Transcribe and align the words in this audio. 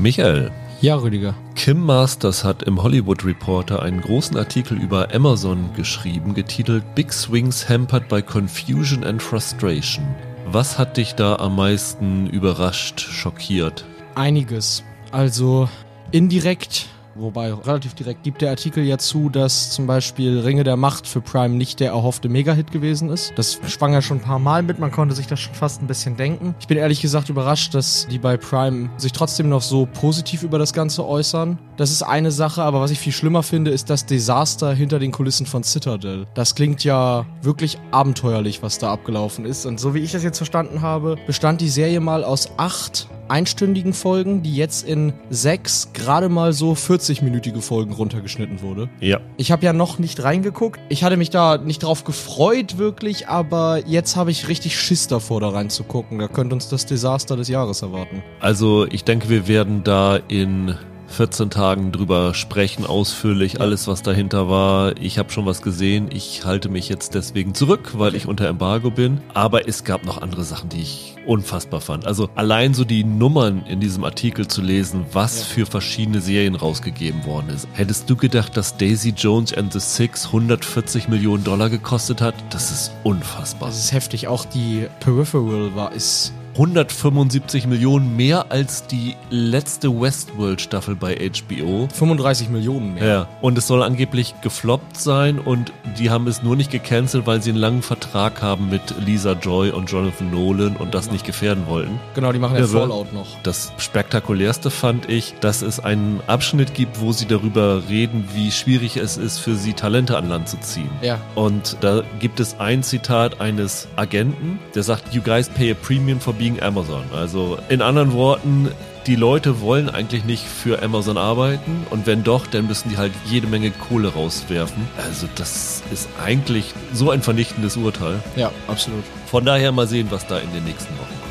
Michael. 0.00 0.50
Ja, 0.80 0.94
Rüdiger. 0.94 1.34
Kim 1.56 1.84
Masters 1.84 2.42
hat 2.42 2.62
im 2.62 2.82
Hollywood 2.82 3.22
Reporter 3.22 3.82
einen 3.82 4.00
großen 4.00 4.34
Artikel 4.34 4.80
über 4.80 5.14
Amazon 5.14 5.68
geschrieben, 5.76 6.32
getitelt 6.32 6.94
Big 6.94 7.12
Swings 7.12 7.68
Hampered 7.68 8.08
by 8.08 8.22
Confusion 8.22 9.04
and 9.04 9.22
Frustration. 9.22 10.06
Was 10.46 10.78
hat 10.78 10.96
dich 10.96 11.16
da 11.16 11.36
am 11.36 11.56
meisten 11.56 12.26
überrascht, 12.28 12.98
schockiert? 12.98 13.84
Einiges. 14.14 14.82
Also 15.12 15.68
indirekt 16.12 16.86
Wobei 17.14 17.52
relativ 17.52 17.94
direkt 17.94 18.22
gibt 18.22 18.40
der 18.40 18.50
Artikel 18.50 18.84
ja 18.84 18.98
zu, 18.98 19.28
dass 19.28 19.70
zum 19.70 19.86
Beispiel 19.86 20.38
Ringe 20.40 20.64
der 20.64 20.76
Macht 20.76 21.06
für 21.06 21.20
Prime 21.20 21.54
nicht 21.54 21.80
der 21.80 21.90
erhoffte 21.90 22.28
Mega-Hit 22.28 22.70
gewesen 22.70 23.10
ist. 23.10 23.32
Das 23.36 23.58
schwang 23.66 23.92
ja 23.92 24.02
schon 24.02 24.18
ein 24.18 24.22
paar 24.22 24.38
Mal 24.38 24.62
mit, 24.62 24.78
man 24.78 24.92
konnte 24.92 25.14
sich 25.14 25.26
das 25.26 25.40
schon 25.40 25.54
fast 25.54 25.82
ein 25.82 25.86
bisschen 25.86 26.16
denken. 26.16 26.54
Ich 26.60 26.68
bin 26.68 26.78
ehrlich 26.78 27.00
gesagt 27.00 27.28
überrascht, 27.28 27.74
dass 27.74 28.06
die 28.10 28.18
bei 28.18 28.36
Prime 28.36 28.90
sich 28.96 29.12
trotzdem 29.12 29.48
noch 29.48 29.62
so 29.62 29.86
positiv 29.86 30.42
über 30.42 30.58
das 30.58 30.72
Ganze 30.72 31.06
äußern. 31.06 31.58
Das 31.80 31.90
ist 31.90 32.02
eine 32.02 32.30
Sache, 32.30 32.62
aber 32.62 32.82
was 32.82 32.90
ich 32.90 32.98
viel 32.98 33.14
schlimmer 33.14 33.42
finde, 33.42 33.70
ist 33.70 33.88
das 33.88 34.04
Desaster 34.04 34.74
hinter 34.74 34.98
den 34.98 35.12
Kulissen 35.12 35.46
von 35.46 35.64
Citadel. 35.64 36.26
Das 36.34 36.54
klingt 36.54 36.84
ja 36.84 37.24
wirklich 37.40 37.78
abenteuerlich, 37.90 38.62
was 38.62 38.78
da 38.78 38.92
abgelaufen 38.92 39.46
ist. 39.46 39.64
Und 39.64 39.80
so 39.80 39.94
wie 39.94 40.00
ich 40.00 40.12
das 40.12 40.22
jetzt 40.22 40.36
verstanden 40.36 40.82
habe, 40.82 41.16
bestand 41.26 41.62
die 41.62 41.70
Serie 41.70 42.00
mal 42.00 42.22
aus 42.22 42.50
acht 42.58 43.08
einstündigen 43.28 43.94
Folgen, 43.94 44.42
die 44.42 44.54
jetzt 44.56 44.86
in 44.86 45.14
sechs 45.30 45.94
gerade 45.94 46.28
mal 46.28 46.52
so 46.52 46.72
40-minütige 46.72 47.62
Folgen 47.62 47.94
runtergeschnitten 47.94 48.60
wurde. 48.60 48.90
Ja. 49.00 49.20
Ich 49.38 49.50
habe 49.50 49.64
ja 49.64 49.72
noch 49.72 49.98
nicht 49.98 50.22
reingeguckt. 50.22 50.80
Ich 50.90 51.02
hatte 51.02 51.16
mich 51.16 51.30
da 51.30 51.56
nicht 51.56 51.82
drauf 51.82 52.04
gefreut 52.04 52.76
wirklich, 52.76 53.28
aber 53.28 53.86
jetzt 53.86 54.16
habe 54.16 54.32
ich 54.32 54.48
richtig 54.48 54.78
Schiss 54.78 55.06
davor, 55.06 55.40
da 55.40 55.48
reinzugucken. 55.48 56.18
Da 56.18 56.28
könnte 56.28 56.54
uns 56.54 56.68
das 56.68 56.84
Desaster 56.84 57.36
des 57.36 57.48
Jahres 57.48 57.80
erwarten. 57.80 58.22
Also 58.38 58.86
ich 58.90 59.04
denke, 59.04 59.30
wir 59.30 59.48
werden 59.48 59.82
da 59.82 60.16
in 60.28 60.76
14 61.10 61.50
Tagen 61.50 61.92
drüber 61.92 62.34
sprechen, 62.34 62.86
ausführlich, 62.86 63.60
alles 63.60 63.86
was 63.88 64.02
dahinter 64.02 64.48
war. 64.48 64.96
Ich 65.00 65.18
habe 65.18 65.30
schon 65.30 65.44
was 65.44 65.62
gesehen. 65.62 66.08
Ich 66.12 66.44
halte 66.44 66.68
mich 66.68 66.88
jetzt 66.88 67.14
deswegen 67.14 67.54
zurück, 67.54 67.92
weil 67.98 68.14
ich 68.14 68.26
unter 68.26 68.46
Embargo 68.46 68.90
bin. 68.90 69.20
Aber 69.34 69.68
es 69.68 69.84
gab 69.84 70.04
noch 70.04 70.22
andere 70.22 70.44
Sachen, 70.44 70.68
die 70.68 70.82
ich 70.82 71.16
unfassbar 71.26 71.80
fand. 71.80 72.06
Also 72.06 72.28
allein 72.34 72.74
so 72.74 72.84
die 72.84 73.04
Nummern 73.04 73.64
in 73.66 73.80
diesem 73.80 74.04
Artikel 74.04 74.46
zu 74.48 74.62
lesen, 74.62 75.04
was 75.12 75.40
ja. 75.40 75.44
für 75.46 75.66
verschiedene 75.66 76.20
Serien 76.20 76.54
rausgegeben 76.54 77.24
worden 77.24 77.50
ist. 77.50 77.68
Hättest 77.72 78.08
du 78.08 78.16
gedacht, 78.16 78.56
dass 78.56 78.76
Daisy 78.76 79.10
Jones 79.10 79.52
and 79.52 79.72
the 79.72 79.80
Six 79.80 80.26
140 80.26 81.08
Millionen 81.08 81.44
Dollar 81.44 81.70
gekostet 81.70 82.20
hat? 82.20 82.34
Das 82.50 82.70
ist 82.70 82.92
unfassbar. 83.04 83.68
Das 83.68 83.78
ist 83.78 83.92
heftig. 83.92 84.28
Auch 84.28 84.44
die 84.44 84.86
Peripheral 85.00 85.74
war, 85.74 85.92
ist 85.92 86.32
175 86.60 87.66
Millionen 87.66 88.16
mehr 88.16 88.52
als 88.52 88.86
die 88.86 89.16
letzte 89.30 89.98
Westworld-Staffel 89.98 90.94
bei 90.94 91.16
HBO. 91.16 91.88
35 91.90 92.50
Millionen 92.50 92.92
mehr. 92.92 93.06
Ja. 93.06 93.28
Und 93.40 93.56
es 93.56 93.66
soll 93.66 93.82
angeblich 93.82 94.34
gefloppt 94.42 94.98
sein 94.98 95.38
und 95.38 95.72
die 95.98 96.10
haben 96.10 96.26
es 96.26 96.42
nur 96.42 96.56
nicht 96.56 96.70
gecancelt, 96.70 97.26
weil 97.26 97.40
sie 97.40 97.48
einen 97.48 97.58
langen 97.60 97.80
Vertrag 97.80 98.42
haben 98.42 98.68
mit 98.68 98.82
Lisa 99.06 99.32
Joy 99.32 99.70
und 99.70 99.90
Jonathan 99.90 100.30
Nolan 100.30 100.76
und 100.76 100.92
das 100.92 101.10
nicht 101.10 101.24
gefährden 101.24 101.66
wollten. 101.66 101.98
Genau, 102.14 102.30
die 102.30 102.38
machen 102.38 102.58
ja 102.58 102.66
Fallout 102.66 103.14
noch. 103.14 103.40
Das 103.42 103.72
spektakulärste 103.78 104.68
fand 104.68 105.08
ich, 105.08 105.36
dass 105.40 105.62
es 105.62 105.80
einen 105.80 106.20
Abschnitt 106.26 106.74
gibt, 106.74 107.00
wo 107.00 107.12
sie 107.12 107.24
darüber 107.24 107.84
reden, 107.88 108.28
wie 108.34 108.50
schwierig 108.50 108.98
es 108.98 109.16
ist, 109.16 109.38
für 109.38 109.54
sie 109.54 109.72
Talente 109.72 110.18
an 110.18 110.28
Land 110.28 110.50
zu 110.50 110.60
ziehen. 110.60 110.90
Ja. 111.00 111.18
Und 111.36 111.78
da 111.80 112.02
gibt 112.18 112.38
es 112.38 112.60
ein 112.60 112.82
Zitat 112.82 113.40
eines 113.40 113.88
Agenten, 113.96 114.58
der 114.74 114.82
sagt, 114.82 115.14
you 115.14 115.22
guys 115.22 115.48
pay 115.48 115.70
a 115.70 115.74
premium 115.74 116.20
for 116.20 116.34
being 116.34 116.49
gegen 116.50 116.62
Amazon. 116.62 117.02
Also 117.14 117.58
in 117.68 117.82
anderen 117.82 118.12
Worten, 118.12 118.70
die 119.06 119.16
Leute 119.16 119.60
wollen 119.60 119.88
eigentlich 119.88 120.24
nicht 120.24 120.44
für 120.44 120.82
Amazon 120.82 121.16
arbeiten 121.16 121.86
und 121.90 122.06
wenn 122.06 122.22
doch, 122.24 122.46
dann 122.46 122.66
müssen 122.66 122.90
die 122.90 122.96
halt 122.96 123.12
jede 123.26 123.46
Menge 123.46 123.70
Kohle 123.70 124.08
rauswerfen. 124.08 124.88
Also 124.98 125.28
das 125.36 125.82
ist 125.92 126.08
eigentlich 126.22 126.74
so 126.92 127.10
ein 127.10 127.22
vernichtendes 127.22 127.76
Urteil. 127.76 128.22
Ja, 128.36 128.50
absolut. 128.68 129.04
Von 129.26 129.44
daher 129.44 129.72
mal 129.72 129.86
sehen, 129.86 130.08
was 130.10 130.26
da 130.26 130.38
in 130.38 130.52
den 130.52 130.64
nächsten 130.64 130.92
Wochen 130.94 131.06
kommt. 131.08 131.30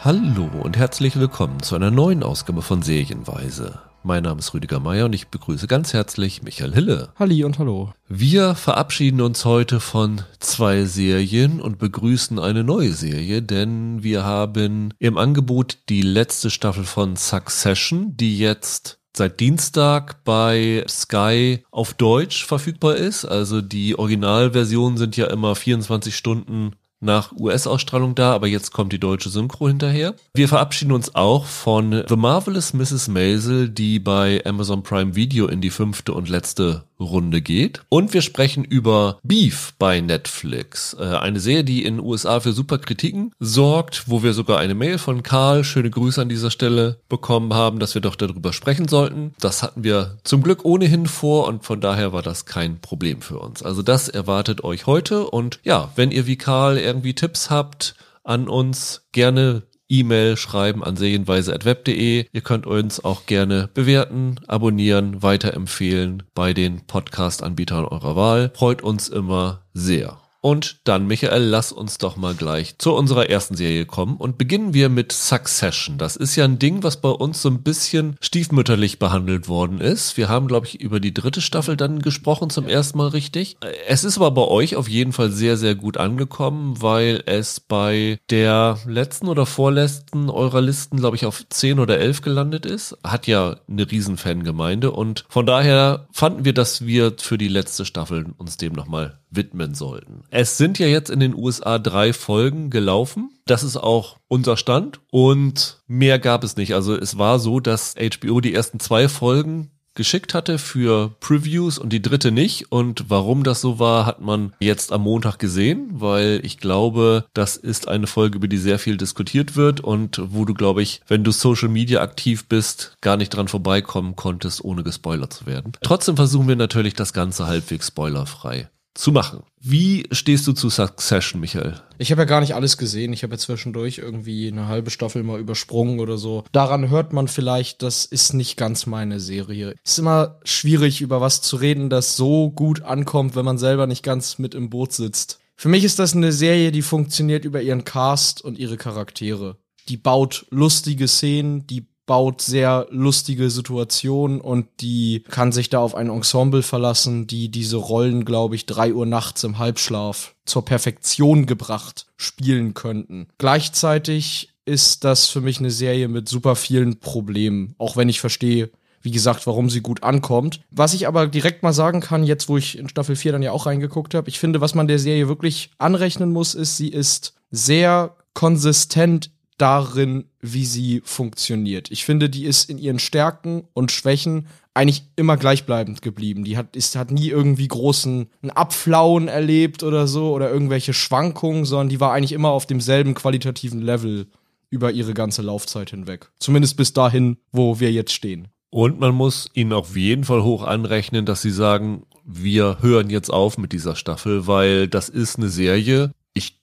Hallo 0.00 0.48
und 0.62 0.76
herzlich 0.76 1.18
willkommen 1.18 1.62
zu 1.62 1.74
einer 1.74 1.90
neuen 1.90 2.22
Ausgabe 2.22 2.62
von 2.62 2.82
Serienweise. 2.82 3.87
Mein 4.08 4.22
Name 4.22 4.38
ist 4.38 4.54
Rüdiger 4.54 4.80
Meier 4.80 5.04
und 5.04 5.12
ich 5.12 5.28
begrüße 5.28 5.66
ganz 5.66 5.92
herzlich 5.92 6.42
Michael 6.42 6.72
Hille. 6.72 7.10
Halli 7.16 7.44
und 7.44 7.58
hallo. 7.58 7.92
Wir 8.08 8.54
verabschieden 8.54 9.20
uns 9.20 9.44
heute 9.44 9.80
von 9.80 10.22
zwei 10.38 10.86
Serien 10.86 11.60
und 11.60 11.78
begrüßen 11.78 12.38
eine 12.38 12.64
neue 12.64 12.94
Serie, 12.94 13.42
denn 13.42 14.02
wir 14.02 14.24
haben 14.24 14.94
im 14.98 15.18
Angebot 15.18 15.76
die 15.90 16.00
letzte 16.00 16.48
Staffel 16.48 16.84
von 16.84 17.16
Succession, 17.16 18.16
die 18.16 18.38
jetzt 18.38 18.98
seit 19.14 19.40
Dienstag 19.40 20.24
bei 20.24 20.86
Sky 20.88 21.62
auf 21.70 21.92
Deutsch 21.92 22.46
verfügbar 22.46 22.96
ist. 22.96 23.26
Also 23.26 23.60
die 23.60 23.98
Originalversionen 23.98 24.96
sind 24.96 25.18
ja 25.18 25.26
immer 25.26 25.54
24 25.54 26.16
Stunden 26.16 26.72
nach 27.00 27.32
US-Ausstrahlung 27.32 28.14
da, 28.14 28.32
aber 28.32 28.46
jetzt 28.46 28.72
kommt 28.72 28.92
die 28.92 29.00
deutsche 29.00 29.30
Synchro 29.30 29.68
hinterher. 29.68 30.14
Wir 30.34 30.48
verabschieden 30.48 30.92
uns 30.92 31.14
auch 31.14 31.44
von 31.44 32.04
The 32.08 32.16
Marvelous 32.16 32.72
Mrs. 32.74 33.08
Maisel, 33.08 33.68
die 33.68 33.98
bei 33.98 34.42
Amazon 34.44 34.82
Prime 34.82 35.14
Video 35.14 35.46
in 35.46 35.60
die 35.60 35.70
fünfte 35.70 36.12
und 36.12 36.28
letzte 36.28 36.84
Runde 37.00 37.40
geht. 37.40 37.82
Und 37.88 38.12
wir 38.12 38.22
sprechen 38.22 38.64
über 38.64 39.18
Beef 39.22 39.74
bei 39.78 40.00
Netflix. 40.00 40.96
Äh, 40.98 41.04
eine 41.04 41.40
Serie, 41.40 41.64
die 41.64 41.84
in 41.84 41.96
den 41.96 42.04
USA 42.04 42.40
für 42.40 42.52
super 42.52 42.78
Kritiken 42.78 43.32
sorgt, 43.38 44.08
wo 44.08 44.22
wir 44.22 44.32
sogar 44.32 44.58
eine 44.58 44.74
Mail 44.74 44.98
von 44.98 45.22
Karl, 45.22 45.64
schöne 45.64 45.90
Grüße 45.90 46.20
an 46.20 46.28
dieser 46.28 46.50
Stelle, 46.50 46.98
bekommen 47.08 47.54
haben, 47.54 47.78
dass 47.78 47.94
wir 47.94 48.02
doch 48.02 48.16
darüber 48.16 48.52
sprechen 48.52 48.88
sollten. 48.88 49.34
Das 49.40 49.62
hatten 49.62 49.84
wir 49.84 50.18
zum 50.24 50.42
Glück 50.42 50.64
ohnehin 50.64 51.06
vor 51.06 51.46
und 51.46 51.64
von 51.64 51.80
daher 51.80 52.12
war 52.12 52.22
das 52.22 52.46
kein 52.46 52.80
Problem 52.80 53.20
für 53.22 53.38
uns. 53.38 53.62
Also 53.62 53.82
das 53.82 54.08
erwartet 54.08 54.64
euch 54.64 54.86
heute 54.86 55.28
und 55.28 55.60
ja, 55.62 55.90
wenn 55.96 56.10
ihr 56.10 56.26
wie 56.26 56.36
Karl 56.36 56.78
irgendwie 56.88 57.14
Tipps 57.14 57.50
habt, 57.50 57.94
an 58.24 58.48
uns 58.48 59.06
gerne 59.12 59.62
E-Mail 59.88 60.36
schreiben 60.36 60.84
an 60.84 60.96
serienweise.web.de. 60.96 62.26
Ihr 62.30 62.40
könnt 62.42 62.66
uns 62.66 63.02
auch 63.02 63.26
gerne 63.26 63.70
bewerten, 63.72 64.36
abonnieren, 64.46 65.22
weiterempfehlen 65.22 66.24
bei 66.34 66.52
den 66.52 66.86
Podcast-Anbietern 66.86 67.86
eurer 67.86 68.14
Wahl. 68.14 68.52
Freut 68.54 68.82
uns 68.82 69.08
immer 69.08 69.62
sehr. 69.72 70.20
Und 70.40 70.80
dann, 70.84 71.06
Michael, 71.06 71.42
lass 71.42 71.72
uns 71.72 71.98
doch 71.98 72.16
mal 72.16 72.34
gleich 72.34 72.78
zu 72.78 72.94
unserer 72.94 73.28
ersten 73.28 73.56
Serie 73.56 73.86
kommen 73.86 74.16
und 74.16 74.38
beginnen 74.38 74.72
wir 74.72 74.88
mit 74.88 75.10
Succession. 75.10 75.98
Das 75.98 76.14
ist 76.14 76.36
ja 76.36 76.44
ein 76.44 76.60
Ding, 76.60 76.84
was 76.84 77.00
bei 77.00 77.08
uns 77.08 77.42
so 77.42 77.48
ein 77.48 77.62
bisschen 77.62 78.16
stiefmütterlich 78.20 79.00
behandelt 79.00 79.48
worden 79.48 79.80
ist. 79.80 80.16
Wir 80.16 80.28
haben, 80.28 80.46
glaube 80.46 80.66
ich, 80.66 80.80
über 80.80 81.00
die 81.00 81.12
dritte 81.12 81.40
Staffel 81.40 81.76
dann 81.76 82.00
gesprochen 82.00 82.50
zum 82.50 82.68
ersten 82.68 82.98
Mal 82.98 83.08
richtig. 83.08 83.56
Es 83.88 84.04
ist 84.04 84.16
aber 84.16 84.30
bei 84.30 84.42
euch 84.42 84.76
auf 84.76 84.88
jeden 84.88 85.12
Fall 85.12 85.30
sehr, 85.30 85.56
sehr 85.56 85.74
gut 85.74 85.96
angekommen, 85.96 86.80
weil 86.80 87.22
es 87.26 87.58
bei 87.58 88.20
der 88.30 88.78
letzten 88.86 89.26
oder 89.26 89.44
vorletzten 89.44 90.30
eurer 90.30 90.60
Listen, 90.60 90.98
glaube 90.98 91.16
ich, 91.16 91.26
auf 91.26 91.44
10 91.48 91.80
oder 91.80 91.98
11 91.98 92.22
gelandet 92.22 92.64
ist. 92.64 92.96
Hat 93.02 93.26
ja 93.26 93.56
eine 93.68 93.90
riesen 93.90 94.16
Fangemeinde 94.16 94.92
und 94.92 95.24
von 95.28 95.46
daher 95.46 96.06
fanden 96.12 96.44
wir, 96.44 96.54
dass 96.54 96.86
wir 96.86 97.14
für 97.18 97.38
die 97.38 97.48
letzte 97.48 97.84
Staffel 97.84 98.26
uns 98.36 98.56
dem 98.56 98.72
nochmal 98.72 99.18
widmen 99.30 99.74
sollten. 99.74 100.22
Es 100.30 100.58
sind 100.58 100.78
ja 100.78 100.86
jetzt 100.86 101.10
in 101.10 101.20
den 101.20 101.34
USA 101.34 101.78
drei 101.78 102.12
Folgen 102.12 102.70
gelaufen. 102.70 103.30
Das 103.46 103.62
ist 103.62 103.76
auch 103.76 104.16
unser 104.28 104.56
Stand 104.56 105.00
und 105.10 105.80
mehr 105.86 106.18
gab 106.18 106.44
es 106.44 106.56
nicht. 106.56 106.74
Also 106.74 106.96
es 106.96 107.18
war 107.18 107.38
so, 107.38 107.60
dass 107.60 107.94
HBO 107.94 108.40
die 108.40 108.54
ersten 108.54 108.80
zwei 108.80 109.08
Folgen 109.08 109.70
geschickt 109.98 110.32
hatte 110.32 110.58
für 110.58 111.16
Previews 111.18 111.76
und 111.76 111.92
die 111.92 112.00
dritte 112.00 112.30
nicht. 112.30 112.70
Und 112.70 113.06
warum 113.08 113.42
das 113.42 113.60
so 113.60 113.78
war, 113.80 114.06
hat 114.06 114.20
man 114.20 114.54
jetzt 114.60 114.92
am 114.92 115.02
Montag 115.02 115.38
gesehen, 115.38 115.88
weil 115.90 116.40
ich 116.44 116.58
glaube, 116.58 117.26
das 117.34 117.56
ist 117.56 117.88
eine 117.88 118.06
Folge, 118.06 118.36
über 118.36 118.46
die 118.46 118.58
sehr 118.58 118.78
viel 118.78 118.96
diskutiert 118.96 119.56
wird 119.56 119.80
und 119.80 120.22
wo 120.24 120.44
du, 120.44 120.54
glaube 120.54 120.82
ich, 120.82 121.00
wenn 121.08 121.24
du 121.24 121.32
Social 121.32 121.68
Media 121.68 122.00
aktiv 122.00 122.46
bist, 122.46 122.96
gar 123.00 123.16
nicht 123.16 123.30
dran 123.30 123.48
vorbeikommen 123.48 124.14
konntest, 124.14 124.64
ohne 124.64 124.84
gespoilert 124.84 125.32
zu 125.32 125.46
werden. 125.46 125.72
Trotzdem 125.82 126.14
versuchen 126.14 126.46
wir 126.46 126.56
natürlich 126.56 126.94
das 126.94 127.12
Ganze 127.12 127.48
halbwegs 127.48 127.88
spoilerfrei 127.88 128.68
zu 128.98 129.12
machen. 129.12 129.44
Wie 129.60 130.06
stehst 130.10 130.46
du 130.46 130.52
zu 130.52 130.70
Succession, 130.70 131.40
Michael? 131.40 131.80
Ich 131.98 132.10
habe 132.10 132.22
ja 132.22 132.26
gar 132.26 132.40
nicht 132.40 132.54
alles 132.54 132.76
gesehen. 132.76 133.12
Ich 133.12 133.22
habe 133.22 133.34
ja 133.34 133.38
zwischendurch 133.38 133.98
irgendwie 133.98 134.48
eine 134.48 134.66
halbe 134.66 134.90
Staffel 134.90 135.22
mal 135.22 135.38
übersprungen 135.38 136.00
oder 136.00 136.18
so. 136.18 136.42
Daran 136.50 136.90
hört 136.90 137.12
man 137.12 137.28
vielleicht, 137.28 137.82
das 137.82 138.04
ist 138.04 138.34
nicht 138.34 138.56
ganz 138.56 138.86
meine 138.86 139.20
Serie. 139.20 139.74
Ist 139.84 140.00
immer 140.00 140.40
schwierig, 140.42 141.00
über 141.00 141.20
was 141.20 141.42
zu 141.42 141.56
reden, 141.56 141.90
das 141.90 142.16
so 142.16 142.50
gut 142.50 142.82
ankommt, 142.82 143.36
wenn 143.36 143.44
man 143.44 143.58
selber 143.58 143.86
nicht 143.86 144.02
ganz 144.02 144.38
mit 144.38 144.54
im 144.54 144.68
Boot 144.68 144.92
sitzt. 144.92 145.38
Für 145.54 145.68
mich 145.68 145.84
ist 145.84 146.00
das 146.00 146.14
eine 146.14 146.32
Serie, 146.32 146.72
die 146.72 146.82
funktioniert 146.82 147.44
über 147.44 147.62
ihren 147.62 147.84
Cast 147.84 148.42
und 148.42 148.58
ihre 148.58 148.76
Charaktere. 148.76 149.58
Die 149.88 149.96
baut 149.96 150.46
lustige 150.50 151.06
Szenen, 151.06 151.66
die 151.66 151.86
baut 152.08 152.40
sehr 152.40 152.88
lustige 152.90 153.50
Situationen 153.50 154.40
und 154.40 154.66
die 154.80 155.22
kann 155.30 155.52
sich 155.52 155.68
da 155.68 155.78
auf 155.78 155.94
ein 155.94 156.08
Ensemble 156.08 156.62
verlassen, 156.62 157.28
die 157.28 157.50
diese 157.50 157.76
Rollen, 157.76 158.24
glaube 158.24 158.56
ich, 158.56 158.66
drei 158.66 158.92
Uhr 158.92 159.06
nachts 159.06 159.44
im 159.44 159.58
Halbschlaf 159.58 160.34
zur 160.44 160.64
Perfektion 160.64 161.46
gebracht 161.46 162.06
spielen 162.16 162.74
könnten. 162.74 163.28
Gleichzeitig 163.36 164.54
ist 164.64 165.04
das 165.04 165.28
für 165.28 165.42
mich 165.42 165.58
eine 165.58 165.70
Serie 165.70 166.08
mit 166.08 166.28
super 166.28 166.56
vielen 166.56 166.98
Problemen. 166.98 167.74
Auch 167.78 167.96
wenn 167.96 168.08
ich 168.08 168.20
verstehe, 168.20 168.70
wie 169.02 169.10
gesagt, 169.10 169.46
warum 169.46 169.70
sie 169.70 169.82
gut 169.82 170.02
ankommt. 170.02 170.60
Was 170.70 170.94
ich 170.94 171.06
aber 171.06 171.26
direkt 171.26 171.62
mal 171.62 171.74
sagen 171.74 172.00
kann, 172.00 172.24
jetzt 172.24 172.48
wo 172.48 172.56
ich 172.56 172.78
in 172.78 172.88
Staffel 172.88 173.16
4 173.16 173.32
dann 173.32 173.42
ja 173.42 173.52
auch 173.52 173.66
reingeguckt 173.66 174.14
habe, 174.14 174.28
ich 174.28 174.38
finde, 174.38 174.60
was 174.60 174.74
man 174.74 174.88
der 174.88 174.98
Serie 174.98 175.28
wirklich 175.28 175.70
anrechnen 175.78 176.32
muss, 176.32 176.54
ist, 176.54 176.78
sie 176.78 176.88
ist 176.88 177.34
sehr 177.50 178.16
konsistent 178.32 179.30
darin, 179.58 180.24
wie 180.40 180.64
sie 180.64 181.02
funktioniert. 181.04 181.90
Ich 181.90 182.04
finde, 182.04 182.30
die 182.30 182.44
ist 182.44 182.70
in 182.70 182.78
ihren 182.78 182.98
Stärken 182.98 183.64
und 183.74 183.92
Schwächen 183.92 184.46
eigentlich 184.74 185.02
immer 185.16 185.36
gleichbleibend 185.36 186.02
geblieben. 186.02 186.44
Die 186.44 186.56
hat, 186.56 186.76
ist, 186.76 186.94
hat 186.96 187.10
nie 187.10 187.28
irgendwie 187.28 187.66
großen 187.66 188.28
einen 188.42 188.50
Abflauen 188.50 189.26
erlebt 189.26 189.82
oder 189.82 190.06
so 190.06 190.32
oder 190.32 190.50
irgendwelche 190.50 190.94
Schwankungen, 190.94 191.64
sondern 191.64 191.88
die 191.88 192.00
war 192.00 192.12
eigentlich 192.12 192.32
immer 192.32 192.50
auf 192.50 192.66
demselben 192.66 193.14
qualitativen 193.14 193.82
Level 193.82 194.28
über 194.70 194.92
ihre 194.92 195.14
ganze 195.14 195.42
Laufzeit 195.42 195.90
hinweg. 195.90 196.30
Zumindest 196.38 196.76
bis 196.76 196.92
dahin, 196.92 197.38
wo 197.50 197.80
wir 197.80 197.90
jetzt 197.90 198.12
stehen. 198.12 198.48
Und 198.70 199.00
man 199.00 199.14
muss 199.14 199.48
ihnen 199.54 199.72
auf 199.72 199.96
jeden 199.96 200.24
Fall 200.24 200.44
hoch 200.44 200.62
anrechnen, 200.62 201.26
dass 201.26 201.42
sie 201.42 201.50
sagen, 201.50 202.04
wir 202.24 202.78
hören 202.80 203.10
jetzt 203.10 203.30
auf 203.30 203.58
mit 203.58 203.72
dieser 203.72 203.96
Staffel, 203.96 204.46
weil 204.46 204.86
das 204.86 205.08
ist 205.08 205.38
eine 205.38 205.48
Serie, 205.48 206.12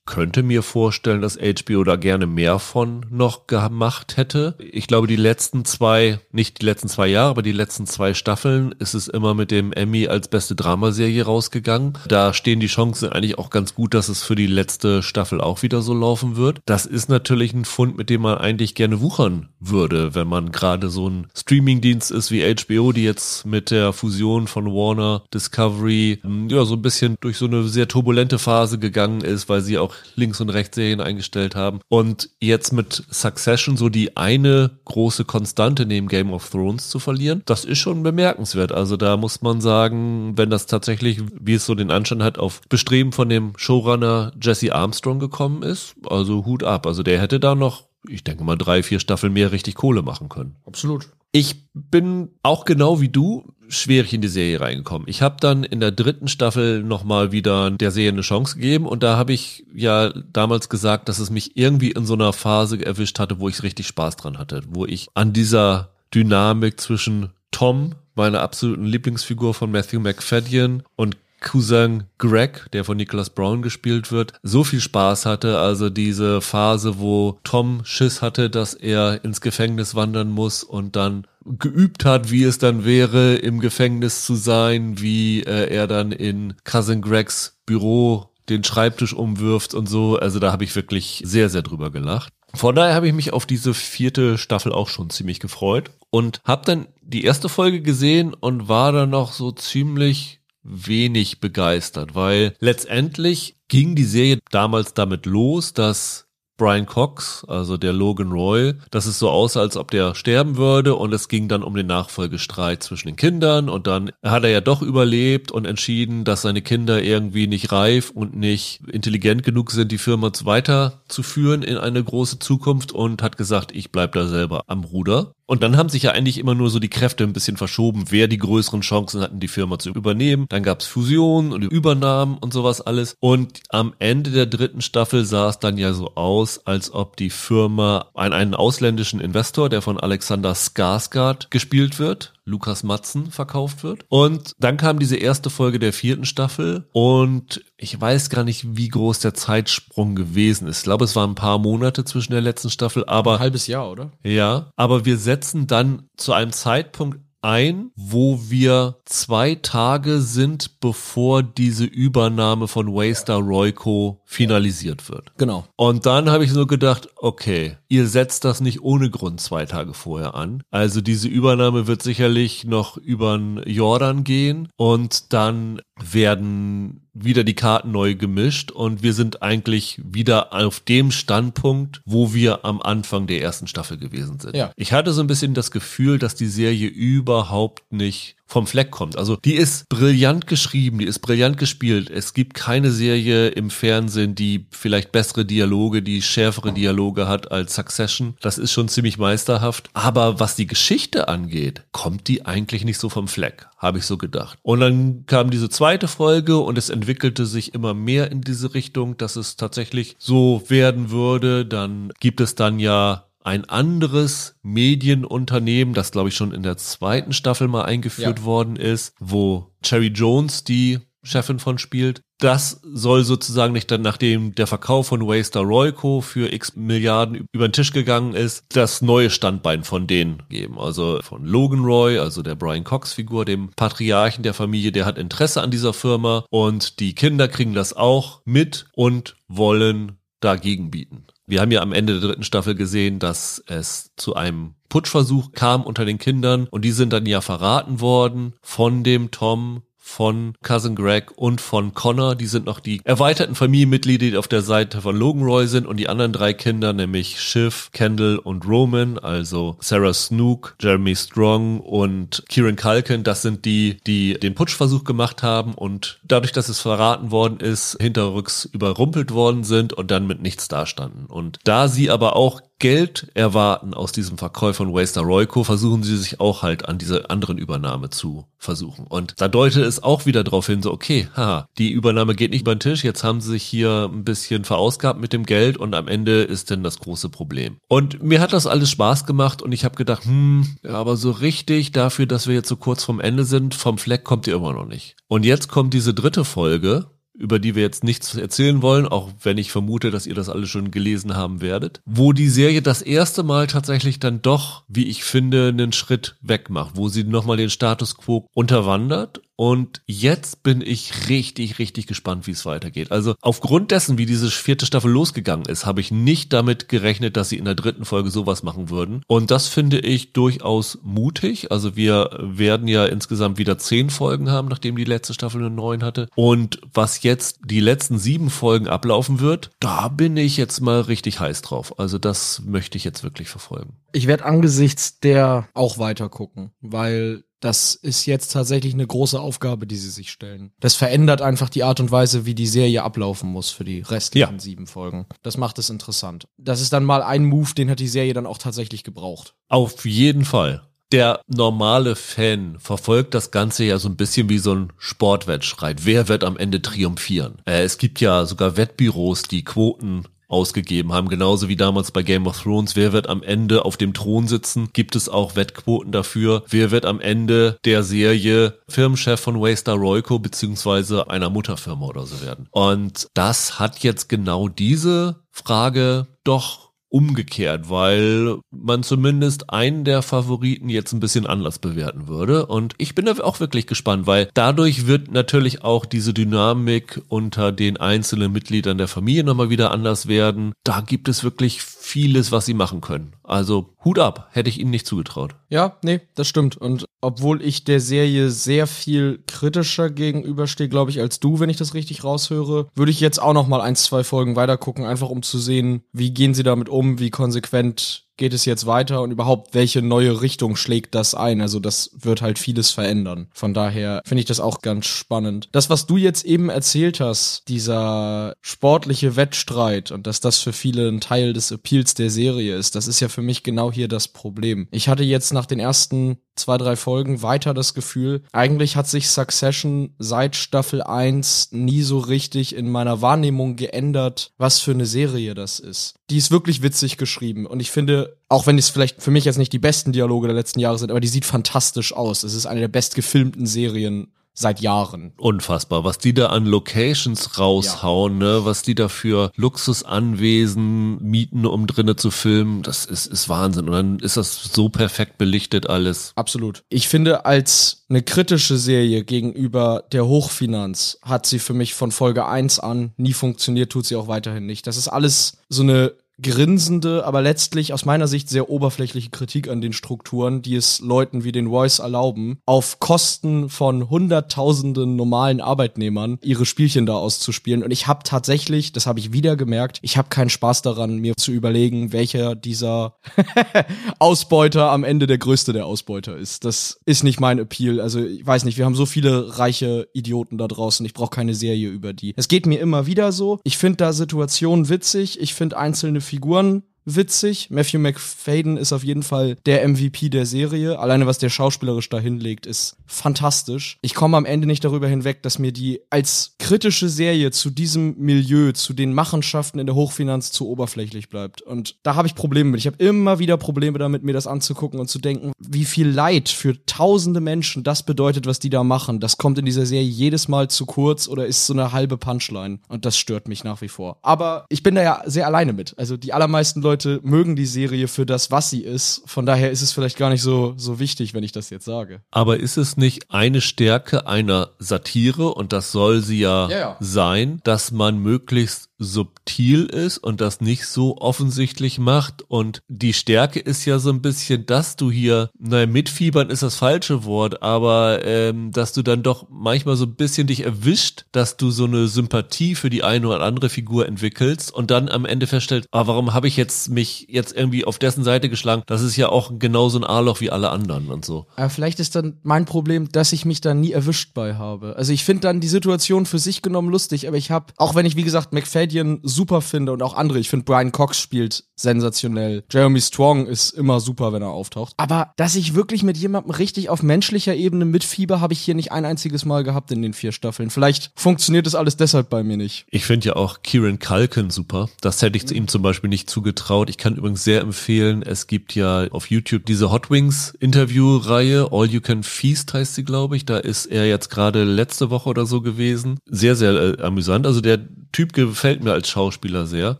könnte 0.06 0.42
mir 0.42 0.62
vorstellen, 0.62 1.22
dass 1.22 1.38
HBO 1.38 1.84
da 1.84 1.96
gerne 1.96 2.26
mehr 2.26 2.58
von 2.58 3.06
noch 3.10 3.46
gemacht 3.46 4.16
hätte. 4.16 4.54
Ich 4.58 4.86
glaube, 4.86 5.06
die 5.06 5.16
letzten 5.16 5.64
zwei, 5.64 6.20
nicht 6.30 6.60
die 6.60 6.66
letzten 6.66 6.88
zwei 6.88 7.06
Jahre, 7.06 7.30
aber 7.30 7.42
die 7.42 7.52
letzten 7.52 7.86
zwei 7.86 8.14
Staffeln 8.14 8.74
ist 8.78 8.94
es 8.94 9.08
immer 9.08 9.34
mit 9.34 9.50
dem 9.50 9.72
Emmy 9.72 10.08
als 10.08 10.28
beste 10.28 10.54
Dramaserie 10.54 11.24
rausgegangen. 11.24 11.94
Da 12.06 12.34
stehen 12.34 12.60
die 12.60 12.66
Chancen 12.66 13.10
eigentlich 13.10 13.38
auch 13.38 13.50
ganz 13.50 13.74
gut, 13.74 13.94
dass 13.94 14.08
es 14.08 14.22
für 14.22 14.34
die 14.34 14.46
letzte 14.46 15.02
Staffel 15.02 15.40
auch 15.40 15.62
wieder 15.62 15.80
so 15.80 15.94
laufen 15.94 16.36
wird. 16.36 16.60
Das 16.66 16.86
ist 16.86 17.08
natürlich 17.08 17.54
ein 17.54 17.64
Fund, 17.64 17.96
mit 17.96 18.10
dem 18.10 18.22
man 18.22 18.38
eigentlich 18.38 18.74
gerne 18.74 19.00
wuchern 19.00 19.48
würde, 19.58 20.14
wenn 20.14 20.28
man 20.28 20.52
gerade 20.52 20.90
so 20.90 21.08
ein 21.08 21.28
Streamingdienst 21.34 22.10
ist 22.10 22.30
wie 22.30 22.42
HBO, 22.42 22.92
die 22.92 23.04
jetzt 23.04 23.46
mit 23.46 23.70
der 23.70 23.92
Fusion 23.92 24.48
von 24.48 24.66
Warner 24.66 25.24
Discovery 25.32 26.20
ja 26.48 26.64
so 26.64 26.74
ein 26.74 26.82
bisschen 26.82 27.16
durch 27.20 27.38
so 27.38 27.46
eine 27.46 27.64
sehr 27.64 27.88
turbulente 27.88 28.38
Phase 28.38 28.78
gegangen 28.78 29.22
ist, 29.22 29.48
weil 29.48 29.62
sie 29.62 29.78
auch 29.78 29.93
Links- 30.14 30.40
und 30.40 30.50
Rechtsserien 30.50 31.00
eingestellt 31.00 31.54
haben. 31.54 31.80
Und 31.88 32.30
jetzt 32.40 32.72
mit 32.72 33.04
Succession 33.10 33.76
so 33.76 33.88
die 33.88 34.16
eine 34.16 34.78
große 34.84 35.24
Konstante 35.24 35.86
neben 35.86 36.08
Game 36.08 36.32
of 36.32 36.48
Thrones 36.50 36.88
zu 36.88 36.98
verlieren, 36.98 37.42
das 37.46 37.64
ist 37.64 37.78
schon 37.78 38.02
bemerkenswert. 38.02 38.72
Also 38.72 38.96
da 38.96 39.16
muss 39.16 39.42
man 39.42 39.60
sagen, 39.60 40.36
wenn 40.36 40.50
das 40.50 40.66
tatsächlich, 40.66 41.22
wie 41.40 41.54
es 41.54 41.66
so 41.66 41.74
den 41.74 41.90
Anschein 41.90 42.22
hat, 42.22 42.38
auf 42.38 42.60
Bestreben 42.68 43.12
von 43.12 43.28
dem 43.28 43.52
Showrunner 43.56 44.32
Jesse 44.40 44.74
Armstrong 44.74 45.18
gekommen 45.18 45.62
ist, 45.62 45.94
also 46.08 46.44
Hut 46.44 46.62
ab. 46.62 46.86
Also 46.86 47.02
der 47.02 47.20
hätte 47.20 47.40
da 47.40 47.54
noch 47.54 47.84
ich 48.08 48.24
denke 48.24 48.44
mal, 48.44 48.56
drei, 48.56 48.82
vier 48.82 49.00
Staffeln 49.00 49.32
mehr 49.32 49.52
richtig 49.52 49.74
Kohle 49.76 50.02
machen 50.02 50.28
können. 50.28 50.56
Absolut. 50.66 51.08
Ich 51.32 51.68
bin 51.72 52.28
auch 52.42 52.64
genau 52.64 53.00
wie 53.00 53.08
du 53.08 53.53
schwierig 53.68 54.12
in 54.12 54.20
die 54.20 54.28
Serie 54.28 54.60
reingekommen. 54.60 55.08
Ich 55.08 55.22
habe 55.22 55.36
dann 55.40 55.64
in 55.64 55.80
der 55.80 55.92
dritten 55.92 56.28
Staffel 56.28 56.82
nochmal 56.82 57.32
wieder 57.32 57.70
der 57.70 57.90
Serie 57.90 58.10
eine 58.10 58.20
Chance 58.22 58.56
gegeben 58.56 58.86
und 58.86 59.02
da 59.02 59.16
habe 59.16 59.32
ich 59.32 59.64
ja 59.74 60.12
damals 60.32 60.68
gesagt, 60.68 61.08
dass 61.08 61.18
es 61.18 61.30
mich 61.30 61.56
irgendwie 61.56 61.90
in 61.90 62.06
so 62.06 62.14
einer 62.14 62.32
Phase 62.32 62.84
erwischt 62.84 63.18
hatte, 63.18 63.40
wo 63.40 63.48
ich 63.48 63.62
richtig 63.62 63.86
Spaß 63.86 64.16
dran 64.16 64.38
hatte, 64.38 64.62
wo 64.68 64.86
ich 64.86 65.08
an 65.14 65.32
dieser 65.32 65.90
Dynamik 66.14 66.80
zwischen 66.80 67.30
Tom, 67.50 67.94
meiner 68.14 68.40
absoluten 68.40 68.84
Lieblingsfigur 68.84 69.54
von 69.54 69.70
Matthew 69.70 70.00
McFadden 70.00 70.84
und 70.96 71.16
Cousin 71.44 72.04
Greg, 72.18 72.66
der 72.72 72.84
von 72.84 72.96
Nicholas 72.96 73.30
Brown 73.30 73.62
gespielt 73.62 74.10
wird, 74.10 74.32
so 74.42 74.64
viel 74.64 74.80
Spaß 74.80 75.26
hatte. 75.26 75.58
Also 75.58 75.90
diese 75.90 76.40
Phase, 76.40 76.98
wo 76.98 77.38
Tom 77.44 77.82
Schiss 77.84 78.22
hatte, 78.22 78.50
dass 78.50 78.74
er 78.74 79.22
ins 79.24 79.40
Gefängnis 79.40 79.94
wandern 79.94 80.30
muss 80.30 80.64
und 80.64 80.96
dann 80.96 81.26
geübt 81.44 82.04
hat, 82.04 82.30
wie 82.30 82.42
es 82.44 82.58
dann 82.58 82.84
wäre, 82.84 83.34
im 83.36 83.60
Gefängnis 83.60 84.24
zu 84.24 84.34
sein, 84.34 85.00
wie 85.00 85.42
äh, 85.42 85.68
er 85.72 85.86
dann 85.86 86.10
in 86.10 86.54
Cousin 86.64 87.02
Gregs 87.02 87.58
Büro 87.66 88.30
den 88.48 88.64
Schreibtisch 88.64 89.12
umwirft 89.14 89.74
und 89.74 89.88
so. 89.88 90.18
Also 90.18 90.38
da 90.38 90.50
habe 90.50 90.64
ich 90.64 90.74
wirklich 90.74 91.22
sehr, 91.24 91.50
sehr 91.50 91.62
drüber 91.62 91.90
gelacht. 91.90 92.32
Von 92.54 92.74
daher 92.74 92.94
habe 92.94 93.08
ich 93.08 93.14
mich 93.14 93.32
auf 93.32 93.46
diese 93.46 93.74
vierte 93.74 94.38
Staffel 94.38 94.72
auch 94.72 94.88
schon 94.88 95.10
ziemlich 95.10 95.40
gefreut 95.40 95.90
und 96.10 96.40
habe 96.44 96.64
dann 96.64 96.86
die 97.02 97.24
erste 97.24 97.48
Folge 97.48 97.82
gesehen 97.82 98.32
und 98.32 98.68
war 98.68 98.92
dann 98.92 99.10
noch 99.10 99.32
so 99.32 99.50
ziemlich 99.50 100.40
wenig 100.64 101.40
begeistert, 101.40 102.14
weil 102.14 102.54
letztendlich 102.58 103.56
ging 103.68 103.94
die 103.94 104.04
Serie 104.04 104.38
damals 104.50 104.94
damit 104.94 105.26
los, 105.26 105.74
dass 105.74 106.24
Brian 106.56 106.86
Cox, 106.86 107.44
also 107.48 107.76
der 107.76 107.92
Logan 107.92 108.30
Roy, 108.30 108.74
dass 108.92 109.06
es 109.06 109.18
so 109.18 109.28
aussah, 109.28 109.60
als 109.60 109.76
ob 109.76 109.90
der 109.90 110.14
sterben 110.14 110.56
würde 110.56 110.94
und 110.94 111.12
es 111.12 111.28
ging 111.28 111.48
dann 111.48 111.64
um 111.64 111.74
den 111.74 111.88
Nachfolgestreit 111.88 112.82
zwischen 112.82 113.08
den 113.08 113.16
Kindern 113.16 113.68
und 113.68 113.88
dann 113.88 114.12
hat 114.22 114.44
er 114.44 114.50
ja 114.50 114.60
doch 114.60 114.80
überlebt 114.80 115.50
und 115.50 115.64
entschieden, 115.64 116.24
dass 116.24 116.42
seine 116.42 116.62
Kinder 116.62 117.02
irgendwie 117.02 117.48
nicht 117.48 117.72
reif 117.72 118.10
und 118.10 118.36
nicht 118.36 118.82
intelligent 118.86 119.42
genug 119.42 119.72
sind, 119.72 119.90
die 119.90 119.98
Firma 119.98 120.30
weiterzuführen 120.44 121.62
in 121.62 121.76
eine 121.76 122.02
große 122.02 122.38
Zukunft 122.38 122.92
und 122.92 123.20
hat 123.20 123.36
gesagt, 123.36 123.72
ich 123.74 123.90
bleib 123.90 124.12
da 124.12 124.28
selber 124.28 124.62
am 124.68 124.84
Ruder. 124.84 125.34
Und 125.46 125.62
dann 125.62 125.76
haben 125.76 125.90
sich 125.90 126.04
ja 126.04 126.12
eigentlich 126.12 126.38
immer 126.38 126.54
nur 126.54 126.70
so 126.70 126.78
die 126.78 126.88
Kräfte 126.88 127.24
ein 127.24 127.34
bisschen 127.34 127.56
verschoben, 127.56 128.06
wer 128.08 128.28
die 128.28 128.38
größeren 128.38 128.80
Chancen 128.80 129.20
hatten, 129.20 129.40
die 129.40 129.48
Firma 129.48 129.78
zu 129.78 129.90
übernehmen. 129.90 130.46
Dann 130.48 130.62
gab's 130.62 130.86
Fusionen 130.86 131.52
und 131.52 131.62
Übernahmen 131.62 132.38
und 132.38 132.52
sowas 132.52 132.80
alles. 132.80 133.16
Und 133.20 133.60
am 133.68 133.94
Ende 133.98 134.30
der 134.30 134.46
dritten 134.46 134.80
Staffel 134.80 135.24
sah 135.24 135.50
es 135.50 135.58
dann 135.58 135.76
ja 135.76 135.92
so 135.92 136.14
aus, 136.14 136.66
als 136.66 136.92
ob 136.92 137.16
die 137.16 137.30
Firma 137.30 138.06
an 138.14 138.32
einen 138.32 138.54
ausländischen 138.54 139.20
Investor, 139.20 139.68
der 139.68 139.82
von 139.82 140.00
Alexander 140.00 140.52
Skarsgård 140.52 141.50
gespielt 141.50 141.98
wird, 141.98 142.33
Lukas 142.46 142.82
Matzen 142.82 143.30
verkauft 143.30 143.82
wird. 143.84 144.04
Und 144.08 144.52
dann 144.58 144.76
kam 144.76 144.98
diese 144.98 145.16
erste 145.16 145.50
Folge 145.50 145.78
der 145.78 145.92
vierten 145.92 146.24
Staffel 146.24 146.88
und 146.92 147.64
ich 147.76 147.98
weiß 147.98 148.30
gar 148.30 148.44
nicht, 148.44 148.76
wie 148.76 148.88
groß 148.88 149.20
der 149.20 149.34
Zeitsprung 149.34 150.14
gewesen 150.14 150.68
ist. 150.68 150.78
Ich 150.78 150.84
glaube, 150.84 151.04
es 151.04 151.16
waren 151.16 151.30
ein 151.30 151.36
paar 151.36 151.58
Monate 151.58 152.04
zwischen 152.04 152.32
der 152.32 152.42
letzten 152.42 152.70
Staffel, 152.70 153.04
aber. 153.06 153.34
Ein 153.34 153.40
halbes 153.40 153.66
Jahr, 153.66 153.90
oder? 153.90 154.12
Ja, 154.22 154.70
aber 154.76 155.04
wir 155.04 155.16
setzen 155.16 155.66
dann 155.66 156.08
zu 156.16 156.32
einem 156.32 156.52
Zeitpunkt 156.52 157.18
ein, 157.44 157.90
wo 157.94 158.40
wir 158.48 158.96
zwei 159.04 159.54
Tage 159.54 160.20
sind, 160.20 160.80
bevor 160.80 161.42
diese 161.42 161.84
Übernahme 161.84 162.68
von 162.68 162.92
Waystar 162.94 163.40
Royco 163.40 164.22
finalisiert 164.24 165.08
wird. 165.10 165.32
Genau. 165.36 165.66
Und 165.76 166.06
dann 166.06 166.30
habe 166.30 166.44
ich 166.44 166.52
so 166.52 166.66
gedacht, 166.66 167.08
okay, 167.16 167.76
ihr 167.88 168.06
setzt 168.08 168.44
das 168.44 168.60
nicht 168.60 168.82
ohne 168.82 169.10
Grund 169.10 169.40
zwei 169.40 169.66
Tage 169.66 169.94
vorher 169.94 170.34
an. 170.34 170.62
Also 170.70 171.00
diese 171.00 171.28
Übernahme 171.28 171.86
wird 171.86 172.02
sicherlich 172.02 172.64
noch 172.64 172.96
über 172.96 173.36
den 173.36 173.62
Jordan 173.66 174.24
gehen 174.24 174.68
und 174.76 175.32
dann 175.32 175.80
werden 176.00 177.03
wieder 177.14 177.44
die 177.44 177.54
Karten 177.54 177.92
neu 177.92 178.14
gemischt 178.14 178.70
und 178.72 179.02
wir 179.02 179.12
sind 179.12 179.42
eigentlich 179.42 180.00
wieder 180.04 180.52
auf 180.52 180.80
dem 180.80 181.12
Standpunkt, 181.12 182.02
wo 182.04 182.34
wir 182.34 182.64
am 182.64 182.82
Anfang 182.82 183.26
der 183.26 183.40
ersten 183.40 183.68
Staffel 183.68 183.96
gewesen 183.96 184.40
sind. 184.40 184.56
Ja. 184.56 184.72
Ich 184.76 184.92
hatte 184.92 185.12
so 185.12 185.20
ein 185.20 185.28
bisschen 185.28 185.54
das 185.54 185.70
Gefühl, 185.70 186.18
dass 186.18 186.34
die 186.34 186.48
Serie 186.48 186.88
überhaupt 186.88 187.92
nicht 187.92 188.36
vom 188.54 188.68
Fleck 188.68 188.92
kommt. 188.92 189.18
Also 189.18 189.34
die 189.34 189.56
ist 189.56 189.88
brillant 189.88 190.46
geschrieben, 190.46 190.98
die 190.98 191.06
ist 191.06 191.18
brillant 191.18 191.58
gespielt. 191.58 192.08
Es 192.08 192.34
gibt 192.34 192.54
keine 192.54 192.92
Serie 192.92 193.48
im 193.48 193.68
Fernsehen, 193.68 194.36
die 194.36 194.68
vielleicht 194.70 195.10
bessere 195.10 195.44
Dialoge, 195.44 196.02
die 196.02 196.22
schärfere 196.22 196.72
Dialoge 196.72 197.26
hat 197.26 197.50
als 197.50 197.74
Succession. 197.74 198.36
Das 198.40 198.56
ist 198.58 198.70
schon 198.70 198.86
ziemlich 198.88 199.18
meisterhaft. 199.18 199.90
Aber 199.92 200.38
was 200.38 200.54
die 200.54 200.68
Geschichte 200.68 201.26
angeht, 201.26 201.82
kommt 201.90 202.28
die 202.28 202.46
eigentlich 202.46 202.84
nicht 202.84 202.98
so 202.98 203.08
vom 203.08 203.26
Fleck, 203.26 203.66
habe 203.76 203.98
ich 203.98 204.06
so 204.06 204.18
gedacht. 204.18 204.56
Und 204.62 204.78
dann 204.78 205.26
kam 205.26 205.50
diese 205.50 205.68
zweite 205.68 206.06
Folge 206.06 206.58
und 206.58 206.78
es 206.78 206.90
entwickelte 206.90 207.46
sich 207.46 207.74
immer 207.74 207.92
mehr 207.92 208.30
in 208.30 208.40
diese 208.40 208.72
Richtung, 208.72 209.16
dass 209.16 209.34
es 209.34 209.56
tatsächlich 209.56 210.14
so 210.20 210.62
werden 210.68 211.10
würde. 211.10 211.66
Dann 211.66 212.12
gibt 212.20 212.40
es 212.40 212.54
dann 212.54 212.78
ja 212.78 213.24
ein 213.44 213.66
anderes 213.66 214.56
Medienunternehmen, 214.62 215.94
das 215.94 216.10
glaube 216.10 216.30
ich 216.30 216.34
schon 216.34 216.52
in 216.52 216.62
der 216.62 216.76
zweiten 216.76 217.32
Staffel 217.32 217.68
mal 217.68 217.84
eingeführt 217.84 218.40
ja. 218.40 218.44
worden 218.44 218.76
ist, 218.76 219.14
wo 219.20 219.70
Cherry 219.82 220.08
Jones 220.08 220.64
die 220.64 221.00
Chefin 221.22 221.58
von 221.58 221.78
spielt. 221.78 222.20
Das 222.38 222.80
soll 222.82 223.24
sozusagen 223.24 223.72
nicht 223.72 223.90
dann, 223.90 224.02
nachdem 224.02 224.54
der 224.54 224.66
Verkauf 224.66 225.08
von 225.08 225.26
Waystar 225.26 225.62
Royco 225.62 226.20
für 226.20 226.52
x 226.52 226.76
Milliarden 226.76 227.46
über 227.52 227.68
den 227.68 227.72
Tisch 227.72 227.92
gegangen 227.92 228.34
ist, 228.34 228.64
das 228.70 229.02
neue 229.02 229.30
Standbein 229.30 229.84
von 229.84 230.06
denen 230.06 230.42
geben. 230.48 230.78
Also 230.78 231.20
von 231.22 231.44
Logan 231.44 231.84
Roy, 231.84 232.18
also 232.18 232.42
der 232.42 232.54
Brian 232.54 232.84
Cox 232.84 233.14
Figur, 233.14 233.44
dem 233.44 233.70
Patriarchen 233.76 234.42
der 234.42 234.54
Familie, 234.54 234.92
der 234.92 235.06
hat 235.06 235.16
Interesse 235.16 235.62
an 235.62 235.70
dieser 235.70 235.94
Firma 235.94 236.44
und 236.50 237.00
die 237.00 237.14
Kinder 237.14 237.48
kriegen 237.48 237.72
das 237.72 237.94
auch 237.94 238.42
mit 238.44 238.86
und 238.94 239.36
wollen 239.48 240.18
dagegen 240.40 240.90
bieten. 240.90 241.26
Wir 241.46 241.60
haben 241.60 241.70
ja 241.70 241.82
am 241.82 241.92
Ende 241.92 242.18
der 242.18 242.28
dritten 242.28 242.42
Staffel 242.42 242.74
gesehen, 242.74 243.18
dass 243.18 243.62
es 243.66 244.12
zu 244.16 244.34
einem 244.34 244.74
Putschversuch 244.88 245.52
kam 245.52 245.82
unter 245.82 246.04
den 246.04 246.18
Kindern. 246.18 246.66
Und 246.70 246.84
die 246.84 246.92
sind 246.92 247.12
dann 247.12 247.26
ja 247.26 247.40
verraten 247.40 248.00
worden 248.00 248.54
von 248.62 249.04
dem 249.04 249.30
Tom, 249.30 249.82
von 250.04 250.54
Cousin 250.62 250.94
Greg 250.94 251.32
und 251.34 251.62
von 251.62 251.94
Connor. 251.94 252.36
Die 252.36 252.46
sind 252.46 252.66
noch 252.66 252.78
die 252.78 253.00
erweiterten 253.04 253.54
Familienmitglieder, 253.54 254.26
die 254.26 254.36
auf 254.36 254.46
der 254.46 254.60
Seite 254.60 255.00
von 255.00 255.16
Logan 255.16 255.42
Roy 255.42 255.66
sind 255.66 255.86
und 255.86 255.96
die 255.96 256.08
anderen 256.08 256.32
drei 256.32 256.52
Kinder, 256.52 256.92
nämlich 256.92 257.40
Shiv, 257.40 257.88
Kendall 257.92 258.38
und 258.38 258.68
Roman, 258.68 259.18
also 259.18 259.76
Sarah 259.80 260.12
Snook, 260.12 260.76
Jeremy 260.80 261.16
Strong 261.16 261.80
und 261.80 262.44
Kieran 262.48 262.76
Culkin, 262.76 263.24
das 263.24 263.42
sind 263.42 263.64
die, 263.64 263.96
die 264.06 264.34
den 264.34 264.54
Putschversuch 264.54 265.04
gemacht 265.04 265.42
haben 265.42 265.74
und 265.74 266.20
dadurch, 266.22 266.52
dass 266.52 266.68
es 266.68 266.80
verraten 266.80 267.30
worden 267.30 267.58
ist, 267.60 267.96
hinterrücks 267.98 268.66
überrumpelt 268.66 269.32
worden 269.32 269.64
sind 269.64 269.94
und 269.94 270.10
dann 270.10 270.26
mit 270.26 270.42
nichts 270.42 270.68
dastanden. 270.68 271.26
Und 271.26 271.58
da 271.64 271.88
sie 271.88 272.10
aber 272.10 272.36
auch 272.36 272.60
Geld 272.84 273.28
erwarten 273.32 273.94
aus 273.94 274.12
diesem 274.12 274.36
Verkäufer 274.36 274.84
von 274.84 274.92
Waster 274.92 275.22
Royco, 275.22 275.64
versuchen 275.64 276.02
sie 276.02 276.18
sich 276.18 276.38
auch 276.38 276.60
halt 276.60 276.86
an 276.86 276.98
diese 276.98 277.30
anderen 277.30 277.56
Übernahme 277.56 278.10
zu 278.10 278.44
versuchen. 278.58 279.06
Und 279.06 279.32
da 279.38 279.48
deutet 279.48 279.86
es 279.86 280.02
auch 280.02 280.26
wieder 280.26 280.44
darauf 280.44 280.66
hin, 280.66 280.82
so, 280.82 280.92
okay, 280.92 281.26
haha, 281.34 281.66
die 281.78 281.90
Übernahme 281.90 282.34
geht 282.34 282.50
nicht 282.50 282.60
über 282.60 282.74
den 282.74 282.80
Tisch, 282.80 283.02
jetzt 283.02 283.24
haben 283.24 283.40
sie 283.40 283.52
sich 283.52 283.62
hier 283.62 284.10
ein 284.12 284.22
bisschen 284.22 284.64
verausgabt 284.64 285.18
mit 285.18 285.32
dem 285.32 285.46
Geld 285.46 285.78
und 285.78 285.94
am 285.94 286.08
Ende 286.08 286.42
ist 286.42 286.68
denn 286.68 286.82
das 286.82 286.98
große 286.98 287.30
Problem. 287.30 287.78
Und 287.88 288.22
mir 288.22 288.42
hat 288.42 288.52
das 288.52 288.66
alles 288.66 288.90
Spaß 288.90 289.24
gemacht 289.24 289.62
und 289.62 289.72
ich 289.72 289.86
habe 289.86 289.96
gedacht, 289.96 290.26
hm, 290.26 290.76
aber 290.86 291.16
so 291.16 291.30
richtig 291.30 291.92
dafür, 291.92 292.26
dass 292.26 292.46
wir 292.46 292.54
jetzt 292.54 292.68
so 292.68 292.76
kurz 292.76 293.02
vom 293.02 293.18
Ende 293.18 293.44
sind, 293.44 293.74
vom 293.74 293.96
Fleck 293.96 294.24
kommt 294.24 294.46
ihr 294.46 294.56
immer 294.56 294.74
noch 294.74 294.86
nicht. 294.86 295.16
Und 295.26 295.46
jetzt 295.46 295.68
kommt 295.68 295.94
diese 295.94 296.12
dritte 296.12 296.44
Folge, 296.44 297.06
über 297.34 297.58
die 297.58 297.74
wir 297.74 297.82
jetzt 297.82 298.04
nichts 298.04 298.34
erzählen 298.34 298.80
wollen, 298.80 299.06
auch 299.06 299.30
wenn 299.42 299.58
ich 299.58 299.72
vermute, 299.72 300.10
dass 300.10 300.26
ihr 300.26 300.34
das 300.34 300.48
alle 300.48 300.66
schon 300.66 300.90
gelesen 300.90 301.36
haben 301.36 301.60
werdet, 301.60 302.00
wo 302.06 302.32
die 302.32 302.48
Serie 302.48 302.82
das 302.82 303.02
erste 303.02 303.42
Mal 303.42 303.66
tatsächlich 303.66 304.20
dann 304.20 304.40
doch, 304.40 304.84
wie 304.88 305.08
ich 305.08 305.24
finde, 305.24 305.68
einen 305.68 305.92
Schritt 305.92 306.36
weg 306.40 306.70
macht, 306.70 306.96
wo 306.96 307.08
sie 307.08 307.24
nochmal 307.24 307.56
den 307.56 307.70
Status 307.70 308.16
quo 308.16 308.48
unterwandert 308.54 309.40
und 309.56 310.02
jetzt 310.06 310.62
bin 310.62 310.80
ich 310.80 311.28
richtig, 311.28 311.78
richtig 311.78 312.06
gespannt, 312.06 312.46
wie 312.46 312.52
es 312.52 312.66
weitergeht. 312.66 313.12
Also 313.12 313.34
aufgrund 313.40 313.90
dessen, 313.90 314.18
wie 314.18 314.26
diese 314.26 314.50
vierte 314.50 314.86
Staffel 314.86 315.10
losgegangen 315.10 315.66
ist, 315.66 315.86
habe 315.86 316.00
ich 316.00 316.10
nicht 316.10 316.52
damit 316.52 316.88
gerechnet, 316.88 317.36
dass 317.36 317.50
sie 317.50 317.58
in 317.58 317.64
der 317.64 317.74
dritten 317.74 318.04
Folge 318.04 318.30
sowas 318.30 318.62
machen 318.62 318.90
würden. 318.90 319.22
Und 319.28 319.50
das 319.50 319.68
finde 319.68 320.00
ich 320.00 320.32
durchaus 320.32 320.98
mutig. 321.02 321.70
Also 321.70 321.96
wir 321.96 322.30
werden 322.40 322.88
ja 322.88 323.06
insgesamt 323.06 323.58
wieder 323.58 323.78
zehn 323.78 324.10
Folgen 324.10 324.50
haben, 324.50 324.68
nachdem 324.68 324.96
die 324.96 325.04
letzte 325.04 325.34
Staffel 325.34 325.60
nur 325.60 325.70
neun 325.70 326.02
hatte. 326.02 326.28
Und 326.34 326.80
was 326.92 327.22
jetzt 327.22 327.60
die 327.64 327.80
letzten 327.80 328.18
sieben 328.18 328.50
Folgen 328.50 328.88
ablaufen 328.88 329.40
wird, 329.40 329.70
da 329.78 330.08
bin 330.08 330.36
ich 330.36 330.56
jetzt 330.56 330.80
mal 330.80 331.02
richtig 331.02 331.38
heiß 331.40 331.62
drauf. 331.62 331.98
Also 331.98 332.18
das 332.18 332.62
möchte 332.64 332.98
ich 332.98 333.04
jetzt 333.04 333.22
wirklich 333.22 333.48
verfolgen. 333.48 333.94
Ich 334.12 334.26
werde 334.26 334.44
angesichts 334.44 335.20
der 335.20 335.68
auch 335.74 335.98
weiter 335.98 336.28
gucken, 336.28 336.70
weil 336.80 337.44
das 337.60 337.94
ist 337.94 338.26
jetzt 338.26 338.52
tatsächlich 338.52 338.94
eine 338.94 339.06
große 339.06 339.40
Aufgabe, 339.40 339.86
die 339.86 339.96
sie 339.96 340.10
sich 340.10 340.30
stellen. 340.30 340.72
Das 340.80 340.94
verändert 340.94 341.40
einfach 341.40 341.68
die 341.68 341.84
Art 341.84 342.00
und 342.00 342.10
Weise, 342.10 342.46
wie 342.46 342.54
die 342.54 342.66
Serie 342.66 343.02
ablaufen 343.02 343.50
muss 343.50 343.70
für 343.70 343.84
die 343.84 344.00
restlichen 344.00 344.54
ja. 344.54 344.60
sieben 344.60 344.86
Folgen. 344.86 345.26
Das 345.42 345.56
macht 345.56 345.78
es 345.78 345.90
interessant. 345.90 346.46
Das 346.58 346.80
ist 346.80 346.92
dann 346.92 347.04
mal 347.04 347.22
ein 347.22 347.44
Move, 347.44 347.74
den 347.74 347.90
hat 347.90 348.00
die 348.00 348.08
Serie 348.08 348.34
dann 348.34 348.46
auch 348.46 348.58
tatsächlich 348.58 349.04
gebraucht. 349.04 349.54
Auf 349.68 350.04
jeden 350.04 350.44
Fall 350.44 350.82
der 351.14 351.40
normale 351.46 352.16
Fan 352.16 352.76
verfolgt 352.80 353.34
das 353.34 353.52
Ganze 353.52 353.84
ja 353.84 353.98
so 353.98 354.08
ein 354.08 354.16
bisschen 354.16 354.48
wie 354.48 354.58
so 354.58 354.74
ein 354.74 354.92
Sportwettstreit. 354.98 356.04
Wer 356.04 356.28
wird 356.28 356.42
am 356.42 356.56
Ende 356.56 356.82
triumphieren? 356.82 357.62
Äh, 357.66 357.84
es 357.84 357.98
gibt 357.98 358.20
ja 358.20 358.46
sogar 358.46 358.76
Wettbüros, 358.76 359.44
die 359.44 359.62
Quoten 359.62 360.24
ausgegeben 360.54 361.12
haben. 361.12 361.28
Genauso 361.28 361.68
wie 361.68 361.76
damals 361.76 362.12
bei 362.12 362.22
Game 362.22 362.46
of 362.46 362.62
Thrones. 362.62 362.94
Wer 362.94 363.12
wird 363.12 363.28
am 363.28 363.42
Ende 363.42 363.84
auf 363.84 363.96
dem 363.96 364.14
Thron 364.14 364.46
sitzen? 364.46 364.88
Gibt 364.92 365.16
es 365.16 365.28
auch 365.28 365.56
Wettquoten 365.56 366.12
dafür? 366.12 366.62
Wer 366.68 366.92
wird 366.92 367.04
am 367.04 367.20
Ende 367.20 367.78
der 367.84 368.04
Serie 368.04 368.78
Firmenchef 368.88 369.40
von 369.40 369.60
Waystar 369.60 369.96
Royco 369.96 370.38
beziehungsweise 370.38 371.28
einer 371.28 371.50
Mutterfirma 371.50 372.06
oder 372.06 372.24
so 372.24 372.40
werden? 372.40 372.68
Und 372.70 373.28
das 373.34 373.80
hat 373.80 373.98
jetzt 373.98 374.28
genau 374.28 374.68
diese 374.68 375.42
Frage 375.50 376.28
doch 376.44 376.83
umgekehrt, 377.14 377.88
weil 377.90 378.58
man 378.72 379.04
zumindest 379.04 379.70
einen 379.70 380.02
der 380.02 380.20
Favoriten 380.20 380.88
jetzt 380.88 381.12
ein 381.12 381.20
bisschen 381.20 381.46
anders 381.46 381.78
bewerten 381.78 382.26
würde. 382.26 382.66
Und 382.66 382.94
ich 382.98 383.14
bin 383.14 383.26
da 383.26 383.40
auch 383.40 383.60
wirklich 383.60 383.86
gespannt, 383.86 384.26
weil 384.26 384.50
dadurch 384.52 385.06
wird 385.06 385.30
natürlich 385.30 385.84
auch 385.84 386.06
diese 386.06 386.34
Dynamik 386.34 387.22
unter 387.28 387.70
den 387.70 387.98
einzelnen 387.98 388.50
Mitgliedern 388.50 388.98
der 388.98 389.06
Familie 389.06 389.44
nochmal 389.44 389.70
wieder 389.70 389.92
anders 389.92 390.26
werden. 390.26 390.72
Da 390.82 391.02
gibt 391.02 391.28
es 391.28 391.44
wirklich 391.44 391.82
vieles, 392.04 392.52
was 392.52 392.66
sie 392.66 392.74
machen 392.74 393.00
können. 393.00 393.32
Also 393.42 393.94
Hut 394.04 394.18
ab, 394.18 394.48
hätte 394.52 394.68
ich 394.68 394.78
ihnen 394.78 394.90
nicht 394.90 395.06
zugetraut. 395.06 395.56
Ja, 395.70 395.96
nee, 396.02 396.20
das 396.34 396.46
stimmt. 396.46 396.76
Und 396.76 397.06
obwohl 397.20 397.62
ich 397.62 397.84
der 397.84 398.00
Serie 398.00 398.50
sehr 398.50 398.86
viel 398.86 399.42
kritischer 399.46 400.10
gegenüberstehe, 400.10 400.88
glaube 400.88 401.10
ich, 401.10 401.20
als 401.20 401.40
du, 401.40 401.60
wenn 401.60 401.70
ich 401.70 401.78
das 401.78 401.94
richtig 401.94 402.22
raushöre, 402.22 402.88
würde 402.94 403.10
ich 403.10 403.20
jetzt 403.20 403.40
auch 403.40 403.54
noch 403.54 403.66
mal 403.66 403.80
ein, 403.80 403.96
zwei 403.96 404.22
Folgen 404.22 404.54
weitergucken, 404.54 405.04
einfach 405.04 405.30
um 405.30 405.42
zu 405.42 405.58
sehen, 405.58 406.02
wie 406.12 406.32
gehen 406.32 406.54
sie 406.54 406.62
damit 406.62 406.88
um, 406.88 407.18
wie 407.18 407.30
konsequent 407.30 408.23
geht 408.36 408.54
es 408.54 408.64
jetzt 408.64 408.86
weiter 408.86 409.22
und 409.22 409.30
überhaupt, 409.30 409.74
welche 409.74 410.02
neue 410.02 410.40
Richtung 410.40 410.76
schlägt 410.76 411.14
das 411.14 411.34
ein? 411.34 411.60
Also 411.60 411.80
das 411.80 412.10
wird 412.14 412.42
halt 412.42 412.58
vieles 412.58 412.90
verändern. 412.90 413.48
Von 413.52 413.74
daher 413.74 414.22
finde 414.24 414.40
ich 414.40 414.46
das 414.46 414.60
auch 414.60 414.80
ganz 414.80 415.06
spannend. 415.06 415.68
Das, 415.72 415.90
was 415.90 416.06
du 416.06 416.16
jetzt 416.16 416.44
eben 416.44 416.68
erzählt 416.68 417.20
hast, 417.20 417.68
dieser 417.68 418.54
sportliche 418.60 419.36
Wettstreit 419.36 420.10
und 420.10 420.26
dass 420.26 420.40
das 420.40 420.58
für 420.58 420.72
viele 420.72 421.08
ein 421.08 421.20
Teil 421.20 421.52
des 421.52 421.70
Appeals 421.70 422.14
der 422.14 422.30
Serie 422.30 422.76
ist, 422.76 422.94
das 422.94 423.06
ist 423.06 423.20
ja 423.20 423.28
für 423.28 423.42
mich 423.42 423.62
genau 423.62 423.92
hier 423.92 424.08
das 424.08 424.28
Problem. 424.28 424.88
Ich 424.90 425.08
hatte 425.08 425.22
jetzt 425.22 425.52
nach 425.52 425.66
den 425.66 425.78
ersten 425.78 426.38
zwei, 426.56 426.78
drei 426.78 426.96
Folgen 426.96 427.42
weiter 427.42 427.74
das 427.74 427.94
Gefühl, 427.94 428.42
eigentlich 428.52 428.96
hat 428.96 429.08
sich 429.08 429.28
Succession 429.28 430.14
seit 430.18 430.56
Staffel 430.56 431.02
1 431.02 431.72
nie 431.72 432.02
so 432.02 432.18
richtig 432.18 432.74
in 432.74 432.90
meiner 432.90 433.20
Wahrnehmung 433.20 433.76
geändert, 433.76 434.52
was 434.56 434.80
für 434.80 434.92
eine 434.92 435.06
Serie 435.06 435.54
das 435.54 435.80
ist. 435.80 436.14
Die 436.30 436.38
ist 436.38 436.50
wirklich 436.50 436.82
witzig 436.82 437.16
geschrieben 437.16 437.66
und 437.66 437.80
ich 437.80 437.90
finde, 437.90 438.23
auch 438.48 438.66
wenn 438.66 438.78
es 438.78 438.88
vielleicht 438.88 439.22
für 439.22 439.30
mich 439.30 439.44
jetzt 439.44 439.58
nicht 439.58 439.72
die 439.72 439.78
besten 439.78 440.12
Dialoge 440.12 440.48
der 440.48 440.56
letzten 440.56 440.80
Jahre 440.80 440.98
sind, 440.98 441.10
aber 441.10 441.20
die 441.20 441.28
sieht 441.28 441.44
fantastisch 441.44 442.12
aus. 442.12 442.42
Es 442.42 442.54
ist 442.54 442.66
eine 442.66 442.80
der 442.80 442.88
bestgefilmten 442.88 443.66
Serien 443.66 444.28
seit 444.54 444.80
Jahren. 444.80 445.32
Unfassbar, 445.36 446.04
was 446.04 446.18
die 446.18 446.32
da 446.32 446.46
an 446.46 446.64
Locations 446.64 447.58
raushauen, 447.58 448.40
ja. 448.40 448.58
ne, 448.58 448.64
was 448.64 448.82
die 448.82 448.94
da 448.94 449.08
für 449.08 449.50
Luxusanwesen 449.56 451.20
mieten, 451.22 451.66
um 451.66 451.86
drinnen 451.86 452.16
zu 452.16 452.30
filmen, 452.30 452.82
das 452.82 453.04
ist, 453.04 453.26
ist 453.26 453.48
Wahnsinn. 453.48 453.86
Und 453.86 453.92
dann 453.92 454.18
ist 454.20 454.36
das 454.36 454.70
so 454.72 454.88
perfekt 454.88 455.38
belichtet 455.38 455.88
alles. 455.88 456.32
Absolut. 456.36 456.84
Ich 456.88 457.08
finde, 457.08 457.44
als 457.44 458.04
eine 458.08 458.22
kritische 458.22 458.78
Serie 458.78 459.24
gegenüber 459.24 460.04
der 460.12 460.26
Hochfinanz 460.26 461.18
hat 461.22 461.46
sie 461.46 461.58
für 461.58 461.74
mich 461.74 461.94
von 461.94 462.12
Folge 462.12 462.46
1 462.46 462.78
an 462.78 463.12
nie 463.16 463.32
funktioniert, 463.32 463.90
tut 463.90 464.06
sie 464.06 464.14
auch 464.14 464.28
weiterhin 464.28 464.66
nicht. 464.66 464.86
Das 464.86 464.96
ist 464.96 465.08
alles 465.08 465.58
so 465.68 465.82
eine 465.82 466.12
grinsende, 466.42 467.24
aber 467.24 467.42
letztlich 467.42 467.92
aus 467.92 468.04
meiner 468.04 468.26
Sicht 468.26 468.48
sehr 468.48 468.68
oberflächliche 468.68 469.30
Kritik 469.30 469.68
an 469.68 469.80
den 469.80 469.92
Strukturen, 469.92 470.62
die 470.62 470.74
es 470.74 471.00
Leuten 471.00 471.44
wie 471.44 471.52
den 471.52 471.68
Voice 471.68 472.00
erlauben, 472.00 472.58
auf 472.66 472.98
Kosten 472.98 473.68
von 473.68 474.10
hunderttausenden 474.10 475.16
normalen 475.16 475.60
Arbeitnehmern 475.60 476.38
ihre 476.42 476.66
Spielchen 476.66 477.06
da 477.06 477.14
auszuspielen. 477.14 477.84
Und 477.84 477.90
ich 477.90 478.06
habe 478.06 478.20
tatsächlich, 478.24 478.92
das 478.92 479.06
habe 479.06 479.20
ich 479.20 479.32
wieder 479.32 479.56
gemerkt, 479.56 479.98
ich 480.02 480.16
habe 480.16 480.28
keinen 480.28 480.50
Spaß 480.50 480.82
daran, 480.82 481.18
mir 481.18 481.36
zu 481.36 481.52
überlegen, 481.52 482.12
welcher 482.12 482.54
dieser 482.56 483.16
Ausbeuter 484.18 484.90
am 484.90 485.04
Ende 485.04 485.26
der 485.26 485.38
größte 485.38 485.72
der 485.72 485.86
Ausbeuter 485.86 486.36
ist. 486.36 486.64
Das 486.64 486.98
ist 487.04 487.22
nicht 487.22 487.40
mein 487.40 487.58
Appeal. 487.58 488.00
Also 488.00 488.24
ich 488.24 488.44
weiß 488.44 488.64
nicht, 488.64 488.76
wir 488.76 488.84
haben 488.84 488.94
so 488.94 489.06
viele 489.06 489.58
reiche 489.58 490.08
Idioten 490.12 490.58
da 490.58 490.66
draußen. 490.66 491.06
Ich 491.06 491.14
brauche 491.14 491.30
keine 491.30 491.54
Serie 491.54 491.88
über 491.90 492.12
die. 492.12 492.34
Es 492.36 492.48
geht 492.48 492.66
mir 492.66 492.80
immer 492.80 493.06
wieder 493.06 493.30
so. 493.30 493.60
Ich 493.62 493.78
finde 493.78 493.98
da 493.98 494.12
Situationen 494.12 494.88
witzig. 494.88 495.40
Ich 495.40 495.54
finde 495.54 495.78
einzelne 495.78 496.20
Figuren 496.24 496.82
witzig. 497.04 497.70
Matthew 497.70 497.98
McFadden 497.98 498.76
ist 498.76 498.92
auf 498.92 499.04
jeden 499.04 499.22
Fall 499.22 499.56
der 499.66 499.86
MVP 499.86 500.28
der 500.28 500.46
Serie. 500.46 500.98
Alleine 500.98 501.26
was 501.26 501.38
der 501.38 501.50
schauspielerisch 501.50 502.08
da 502.08 502.18
hinlegt, 502.18 502.66
ist 502.66 502.96
fantastisch. 503.06 503.98
Ich 504.02 504.14
komme 504.14 504.36
am 504.36 504.44
Ende 504.44 504.66
nicht 504.66 504.84
darüber 504.84 505.08
hinweg, 505.08 505.42
dass 505.42 505.58
mir 505.58 505.72
die 505.72 506.00
als 506.10 506.54
kritische 506.58 507.08
Serie 507.08 507.50
zu 507.50 507.70
diesem 507.70 508.16
Milieu, 508.18 508.72
zu 508.72 508.92
den 508.92 509.14
Machenschaften 509.14 509.78
in 509.78 509.86
der 509.86 509.94
Hochfinanz 509.94 510.52
zu 510.52 510.68
oberflächlich 510.68 511.28
bleibt. 511.28 511.62
Und 511.62 511.96
da 512.02 512.14
habe 512.14 512.28
ich 512.28 512.34
Probleme 512.34 512.70
mit. 512.70 512.80
Ich 512.80 512.86
habe 512.86 513.02
immer 513.02 513.38
wieder 513.38 513.56
Probleme 513.56 513.98
damit, 513.98 514.24
mir 514.24 514.32
das 514.32 514.46
anzugucken 514.46 514.98
und 514.98 515.08
zu 515.08 515.18
denken, 515.18 515.52
wie 515.58 515.84
viel 515.84 516.08
Leid 516.08 516.48
für 516.48 516.84
tausende 516.86 517.40
Menschen 517.40 517.84
das 517.84 518.04
bedeutet, 518.04 518.46
was 518.46 518.58
die 518.58 518.70
da 518.70 518.84
machen. 518.84 519.20
Das 519.20 519.36
kommt 519.36 519.58
in 519.58 519.64
dieser 519.64 519.86
Serie 519.86 520.06
jedes 520.06 520.48
Mal 520.48 520.68
zu 520.68 520.86
kurz 520.86 521.28
oder 521.28 521.46
ist 521.46 521.66
so 521.66 521.72
eine 521.72 521.92
halbe 521.92 522.16
Punchline. 522.16 522.80
Und 522.88 523.04
das 523.04 523.18
stört 523.18 523.48
mich 523.48 523.64
nach 523.64 523.80
wie 523.80 523.88
vor. 523.88 524.18
Aber 524.22 524.66
ich 524.68 524.82
bin 524.82 524.94
da 524.94 525.02
ja 525.02 525.22
sehr 525.26 525.46
alleine 525.46 525.72
mit. 525.72 525.94
Also 525.98 526.16
die 526.16 526.32
allermeisten 526.32 526.80
Leute 526.80 526.93
Leute 526.94 527.18
mögen 527.24 527.56
die 527.56 527.66
Serie 527.66 528.06
für 528.06 528.24
das, 528.24 528.52
was 528.52 528.70
sie 528.70 528.82
ist. 528.82 529.22
Von 529.26 529.46
daher 529.46 529.72
ist 529.72 529.82
es 529.82 529.90
vielleicht 529.90 530.16
gar 530.16 530.30
nicht 530.30 530.42
so, 530.42 530.74
so 530.76 531.00
wichtig, 531.00 531.34
wenn 531.34 531.42
ich 531.42 531.50
das 531.50 531.68
jetzt 531.70 531.86
sage. 531.86 532.20
Aber 532.30 532.60
ist 532.60 532.76
es 532.76 532.96
nicht 532.96 533.32
eine 533.32 533.60
Stärke 533.60 534.28
einer 534.28 534.70
Satire, 534.78 535.52
und 535.54 535.72
das 535.72 535.90
soll 535.90 536.20
sie 536.20 536.38
ja, 536.38 536.68
ja, 536.68 536.78
ja. 536.78 536.96
sein, 537.00 537.60
dass 537.64 537.90
man 537.90 538.18
möglichst 538.18 538.90
subtil 539.04 539.84
ist 539.84 540.18
und 540.18 540.40
das 540.40 540.60
nicht 540.60 540.86
so 540.86 541.18
offensichtlich 541.18 541.98
macht. 541.98 542.42
Und 542.48 542.82
die 542.88 543.12
Stärke 543.12 543.60
ist 543.60 543.84
ja 543.84 543.98
so 543.98 544.10
ein 544.10 544.22
bisschen, 544.22 544.66
dass 544.66 544.96
du 544.96 545.10
hier, 545.10 545.50
naja, 545.58 545.86
mitfiebern 545.86 546.50
ist 546.50 546.62
das 546.62 546.76
falsche 546.76 547.24
Wort, 547.24 547.62
aber 547.62 548.24
ähm, 548.24 548.72
dass 548.72 548.92
du 548.92 549.02
dann 549.02 549.22
doch 549.22 549.46
manchmal 549.50 549.96
so 549.96 550.04
ein 550.06 550.16
bisschen 550.16 550.46
dich 550.46 550.64
erwischt, 550.64 551.26
dass 551.32 551.56
du 551.56 551.70
so 551.70 551.84
eine 551.84 552.08
Sympathie 552.08 552.74
für 552.74 552.90
die 552.90 553.04
eine 553.04 553.28
oder 553.28 553.40
andere 553.42 553.68
Figur 553.68 554.06
entwickelst 554.06 554.72
und 554.72 554.90
dann 554.90 555.08
am 555.08 555.24
Ende 555.24 555.46
feststellst, 555.46 555.88
ah, 555.92 556.06
warum 556.06 556.34
habe 556.34 556.48
ich 556.48 556.56
jetzt 556.56 556.88
mich 556.90 557.26
jetzt 557.28 557.54
irgendwie 557.56 557.84
auf 557.84 557.98
dessen 557.98 558.24
Seite 558.24 558.48
geschlagen? 558.48 558.82
Das 558.86 559.02
ist 559.02 559.16
ja 559.16 559.28
auch 559.28 559.52
genauso 559.58 559.98
ein 559.98 560.04
A-Loch 560.04 560.40
wie 560.40 560.50
alle 560.50 560.70
anderen 560.70 561.08
und 561.08 561.24
so. 561.24 561.46
Aber 561.56 561.70
vielleicht 561.70 562.00
ist 562.00 562.16
dann 562.16 562.38
mein 562.42 562.64
Problem, 562.64 563.10
dass 563.10 563.32
ich 563.32 563.44
mich 563.44 563.60
da 563.60 563.74
nie 563.74 563.92
erwischt 563.92 564.34
bei 564.34 564.54
habe. 564.54 564.96
Also 564.96 565.12
ich 565.12 565.24
finde 565.24 565.42
dann 565.42 565.60
die 565.60 565.68
Situation 565.68 566.26
für 566.26 566.38
sich 566.38 566.62
genommen 566.62 566.90
lustig, 566.90 567.28
aber 567.28 567.36
ich 567.36 567.50
habe, 567.50 567.72
auch 567.76 567.94
wenn 567.94 568.06
ich 568.06 568.16
wie 568.16 568.24
gesagt 568.24 568.52
McFadden 568.52 568.93
super 569.22 569.60
finde 569.60 569.92
und 569.92 570.02
auch 570.02 570.14
andere, 570.14 570.38
ich 570.38 570.48
finde 570.48 570.64
Brian 570.64 570.92
Cox 570.92 571.18
spielt 571.18 571.64
sensationell. 571.76 572.64
Jeremy 572.70 573.00
Strong 573.00 573.46
ist 573.46 573.70
immer 573.70 574.00
super, 574.00 574.32
wenn 574.32 574.42
er 574.42 574.50
auftaucht. 574.50 574.94
Aber 574.96 575.32
dass 575.36 575.56
ich 575.56 575.74
wirklich 575.74 576.02
mit 576.02 576.16
jemandem 576.16 576.52
richtig 576.52 576.88
auf 576.88 577.02
menschlicher 577.02 577.54
Ebene 577.54 577.84
mitfieber, 577.84 578.40
habe 578.40 578.52
ich 578.52 578.60
hier 578.60 578.74
nicht 578.74 578.92
ein 578.92 579.04
einziges 579.04 579.44
Mal 579.44 579.64
gehabt 579.64 579.90
in 579.90 580.02
den 580.02 580.14
vier 580.14 580.32
Staffeln. 580.32 580.70
Vielleicht 580.70 581.12
funktioniert 581.16 581.66
das 581.66 581.74
alles 581.74 581.96
deshalb 581.96 582.30
bei 582.30 582.42
mir 582.42 582.56
nicht. 582.56 582.86
Ich 582.90 583.04
finde 583.04 583.28
ja 583.28 583.36
auch 583.36 583.62
Kieran 583.62 583.98
Culkin 583.98 584.50
super. 584.50 584.88
Das 585.00 585.22
hätte 585.22 585.36
ich 585.36 585.50
mhm. 585.50 585.56
ihm 585.56 585.68
zum 585.68 585.82
Beispiel 585.82 586.10
nicht 586.10 586.30
zugetraut. 586.30 586.90
Ich 586.90 586.98
kann 586.98 587.16
übrigens 587.16 587.44
sehr 587.44 587.60
empfehlen, 587.60 588.22
es 588.22 588.46
gibt 588.46 588.74
ja 588.74 589.10
auf 589.10 589.30
YouTube 589.30 589.66
diese 589.66 589.90
Hot 589.90 590.10
Wings 590.10 590.54
Interviewreihe, 590.60 591.68
All 591.72 591.86
You 591.86 592.00
Can 592.00 592.22
Feast 592.22 592.74
heißt 592.74 592.94
sie, 592.94 593.04
glaube 593.04 593.36
ich. 593.36 593.44
Da 593.44 593.58
ist 593.58 593.86
er 593.86 594.06
jetzt 594.06 594.30
gerade 594.30 594.64
letzte 594.64 595.10
Woche 595.10 595.28
oder 595.28 595.46
so 595.46 595.60
gewesen. 595.60 596.18
Sehr, 596.26 596.56
sehr 596.56 596.72
äh, 596.72 597.02
amüsant. 597.02 597.46
Also 597.46 597.60
der 597.60 597.80
Typ 598.12 598.32
gefällt 598.32 598.73
mir 598.82 598.92
als 598.92 599.08
Schauspieler 599.08 599.66
sehr. 599.66 599.98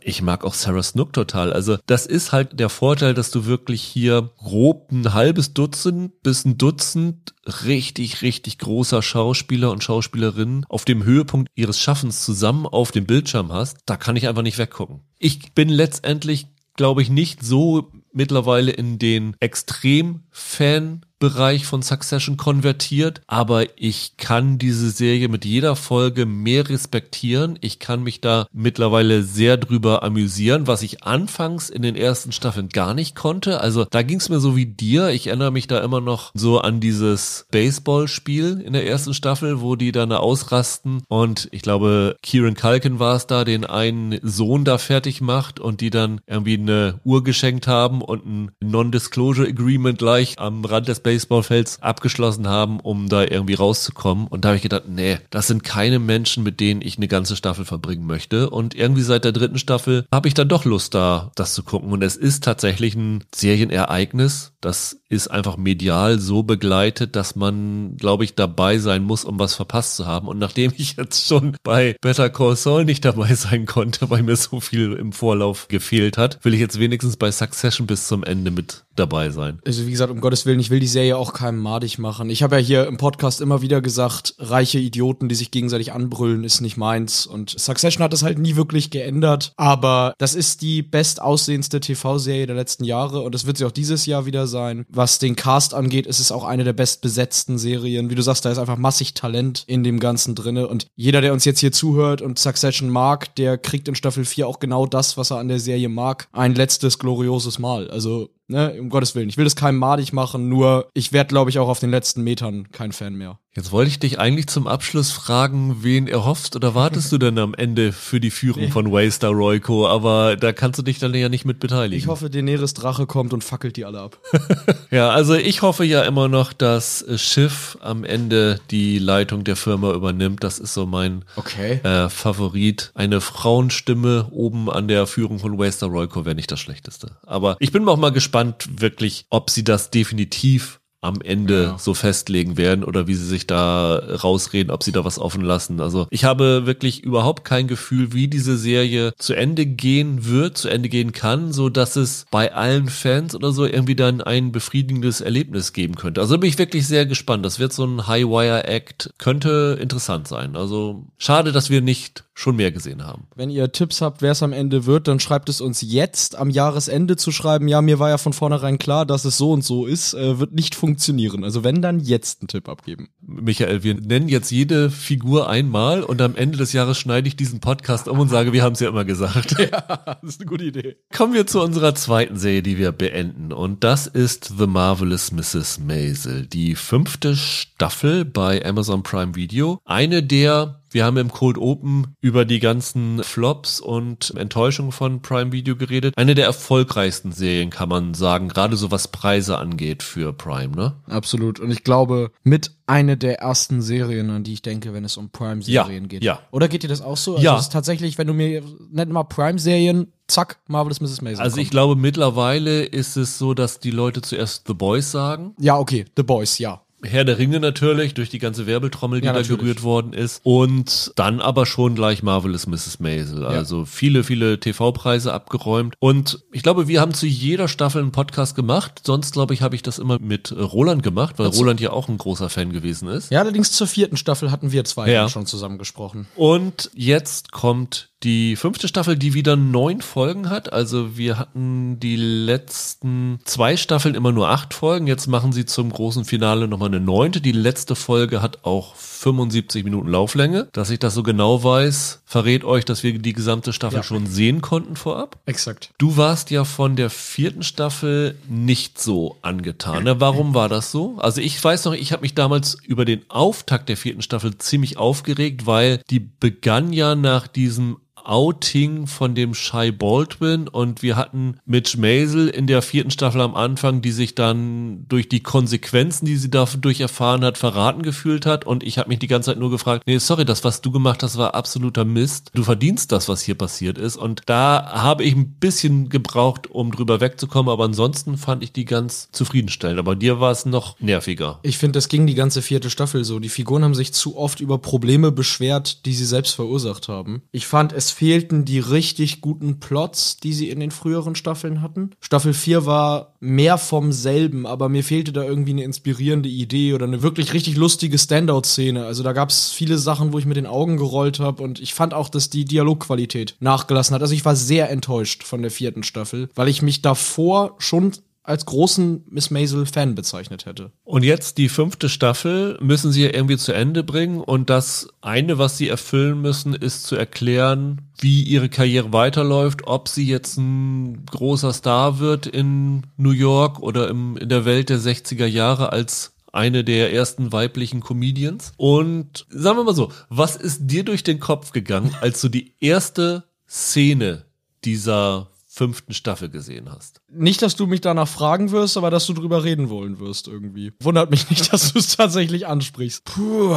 Ich 0.01 0.21
mag 0.21 0.43
auch 0.43 0.53
Sarah 0.53 0.83
Snook 0.83 1.13
total. 1.13 1.53
Also 1.53 1.77
das 1.85 2.05
ist 2.05 2.31
halt 2.31 2.59
der 2.59 2.69
Vorteil, 2.69 3.13
dass 3.13 3.31
du 3.31 3.45
wirklich 3.45 3.81
hier 3.81 4.31
grob 4.37 4.91
ein 4.91 5.13
halbes 5.13 5.53
Dutzend 5.53 6.21
bis 6.23 6.45
ein 6.45 6.57
Dutzend 6.57 7.33
richtig, 7.63 8.21
richtig 8.21 8.57
großer 8.57 9.01
Schauspieler 9.01 9.71
und 9.71 9.83
Schauspielerinnen 9.83 10.65
auf 10.67 10.85
dem 10.85 11.03
Höhepunkt 11.03 11.49
ihres 11.55 11.79
Schaffens 11.79 12.23
zusammen 12.23 12.65
auf 12.65 12.91
dem 12.91 13.05
Bildschirm 13.05 13.53
hast. 13.53 13.77
Da 13.85 13.97
kann 13.97 14.15
ich 14.15 14.27
einfach 14.27 14.41
nicht 14.41 14.57
weggucken. 14.57 15.01
Ich 15.19 15.53
bin 15.53 15.69
letztendlich, 15.69 16.47
glaube 16.75 17.01
ich, 17.01 17.09
nicht 17.09 17.43
so 17.43 17.91
mittlerweile 18.11 18.71
in 18.71 18.97
den 18.97 19.35
Extrem-Fan 19.39 21.05
Bereich 21.19 21.65
von 21.65 21.81
Succession 21.81 22.37
konvertiert, 22.37 23.21
aber 23.27 23.65
ich 23.77 24.17
kann 24.17 24.57
diese 24.57 24.89
Serie 24.89 25.29
mit 25.29 25.45
jeder 25.45 25.75
Folge 25.75 26.25
mehr 26.25 26.69
respektieren. 26.69 27.57
Ich 27.61 27.79
kann 27.79 28.03
mich 28.03 28.21
da 28.21 28.47
mittlerweile 28.51 29.23
sehr 29.23 29.57
drüber 29.57 30.03
amüsieren, 30.03 30.67
was 30.67 30.81
ich 30.81 31.03
anfangs 31.03 31.69
in 31.69 31.81
den 31.81 31.95
ersten 31.95 32.31
Staffeln 32.31 32.69
gar 32.69 32.93
nicht 32.93 33.15
konnte. 33.15 33.61
Also 33.61 33.85
da 33.85 34.01
ging 34.01 34.19
es 34.19 34.29
mir 34.29 34.39
so 34.39 34.55
wie 34.55 34.65
dir. 34.65 35.09
Ich 35.09 35.27
erinnere 35.27 35.51
mich 35.51 35.67
da 35.67 35.79
immer 35.79 36.01
noch 36.01 36.31
so 36.33 36.59
an 36.59 36.79
dieses 36.79 37.45
Baseballspiel 37.51 38.61
in 38.61 38.73
der 38.73 38.85
ersten 38.85 39.13
Staffel, 39.13 39.61
wo 39.61 39.75
die 39.75 39.91
dann 39.91 40.11
ausrasten 40.11 41.03
und 41.07 41.47
ich 41.51 41.61
glaube, 41.61 42.17
Kieran 42.21 42.55
Culkin 42.55 42.99
war 42.99 43.15
es 43.15 43.27
da, 43.27 43.43
den 43.43 43.65
einen 43.65 44.19
Sohn 44.21 44.65
da 44.65 44.77
fertig 44.77 45.21
macht 45.21 45.59
und 45.59 45.81
die 45.81 45.89
dann 45.89 46.21
irgendwie 46.27 46.57
eine 46.57 46.99
Uhr 47.03 47.23
geschenkt 47.23 47.67
haben 47.67 48.01
und 48.01 48.25
ein 48.25 48.51
Non-Disclosure 48.61 49.47
Agreement 49.47 49.97
gleich 49.97 50.35
am 50.37 50.65
Rand 50.65 50.87
des 50.87 50.99
Baseballfelds 51.05 51.83
abgeschlossen 51.83 52.47
haben, 52.47 52.79
um 52.79 53.07
da 53.09 53.21
irgendwie 53.21 53.53
rauszukommen. 53.53 54.25
Und 54.25 54.43
da 54.43 54.49
habe 54.49 54.57
ich 54.57 54.63
gedacht, 54.63 54.85
nee, 54.87 55.19
das 55.29 55.45
sind 55.45 55.63
keine 55.63 55.99
Menschen, 55.99 56.43
mit 56.43 56.59
denen 56.59 56.81
ich 56.81 56.97
eine 56.97 57.07
ganze 57.07 57.35
Staffel 57.35 57.63
verbringen 57.63 58.07
möchte. 58.07 58.49
Und 58.49 58.73
irgendwie 58.73 59.03
seit 59.03 59.23
der 59.23 59.31
dritten 59.31 59.59
Staffel 59.59 60.05
habe 60.11 60.27
ich 60.27 60.33
dann 60.33 60.49
doch 60.49 60.65
Lust 60.65 60.95
da, 60.95 61.31
das 61.35 61.53
zu 61.53 61.61
gucken. 61.61 61.91
Und 61.91 62.03
es 62.03 62.15
ist 62.15 62.43
tatsächlich 62.43 62.95
ein 62.95 63.23
Serienereignis. 63.33 64.53
Das 64.61 64.97
ist 65.07 65.27
einfach 65.27 65.57
medial 65.57 66.19
so 66.19 66.41
begleitet, 66.41 67.15
dass 67.15 67.35
man, 67.35 67.97
glaube 67.97 68.23
ich, 68.23 68.33
dabei 68.33 68.79
sein 68.79 69.03
muss, 69.03 69.23
um 69.23 69.37
was 69.37 69.53
verpasst 69.53 69.97
zu 69.97 70.07
haben. 70.07 70.27
Und 70.27 70.39
nachdem 70.39 70.73
ich 70.75 70.95
jetzt 70.97 71.27
schon 71.27 71.55
bei 71.61 71.95
Better 72.01 72.31
Call 72.31 72.55
Saul 72.55 72.83
nicht 72.83 73.05
dabei 73.05 73.35
sein 73.35 73.67
konnte, 73.67 74.09
weil 74.09 74.23
mir 74.23 74.35
so 74.35 74.59
viel 74.59 74.93
im 74.93 75.11
Vorlauf 75.11 75.67
gefehlt 75.67 76.17
hat, 76.17 76.43
will 76.43 76.55
ich 76.55 76.59
jetzt 76.59 76.79
wenigstens 76.79 77.15
bei 77.15 77.31
Succession 77.31 77.85
bis 77.85 78.07
zum 78.07 78.23
Ende 78.23 78.49
mit 78.49 78.85
dabei 78.95 79.29
sein. 79.29 79.59
Also 79.65 79.85
wie 79.85 79.91
gesagt, 79.91 80.11
um 80.11 80.21
Gottes 80.21 80.45
Willen, 80.45 80.59
ich 80.59 80.69
will 80.69 80.79
die 80.79 80.87
Serie 80.95 81.17
auch 81.17 81.33
keinem 81.33 81.59
madig 81.59 81.99
machen. 81.99 82.29
Ich 82.29 82.41
habe 82.41 82.55
ja 82.55 82.61
hier 82.61 82.87
im 82.87 82.95
Podcast 82.95 83.41
immer 83.41 83.61
wieder 83.61 83.81
gesagt, 83.81 84.35
reiche 84.39 84.79
Idioten, 84.79 85.27
die 85.27 85.35
sich 85.35 85.51
gegenseitig 85.51 85.91
anbrüllen, 85.91 86.45
ist 86.45 86.61
nicht 86.61 86.77
meins. 86.77 87.27
Und 87.27 87.49
Succession 87.49 88.01
hat 88.01 88.13
das 88.13 88.23
halt 88.23 88.39
nie 88.39 88.55
wirklich 88.55 88.91
geändert. 88.91 89.51
Aber 89.57 90.13
das 90.19 90.35
ist 90.35 90.61
die 90.61 90.83
bestaussehendste 90.83 91.81
TV-Serie 91.81 92.47
der 92.47 92.55
letzten 92.55 92.85
Jahre 92.85 93.21
und 93.23 93.35
das 93.35 93.45
wird 93.45 93.57
sie 93.57 93.65
auch 93.65 93.73
dieses 93.73 94.05
Jahr 94.05 94.25
wieder 94.25 94.47
sein. 94.47 94.85
Was 94.87 95.19
den 95.19 95.35
Cast 95.35 95.73
angeht, 95.73 96.07
ist 96.07 96.21
es 96.21 96.31
auch 96.31 96.45
eine 96.45 96.63
der 96.63 96.71
bestbesetzten 96.71 97.57
Serien. 97.57 98.09
Wie 98.09 98.15
du 98.15 98.23
sagst, 98.23 98.45
da 98.45 98.51
ist 98.51 98.57
einfach 98.57 98.77
massig 98.77 99.13
Talent 99.15 99.65
in 99.67 99.83
dem 99.83 99.99
Ganzen 99.99 100.33
drinne. 100.33 100.69
Und 100.69 100.87
jeder, 100.95 101.19
der 101.19 101.33
uns 101.33 101.43
jetzt 101.43 101.59
hier 101.59 101.73
zuhört 101.73 102.21
und 102.21 102.39
Succession 102.39 102.89
mag, 102.89 103.35
der 103.35 103.57
kriegt 103.57 103.89
in 103.89 103.95
Staffel 103.95 104.23
4 104.23 104.47
auch 104.47 104.59
genau 104.59 104.85
das, 104.85 105.17
was 105.17 105.31
er 105.31 105.39
an 105.39 105.49
der 105.49 105.59
Serie 105.59 105.89
mag. 105.89 106.29
Ein 106.31 106.55
letztes 106.55 106.99
glorioses 106.99 107.59
Mal. 107.59 107.91
Also 107.91 108.29
Ne, 108.47 108.79
um 108.79 108.89
Gottes 108.89 109.15
Willen. 109.15 109.29
Ich 109.29 109.37
will 109.37 109.43
das 109.43 109.55
keinem 109.55 109.79
madig 109.79 110.13
machen, 110.13 110.49
nur 110.49 110.89
ich 110.93 111.11
werde, 111.11 111.29
glaube 111.29 111.49
ich, 111.49 111.57
auch 111.57 111.67
auf 111.67 111.79
den 111.79 111.89
letzten 111.89 112.21
Metern 112.23 112.69
kein 112.71 112.91
Fan 112.91 113.15
mehr. 113.15 113.39
Jetzt 113.55 113.71
wollte 113.71 113.87
ich 113.87 113.99
dich 113.99 114.19
eigentlich 114.19 114.47
zum 114.47 114.67
Abschluss 114.67 115.13
fragen, 115.13 115.77
wen 115.81 116.09
erhoffst 116.09 116.57
oder 116.57 116.75
wartest 116.75 117.09
du 117.13 117.17
denn 117.17 117.39
am 117.39 117.53
Ende 117.53 117.93
für 117.93 118.19
die 118.19 118.29
Führung 118.29 118.69
von 118.69 118.91
Waystar 118.91 119.31
Royco, 119.31 119.87
aber 119.87 120.35
da 120.35 120.51
kannst 120.51 120.77
du 120.77 120.83
dich 120.83 120.99
dann 120.99 121.13
ja 121.13 121.29
nicht 121.29 121.45
mit 121.45 121.61
beteiligen. 121.61 121.97
Ich 121.97 122.07
hoffe, 122.07 122.29
Daenerys 122.29 122.73
Drache 122.73 123.05
kommt 123.05 123.31
und 123.33 123.45
fackelt 123.45 123.77
die 123.77 123.85
alle 123.85 124.01
ab. 124.01 124.19
ja, 124.91 125.09
also 125.09 125.35
ich 125.35 125.61
hoffe 125.61 125.85
ja 125.85 126.01
immer 126.01 126.27
noch, 126.27 126.51
dass 126.51 127.05
Schiff 127.15 127.77
am 127.79 128.03
Ende 128.03 128.59
die 128.71 128.99
Leitung 128.99 129.45
der 129.45 129.55
Firma 129.55 129.93
übernimmt. 129.93 130.43
Das 130.43 130.59
ist 130.59 130.73
so 130.73 130.85
mein 130.85 131.23
okay. 131.37 131.79
äh, 131.83 132.09
Favorit. 132.09 132.91
Eine 132.93 133.21
Frauenstimme 133.21 134.27
oben 134.31 134.69
an 134.69 134.89
der 134.89 135.07
Führung 135.07 135.39
von 135.39 135.57
Waystar 135.57 135.87
Royco 135.87 136.25
wäre 136.25 136.35
nicht 136.35 136.51
das 136.51 136.59
Schlechteste. 136.59 137.11
Aber 137.25 137.55
ich 137.61 137.71
bin 137.71 137.87
auch 137.87 137.95
mal 137.95 138.11
gespannt, 138.11 138.67
wirklich, 138.81 139.27
ob 139.29 139.49
sie 139.49 139.63
das 139.63 139.91
definitiv 139.91 140.81
am 141.05 141.21
Ende 141.21 141.63
ja. 141.63 141.77
so 141.77 141.93
festlegen 141.93 142.57
werden 142.57 142.83
oder 142.83 143.07
wie 143.07 143.15
sie 143.15 143.25
sich 143.25 143.47
da 143.47 143.95
rausreden, 143.95 144.71
ob 144.71 144.83
sie 144.83 144.91
da 144.91 145.05
was 145.05 145.19
offen 145.19 145.41
lassen. 145.41 145.79
Also 145.79 146.07
ich 146.09 146.25
habe 146.25 146.65
wirklich 146.65 147.03
überhaupt 147.03 147.45
kein 147.45 147.67
Gefühl, 147.67 148.13
wie 148.13 148.27
diese 148.27 148.57
Serie 148.57 149.13
zu 149.17 149.33
Ende 149.33 149.65
gehen 149.65 150.25
wird, 150.25 150.57
zu 150.57 150.67
Ende 150.67 150.89
gehen 150.89 151.11
kann, 151.11 151.53
so 151.53 151.69
dass 151.69 151.95
es 151.95 152.25
bei 152.31 152.53
allen 152.53 152.89
Fans 152.89 153.35
oder 153.35 153.51
so 153.51 153.65
irgendwie 153.65 153.95
dann 153.95 154.21
ein 154.21 154.51
befriedigendes 154.51 155.21
Erlebnis 155.21 155.73
geben 155.73 155.95
könnte. 155.95 156.21
Also 156.21 156.37
bin 156.37 156.49
ich 156.49 156.57
wirklich 156.57 156.87
sehr 156.87 157.05
gespannt. 157.05 157.45
Das 157.45 157.59
wird 157.59 157.71
so 157.71 157.85
ein 157.85 158.07
High-Wire-Act, 158.07 159.13
könnte 159.17 159.77
interessant 159.79 160.27
sein. 160.27 160.55
Also 160.55 161.05
schade, 161.17 161.51
dass 161.51 161.69
wir 161.69 161.81
nicht 161.81 162.24
schon 162.37 162.57
mehr 162.57 162.71
gesehen 162.71 163.03
haben. 163.05 163.27
Wenn 163.35 163.49
ihr 163.49 163.71
Tipps 163.71 164.01
habt, 164.01 164.21
wer 164.21 164.33
es 164.33 164.43
am 164.43 164.51
Ende 164.51 164.85
wird, 164.85 165.07
dann 165.07 165.21
schreibt 165.21 165.47
es 165.47 165.61
uns 165.61 165.81
jetzt 165.81 166.37
am 166.37 166.49
Jahresende 166.49 167.15
zu 167.15 167.31
schreiben, 167.31 167.69
ja, 167.69 167.81
mir 167.81 167.97
war 167.97 168.09
ja 168.09 168.17
von 168.17 168.33
vornherein 168.33 168.77
klar, 168.77 169.05
dass 169.05 169.23
es 169.23 169.37
so 169.37 169.53
und 169.53 169.63
so 169.63 169.85
ist, 169.85 170.13
äh, 170.13 170.37
wird 170.37 170.51
nicht 170.51 170.75
funktionieren. 170.75 171.45
Also 171.45 171.63
wenn, 171.63 171.81
dann 171.81 172.01
jetzt 172.01 172.41
einen 172.41 172.49
Tipp 172.49 172.67
abgeben. 172.67 173.07
Michael, 173.21 173.83
wir 173.83 173.95
nennen 173.95 174.27
jetzt 174.27 174.51
jede 174.51 174.91
Figur 174.91 175.49
einmal 175.49 176.03
und 176.03 176.21
am 176.21 176.35
Ende 176.35 176.57
des 176.57 176.73
Jahres 176.73 176.97
schneide 176.97 177.27
ich 177.29 177.37
diesen 177.37 177.61
Podcast 177.61 178.09
um 178.09 178.19
und 178.19 178.27
sage, 178.27 178.51
wir 178.51 178.63
haben 178.63 178.73
es 178.73 178.81
ja 178.81 178.89
immer 178.89 179.05
gesagt. 179.05 179.55
Ja, 179.65 180.17
das 180.21 180.35
ist 180.35 180.41
eine 180.41 180.49
gute 180.49 180.65
Idee. 180.65 180.97
Kommen 181.11 181.33
wir 181.33 181.47
zu 181.47 181.61
unserer 181.61 181.95
zweiten 181.95 182.37
Serie, 182.37 182.61
die 182.61 182.77
wir 182.77 182.91
beenden 182.91 183.51
und 183.51 183.83
das 183.83 184.05
ist 184.05 184.53
The 184.59 184.67
Marvelous 184.67 185.31
Mrs. 185.31 185.79
Maisel, 185.79 186.45
die 186.45 186.75
fünfte 186.75 187.35
Staffel 187.35 188.25
bei 188.25 188.63
Amazon 188.63 189.01
Prime 189.01 189.33
Video. 189.33 189.79
Eine 189.85 190.21
der 190.21 190.81
wir 190.95 191.03
haben 191.03 191.17
im 191.17 191.29
Cold 191.29 191.57
Open 191.57 192.15
über 192.21 192.45
die 192.45 192.59
ganzen 192.59 193.21
Flops 193.21 193.81
und 193.81 194.33
Enttäuschungen 194.37 194.93
von 194.93 195.21
Prime 195.21 195.51
Video 195.51 195.75
geredet. 195.75 196.17
Eine 196.17 196.35
der 196.35 196.45
erfolgreichsten 196.45 197.33
Serien, 197.33 197.69
kann 197.69 197.89
man 197.89 198.13
sagen, 198.13 198.47
gerade 198.47 198.77
so 198.77 198.91
was 198.91 199.09
Preise 199.09 199.57
angeht 199.57 200.03
für 200.03 200.31
Prime, 200.31 200.73
ne? 200.73 200.95
Absolut. 201.07 201.59
Und 201.59 201.69
ich 201.69 201.83
glaube, 201.83 202.31
mit 202.43 202.71
eine 202.87 203.17
der 203.17 203.39
ersten 203.39 203.81
Serien, 203.81 204.29
an 204.29 204.45
die 204.45 204.53
ich 204.53 204.61
denke, 204.61 204.93
wenn 204.93 205.03
es 205.03 205.17
um 205.17 205.31
Prime-Serien 205.31 206.03
ja, 206.03 206.07
geht. 206.07 206.23
Ja. 206.23 206.39
Oder 206.51 206.69
geht 206.69 206.83
dir 206.83 206.87
das 206.87 207.01
auch 207.01 207.17
so? 207.17 207.33
Also 207.33 207.43
ja. 207.43 207.55
Es 207.55 207.63
ist 207.63 207.73
tatsächlich, 207.73 208.17
wenn 208.17 208.27
du 208.27 208.33
mir 208.33 208.63
nenn 208.89 209.11
mal 209.11 209.23
Prime-Serien, 209.23 210.13
zack, 210.27 210.59
Marvelous 210.67 211.01
Mrs. 211.01 211.21
Maisel. 211.21 211.43
Also 211.43 211.57
ich 211.57 211.71
glaube, 211.71 211.97
mittlerweile 211.97 212.83
ist 212.83 213.17
es 213.17 213.37
so, 213.37 213.53
dass 213.53 213.79
die 213.79 213.91
Leute 213.91 214.21
zuerst 214.21 214.65
The 214.67 214.73
Boys 214.73 215.11
sagen. 215.11 215.55
Ja, 215.59 215.77
okay, 215.77 216.05
The 216.15 216.23
Boys, 216.23 216.57
ja. 216.57 216.84
Herr 217.03 217.25
der 217.25 217.37
Ringe 217.37 217.59
natürlich, 217.59 218.13
durch 218.13 218.29
die 218.29 218.39
ganze 218.39 218.65
Werbetrommel, 218.67 219.21
die 219.21 219.27
ja, 219.27 219.33
da 219.33 219.41
gerührt 219.41 219.83
worden 219.83 220.13
ist. 220.13 220.41
Und 220.43 221.11
dann 221.15 221.41
aber 221.41 221.65
schon 221.65 221.95
gleich 221.95 222.23
Marvelous 222.23 222.67
Mrs. 222.67 222.99
Maisel. 222.99 223.45
Also 223.45 223.79
ja. 223.79 223.85
viele, 223.85 224.23
viele 224.23 224.59
TV-Preise 224.59 225.33
abgeräumt. 225.33 225.95
Und 225.99 226.43
ich 226.51 226.63
glaube, 226.63 226.87
wir 226.87 227.01
haben 227.01 227.13
zu 227.13 227.27
jeder 227.27 227.67
Staffel 227.67 228.01
einen 228.01 228.11
Podcast 228.11 228.55
gemacht. 228.55 229.01
Sonst, 229.03 229.33
glaube 229.33 229.53
ich, 229.53 229.61
habe 229.61 229.75
ich 229.75 229.83
das 229.83 229.99
immer 229.99 230.19
mit 230.19 230.51
Roland 230.51 231.03
gemacht, 231.03 231.37
weil 231.37 231.47
also, 231.47 231.59
Roland 231.59 231.79
ja 231.79 231.91
auch 231.91 232.07
ein 232.07 232.17
großer 232.17 232.49
Fan 232.49 232.71
gewesen 232.71 233.07
ist. 233.07 233.31
Ja, 233.31 233.41
allerdings 233.41 233.71
zur 233.71 233.87
vierten 233.87 234.17
Staffel 234.17 234.51
hatten 234.51 234.71
wir 234.71 234.83
zwei 234.85 235.11
ja. 235.11 235.29
schon 235.29 235.45
zusammen 235.45 235.77
gesprochen. 235.77 236.27
Und 236.35 236.89
jetzt 236.93 237.51
kommt 237.51 238.09
die 238.25 238.55
fünfte 238.55 238.87
Staffel, 238.87 239.15
die 239.15 239.35
wieder 239.35 239.55
neun 239.55 240.01
Folgen 240.01 240.49
hat. 240.49 240.73
Also 240.73 241.15
wir 241.15 241.37
hatten 241.37 241.99
die 241.99 242.15
letzten 242.15 243.39
zwei 243.45 243.77
Staffeln 243.77 244.15
immer 244.15 244.31
nur 244.31 244.49
acht 244.49 244.73
Folgen. 244.73 245.05
Jetzt 245.05 245.27
machen 245.27 245.53
sie 245.53 245.65
zum 245.65 245.91
großen 245.91 246.25
Finale 246.25 246.67
nochmal 246.67 246.89
eine 246.89 246.99
neunte. 246.99 247.39
Die 247.39 247.51
letzte 247.51 247.95
Folge 247.95 248.41
hat 248.41 248.65
auch 248.65 248.95
75 248.95 249.83
Minuten 249.83 250.09
Lauflänge. 250.09 250.67
Dass 250.73 250.89
ich 250.89 250.97
das 250.97 251.13
so 251.13 251.21
genau 251.21 251.63
weiß, 251.63 252.23
verrät 252.25 252.63
euch, 252.63 252.83
dass 252.83 253.03
wir 253.03 253.17
die 253.19 253.33
gesamte 253.33 253.71
Staffel 253.73 253.97
Ja. 253.97 254.03
schon 254.03 254.25
sehen 254.25 254.61
konnten 254.61 254.95
vorab. 254.95 255.37
Exakt. 255.45 255.91
Du 255.99 256.17
warst 256.17 256.49
ja 256.49 256.65
von 256.65 256.95
der 256.95 257.11
vierten 257.11 257.61
Staffel 257.61 258.35
nicht 258.49 258.99
so 258.99 259.37
angetan. 259.43 260.03
Ne? 260.03 260.19
Warum 260.19 260.55
war 260.55 260.67
das 260.67 260.91
so? 260.91 261.17
Also 261.19 261.41
ich 261.41 261.63
weiß 261.63 261.85
noch, 261.85 261.93
ich 261.93 262.11
habe 262.11 262.23
mich 262.23 262.33
damals 262.33 262.75
über 262.83 263.05
den 263.05 263.21
Auftakt 263.29 263.87
der 263.87 263.97
vierten 263.97 264.23
Staffel 264.23 264.57
ziemlich 264.57 264.97
aufgeregt, 264.97 265.67
weil 265.67 266.01
die 266.09 266.19
begann 266.19 266.91
ja 266.91 267.13
nach 267.13 267.45
diesem 267.47 267.97
Outing 268.25 269.07
von 269.07 269.35
dem 269.35 269.53
Shy 269.53 269.91
Baldwin 269.91 270.67
und 270.67 271.01
wir 271.01 271.15
hatten 271.15 271.57
Mitch 271.65 271.97
Maisel 271.97 272.47
in 272.47 272.67
der 272.67 272.81
vierten 272.81 273.11
Staffel 273.11 273.41
am 273.41 273.55
Anfang, 273.55 274.01
die 274.01 274.11
sich 274.11 274.35
dann 274.35 275.05
durch 275.07 275.29
die 275.29 275.41
Konsequenzen, 275.41 276.25
die 276.25 276.37
sie 276.37 276.49
dadurch 276.49 277.01
erfahren 277.01 277.43
hat, 277.43 277.57
verraten 277.57 278.01
gefühlt 278.01 278.45
hat 278.45 278.65
und 278.65 278.83
ich 278.83 278.97
habe 278.97 279.09
mich 279.09 279.19
die 279.19 279.27
ganze 279.27 279.51
Zeit 279.51 279.59
nur 279.59 279.71
gefragt, 279.71 280.03
nee, 280.05 280.17
sorry, 280.17 280.45
das, 280.45 280.63
was 280.63 280.81
du 280.81 280.91
gemacht 280.91 281.23
hast, 281.23 281.37
war 281.37 281.55
absoluter 281.55 282.05
Mist. 282.05 282.51
Du 282.53 282.63
verdienst 282.63 283.11
das, 283.11 283.29
was 283.29 283.41
hier 283.41 283.55
passiert 283.55 283.97
ist 283.97 284.17
und 284.17 284.43
da 284.45 284.91
habe 284.93 285.23
ich 285.23 285.35
ein 285.35 285.55
bisschen 285.55 286.09
gebraucht, 286.09 286.69
um 286.69 286.91
drüber 286.91 287.21
wegzukommen, 287.21 287.71
aber 287.71 287.85
ansonsten 287.85 288.37
fand 288.37 288.63
ich 288.63 288.71
die 288.71 288.85
ganz 288.85 289.29
zufriedenstellend. 289.31 289.99
Aber 289.99 290.15
dir 290.15 290.39
war 290.39 290.51
es 290.51 290.65
noch 290.65 290.99
nerviger. 290.99 291.59
Ich 291.63 291.77
finde, 291.77 291.97
das 291.97 292.09
ging 292.09 292.27
die 292.27 292.35
ganze 292.35 292.61
vierte 292.61 292.89
Staffel 292.89 293.23
so. 293.23 293.39
Die 293.39 293.49
Figuren 293.49 293.83
haben 293.83 293.95
sich 293.95 294.13
zu 294.13 294.37
oft 294.37 294.59
über 294.59 294.77
Probleme 294.77 295.31
beschwert, 295.31 296.05
die 296.05 296.13
sie 296.13 296.25
selbst 296.25 296.53
verursacht 296.53 297.07
haben. 297.07 297.43
Ich 297.51 297.67
fand, 297.67 297.93
es 297.93 298.11
fehlten 298.15 298.63
die 298.63 298.79
richtig 298.79 299.41
guten 299.41 299.81
Plots, 299.81 300.37
die 300.37 300.53
sie 300.53 300.69
in 300.69 300.79
den 300.79 300.91
früheren 300.91 301.35
Staffeln 301.35 301.81
hatten. 301.81 302.11
Staffel 302.21 302.53
4 302.53 302.85
war 302.85 303.35
mehr 303.41 303.77
vom 303.77 304.13
selben, 304.13 304.65
aber 304.65 304.87
mir 304.87 305.03
fehlte 305.03 305.33
da 305.33 305.43
irgendwie 305.43 305.71
eine 305.71 305.83
inspirierende 305.83 306.47
Idee 306.47 306.93
oder 306.93 307.07
eine 307.07 307.23
wirklich 307.23 307.51
richtig 307.51 307.75
lustige 307.75 308.17
Standout-Szene. 308.17 309.05
Also 309.05 309.21
da 309.21 309.33
gab 309.33 309.49
es 309.49 309.71
viele 309.71 309.97
Sachen, 309.97 310.31
wo 310.31 310.39
ich 310.39 310.45
mit 310.45 310.55
den 310.55 310.65
Augen 310.65 310.95
gerollt 310.95 311.41
habe 311.41 311.61
und 311.61 311.81
ich 311.81 311.93
fand 311.93 312.13
auch, 312.13 312.29
dass 312.29 312.49
die 312.49 312.63
Dialogqualität 312.63 313.57
nachgelassen 313.59 314.15
hat. 314.15 314.21
Also 314.21 314.33
ich 314.33 314.45
war 314.45 314.55
sehr 314.55 314.89
enttäuscht 314.89 315.43
von 315.43 315.61
der 315.61 315.71
vierten 315.71 316.03
Staffel, 316.03 316.47
weil 316.55 316.69
ich 316.69 316.81
mich 316.81 317.01
davor 317.01 317.75
schon 317.79 318.13
als 318.45 318.65
großen 318.65 319.23
Miss 319.29 319.49
Maisel-Fan 319.49 320.15
bezeichnet 320.15 320.65
hätte. 320.65 320.91
Und 321.03 321.23
jetzt 321.23 321.57
die 321.57 321.69
fünfte 321.69 322.09
Staffel 322.09 322.77
müssen 322.81 323.11
sie 323.11 323.23
ja 323.23 323.33
irgendwie 323.33 323.57
zu 323.57 323.73
Ende 323.73 324.03
bringen. 324.03 324.39
Und 324.39 324.69
das 324.69 325.09
eine, 325.21 325.57
was 325.57 325.77
sie 325.77 325.89
erfüllen 325.89 326.41
müssen, 326.41 326.73
ist 326.73 327.03
zu 327.03 327.15
erklären, 327.15 328.01
wie 328.17 328.43
ihre 328.43 328.69
Karriere 328.69 329.13
weiterläuft, 329.13 329.87
ob 329.87 330.07
sie 330.07 330.25
jetzt 330.25 330.57
ein 330.57 331.25
großer 331.25 331.73
Star 331.73 332.19
wird 332.19 332.47
in 332.47 333.07
New 333.17 333.31
York 333.31 333.79
oder 333.79 334.09
im, 334.09 334.37
in 334.37 334.49
der 334.49 334.65
Welt 334.65 334.89
der 334.89 334.99
60er 334.99 335.45
Jahre 335.45 335.91
als 335.91 336.33
eine 336.51 336.83
der 336.83 337.13
ersten 337.13 337.51
weiblichen 337.51 337.99
Comedians. 337.99 338.71
Und 338.77 339.45
sagen 339.49 339.77
wir 339.77 339.83
mal 339.83 339.95
so, 339.95 340.11
was 340.29 340.55
ist 340.55 340.87
dir 340.89 341.03
durch 341.03 341.23
den 341.23 341.39
Kopf 341.39 341.71
gegangen, 341.71 342.15
als 342.21 342.41
du 342.41 342.49
die 342.49 342.73
erste 342.79 343.43
Szene 343.67 344.45
dieser 344.85 345.49
fünften 345.67 346.13
Staffel 346.13 346.49
gesehen 346.49 346.89
hast? 346.89 347.21
Nicht, 347.29 347.61
dass 347.61 347.75
du 347.75 347.85
mich 347.85 347.99
danach 347.99 348.29
fragen 348.29 348.71
wirst, 348.71 348.95
aber 348.95 349.11
dass 349.11 349.25
du 349.25 349.33
drüber 349.33 349.65
reden 349.65 349.89
wollen 349.89 350.19
wirst 350.19 350.47
irgendwie. 350.47 350.93
Wundert 351.01 351.29
mich 351.29 351.49
nicht, 351.49 351.71
dass 351.73 351.91
du 351.91 351.99
es 351.99 352.15
tatsächlich 352.15 352.65
ansprichst. 352.65 353.25
Puh, 353.25 353.75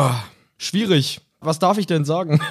schwierig. 0.57 1.21
Was 1.41 1.59
darf 1.59 1.79
ich 1.79 1.87
denn 1.87 2.05
sagen? 2.05 2.41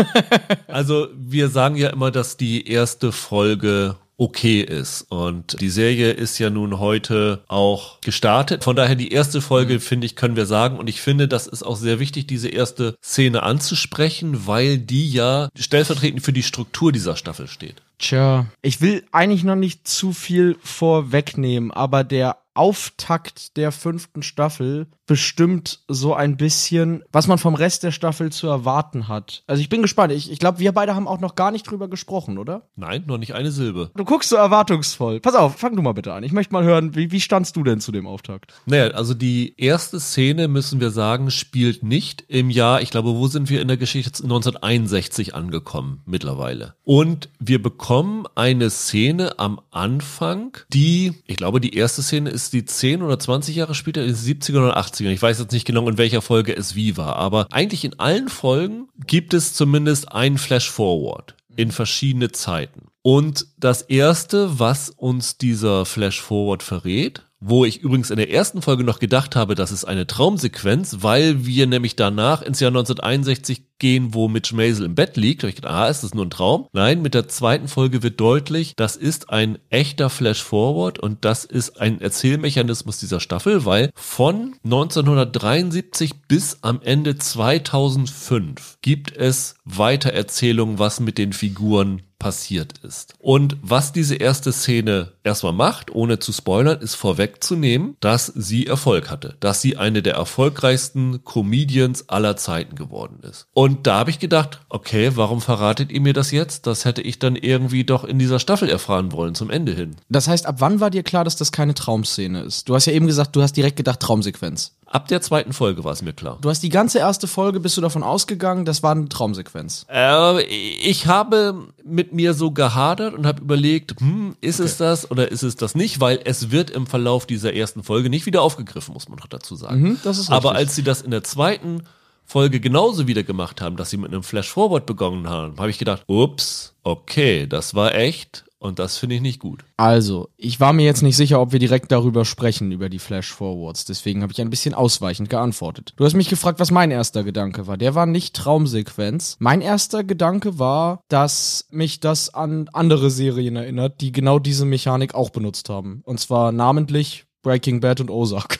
Also 0.67 1.07
wir 1.15 1.49
sagen 1.49 1.75
ja 1.75 1.89
immer, 1.89 2.11
dass 2.11 2.37
die 2.37 2.69
erste 2.69 3.11
Folge 3.11 3.95
okay 4.17 4.61
ist. 4.61 5.03
Und 5.09 5.59
die 5.61 5.69
Serie 5.69 6.11
ist 6.11 6.39
ja 6.39 6.49
nun 6.49 6.79
heute 6.79 7.43
auch 7.47 8.01
gestartet. 8.01 8.63
Von 8.63 8.75
daher 8.75 8.95
die 8.95 9.11
erste 9.11 9.41
Folge, 9.41 9.79
finde 9.79 10.05
ich, 10.05 10.15
können 10.15 10.35
wir 10.35 10.45
sagen. 10.45 10.77
Und 10.77 10.89
ich 10.89 11.01
finde, 11.01 11.27
das 11.27 11.47
ist 11.47 11.63
auch 11.63 11.77
sehr 11.77 11.99
wichtig, 11.99 12.27
diese 12.27 12.49
erste 12.49 12.95
Szene 13.03 13.43
anzusprechen, 13.43 14.47
weil 14.47 14.77
die 14.79 15.09
ja 15.09 15.49
stellvertretend 15.57 16.23
für 16.23 16.33
die 16.33 16.43
Struktur 16.43 16.91
dieser 16.91 17.15
Staffel 17.15 17.47
steht. 17.47 17.81
Tja, 17.99 18.47
ich 18.61 18.81
will 18.81 19.03
eigentlich 19.11 19.43
noch 19.43 19.55
nicht 19.55 19.87
zu 19.87 20.13
viel 20.13 20.57
vorwegnehmen, 20.63 21.71
aber 21.71 22.03
der 22.03 22.37
Auftakt 22.53 23.55
der 23.55 23.71
fünften 23.71 24.23
Staffel 24.23 24.87
bestimmt 25.07 25.79
so 25.87 26.13
ein 26.13 26.37
bisschen, 26.37 27.03
was 27.11 27.27
man 27.27 27.37
vom 27.37 27.55
Rest 27.55 27.83
der 27.83 27.91
Staffel 27.91 28.31
zu 28.31 28.47
erwarten 28.47 29.07
hat. 29.07 29.43
Also 29.47 29.61
ich 29.61 29.69
bin 29.69 29.81
gespannt. 29.81 30.11
Ich, 30.11 30.31
ich 30.31 30.37
glaube, 30.37 30.59
wir 30.59 30.73
beide 30.73 30.93
haben 30.93 31.07
auch 31.07 31.19
noch 31.19 31.35
gar 31.35 31.51
nicht 31.51 31.63
drüber 31.63 31.87
gesprochen, 31.87 32.37
oder? 32.37 32.63
Nein, 32.75 33.05
noch 33.07 33.17
nicht 33.17 33.33
eine 33.33 33.51
Silbe. 33.51 33.89
Du 33.95 34.03
guckst 34.03 34.29
so 34.29 34.35
erwartungsvoll. 34.35 35.21
Pass 35.21 35.33
auf, 35.33 35.55
fang 35.55 35.75
du 35.75 35.81
mal 35.81 35.93
bitte 35.93 36.13
an. 36.13 36.23
Ich 36.23 36.33
möchte 36.33 36.53
mal 36.53 36.63
hören, 36.63 36.95
wie, 36.95 37.11
wie 37.11 37.21
standst 37.21 37.55
du 37.55 37.63
denn 37.63 37.79
zu 37.79 37.91
dem 37.91 38.05
Auftakt? 38.05 38.53
Naja, 38.65 38.91
also 38.91 39.13
die 39.13 39.55
erste 39.57 39.99
Szene, 39.99 40.47
müssen 40.47 40.81
wir 40.81 40.91
sagen, 40.91 41.31
spielt 41.31 41.83
nicht 41.83 42.25
im 42.27 42.49
Jahr, 42.49 42.81
ich 42.81 42.91
glaube, 42.91 43.15
wo 43.15 43.27
sind 43.27 43.49
wir 43.49 43.61
in 43.61 43.69
der 43.69 43.77
Geschichte? 43.77 44.11
1961 44.23 45.33
angekommen 45.33 46.01
mittlerweile. 46.05 46.75
Und 46.83 47.29
wir 47.39 47.63
bekommen 47.63 48.25
eine 48.35 48.69
Szene 48.69 49.39
am 49.39 49.61
Anfang, 49.71 50.57
die, 50.73 51.13
ich 51.27 51.37
glaube, 51.37 51.61
die 51.61 51.75
erste 51.75 52.03
Szene 52.03 52.29
ist 52.29 52.51
die 52.51 52.65
10 52.65 53.01
oder 53.01 53.17
20 53.17 53.55
Jahre 53.55 53.73
später, 53.73 54.01
in 54.01 54.07
den 54.07 54.15
70er 54.15 54.57
oder 54.57 54.77
80er. 54.97 55.09
Ich 55.09 55.21
weiß 55.21 55.39
jetzt 55.39 55.51
nicht 55.51 55.65
genau, 55.65 55.87
in 55.87 55.97
welcher 55.97 56.21
Folge 56.21 56.55
es 56.55 56.75
wie 56.75 56.97
war, 56.97 57.15
aber 57.15 57.47
eigentlich 57.51 57.85
in 57.85 57.99
allen 57.99 58.29
Folgen 58.29 58.89
gibt 59.05 59.33
es 59.33 59.53
zumindest 59.53 60.11
einen 60.11 60.37
Flash-Forward 60.37 61.35
in 61.55 61.71
verschiedene 61.71 62.31
Zeiten. 62.31 62.87
Und 63.01 63.47
das 63.57 63.83
erste, 63.83 64.59
was 64.59 64.89
uns 64.89 65.37
dieser 65.37 65.85
Flash-Forward 65.85 66.61
verrät, 66.61 67.26
wo 67.39 67.65
ich 67.65 67.81
übrigens 67.81 68.09
in 68.09 68.17
der 68.17 68.31
ersten 68.31 68.61
Folge 68.61 68.83
noch 68.83 68.99
gedacht 68.99 69.35
habe, 69.35 69.55
das 69.55 69.71
ist 69.71 69.85
eine 69.85 70.07
Traumsequenz, 70.07 70.97
weil 71.01 71.45
wir 71.45 71.67
nämlich 71.67 71.95
danach 71.95 72.41
ins 72.41 72.59
Jahr 72.59 72.69
1961 72.69 73.63
gehen, 73.79 74.13
wo 74.13 74.27
Mitch 74.27 74.55
Maisel 74.55 74.85
im 74.85 74.95
Bett 74.95 75.17
liegt. 75.17 75.43
Da 75.43 75.47
ich 75.47 75.55
gedacht, 75.55 75.73
ah, 75.73 75.87
ist 75.87 76.03
das 76.03 76.15
nur 76.15 76.25
ein 76.25 76.31
Traum? 76.31 76.67
Nein, 76.73 77.01
mit 77.01 77.13
der 77.13 77.27
zweiten 77.27 77.67
Folge 77.67 78.01
wird 78.01 78.19
deutlich, 78.19 78.73
das 78.75 78.95
ist 78.95 79.29
ein 79.29 79.59
echter 79.69 80.09
Flash-Forward 80.09 80.97
und 80.99 81.25
das 81.25 81.45
ist 81.45 81.79
ein 81.79 82.01
Erzählmechanismus 82.01 82.99
dieser 82.99 83.19
Staffel, 83.19 83.65
weil 83.65 83.91
von 83.93 84.55
1973 84.63 86.23
bis 86.27 86.59
am 86.61 86.81
Ende 86.81 87.17
2005 87.17 88.77
gibt 88.81 89.15
es 89.15 89.55
Weitererzählungen, 89.63 90.79
was 90.79 90.99
mit 90.99 91.17
den 91.17 91.33
Figuren 91.33 92.01
passiert 92.19 92.79
ist. 92.79 93.13
Und 93.19 93.57
was 93.61 93.93
diese 93.93 94.15
erste 94.15 94.51
Szene 94.51 95.13
erstmal 95.27 95.53
macht, 95.53 95.93
ohne 95.93 96.19
zu 96.19 96.33
spoilern, 96.33 96.79
ist 96.79 96.95
vorwegzunehmen, 96.95 97.95
dass 97.99 98.25
sie 98.27 98.65
Erfolg 98.65 99.11
hatte, 99.11 99.35
dass 99.39 99.61
sie 99.61 99.77
eine 99.77 100.01
der 100.01 100.15
erfolgreichsten 100.15 101.23
Comedians 101.23 102.09
aller 102.09 102.35
Zeiten 102.37 102.75
geworden 102.75 103.19
ist. 103.21 103.47
Und 103.53 103.85
da 103.85 103.99
habe 103.99 104.09
ich 104.09 104.19
gedacht, 104.19 104.61
okay, 104.69 105.11
warum 105.15 105.41
verratet 105.41 105.91
ihr 105.91 106.01
mir 106.01 106.13
das 106.13 106.31
jetzt? 106.31 106.65
Das 106.65 106.85
hätte 106.85 107.01
ich 107.01 107.19
dann 107.19 107.35
irgendwie 107.35 107.83
doch 107.83 108.03
in 108.03 108.17
dieser 108.19 108.39
Staffel 108.39 108.69
erfahren 108.69 109.11
wollen, 109.11 109.35
zum 109.35 109.49
Ende 109.49 109.73
hin. 109.73 109.97
Das 110.09 110.27
heißt, 110.27 110.45
ab 110.45 110.55
wann 110.59 110.79
war 110.79 110.89
dir 110.89 111.03
klar, 111.03 111.23
dass 111.23 111.35
das 111.35 111.51
keine 111.51 111.73
Traumszene 111.73 112.41
ist? 112.41 112.69
Du 112.69 112.75
hast 112.75 112.85
ja 112.85 112.93
eben 112.93 113.07
gesagt, 113.07 113.35
du 113.35 113.41
hast 113.41 113.53
direkt 113.53 113.77
gedacht 113.77 113.99
Traumsequenz. 113.99 114.73
Ab 114.89 115.09
der 115.09 115.21
zweiten 115.21 115.51
Folge 115.51 115.83
war 115.83 115.91
es 115.91 116.01
mir 116.01 116.13
klar. 116.13 116.37
Du 116.41 116.49
hast 116.49 116.63
die 116.63 116.69
ganze 116.69 116.99
erste 116.99 117.27
Folge, 117.27 117.59
bist 117.59 117.75
du 117.75 117.81
davon 117.81 118.03
ausgegangen, 118.03 118.63
das 118.63 118.83
war 118.83 118.91
eine 118.91 119.09
Traumsequenz. 119.09 119.85
Äh, 119.91 120.43
ich 120.43 121.07
habe 121.07 121.67
mit 121.83 122.13
mir 122.13 122.33
so 122.33 122.51
gehadert 122.51 123.13
und 123.13 123.25
habe 123.25 123.41
überlegt, 123.41 123.99
hm, 123.99 124.37
ist 124.39 124.61
es 124.61 124.77
das 124.77 125.11
oder 125.17 125.31
ist 125.31 125.43
es 125.43 125.55
das 125.55 125.75
nicht? 125.75 125.99
Weil 125.99 126.19
es 126.23 126.51
wird 126.51 126.69
im 126.69 126.87
Verlauf 126.87 127.25
dieser 127.25 127.53
ersten 127.53 127.83
Folge 127.83 128.09
nicht 128.09 128.25
wieder 128.25 128.41
aufgegriffen, 128.41 128.93
muss 128.93 129.09
man 129.09 129.17
noch 129.17 129.27
dazu 129.27 129.55
sagen. 129.55 129.81
Mhm, 129.81 129.99
das 130.03 130.17
ist 130.17 130.29
Aber 130.29 130.51
richtig. 130.51 130.67
als 130.67 130.75
sie 130.75 130.83
das 130.83 131.01
in 131.01 131.11
der 131.11 131.23
zweiten 131.23 131.83
Folge 132.23 132.59
genauso 132.59 133.07
wieder 133.07 133.23
gemacht 133.23 133.61
haben, 133.61 133.77
dass 133.77 133.89
sie 133.89 133.97
mit 133.97 134.11
einem 134.11 134.23
Flash-Forward 134.23 134.85
begonnen 134.85 135.29
haben, 135.29 135.57
habe 135.57 135.69
ich 135.69 135.77
gedacht, 135.77 136.03
ups, 136.07 136.73
okay, 136.83 137.47
das 137.47 137.73
war 137.73 137.95
echt 137.95 138.43
und 138.59 138.79
das 138.79 138.97
finde 138.97 139.15
ich 139.15 139.21
nicht 139.21 139.39
gut. 139.39 139.63
Also, 139.77 140.29
ich 140.35 140.59
war 140.59 140.73
mir 140.73 140.85
jetzt 140.85 141.03
nicht 141.03 141.15
sicher, 141.15 141.39
ob 141.39 141.51
wir 141.51 141.59
direkt 141.59 141.91
darüber 141.91 142.25
sprechen, 142.25 142.71
über 142.71 142.89
die 142.89 142.99
Flash-Forwards. 142.99 143.85
Deswegen 143.85 144.23
habe 144.23 144.33
ich 144.33 144.41
ein 144.41 144.49
bisschen 144.49 144.73
ausweichend 144.73 145.29
geantwortet. 145.29 145.93
Du 145.95 146.05
hast 146.05 146.15
mich 146.15 146.29
gefragt, 146.29 146.59
was 146.59 146.71
mein 146.71 146.89
erster 146.89 147.23
Gedanke 147.23 147.67
war. 147.67 147.77
Der 147.77 147.93
war 147.93 148.07
nicht 148.07 148.35
Traumsequenz. 148.35 149.37
Mein 149.39 149.61
erster 149.61 150.03
Gedanke 150.03 150.57
war, 150.57 151.03
dass 151.07 151.67
mich 151.69 151.99
das 151.99 152.33
an 152.33 152.69
andere 152.73 153.11
Serien 153.11 153.55
erinnert, 153.55 154.01
die 154.01 154.11
genau 154.11 154.39
diese 154.39 154.65
Mechanik 154.65 155.13
auch 155.13 155.29
benutzt 155.29 155.69
haben. 155.69 156.01
Und 156.03 156.19
zwar 156.19 156.51
namentlich 156.51 157.26
Breaking 157.41 157.79
Bad 157.79 158.01
und 158.01 158.09
Ozark. 158.09 158.59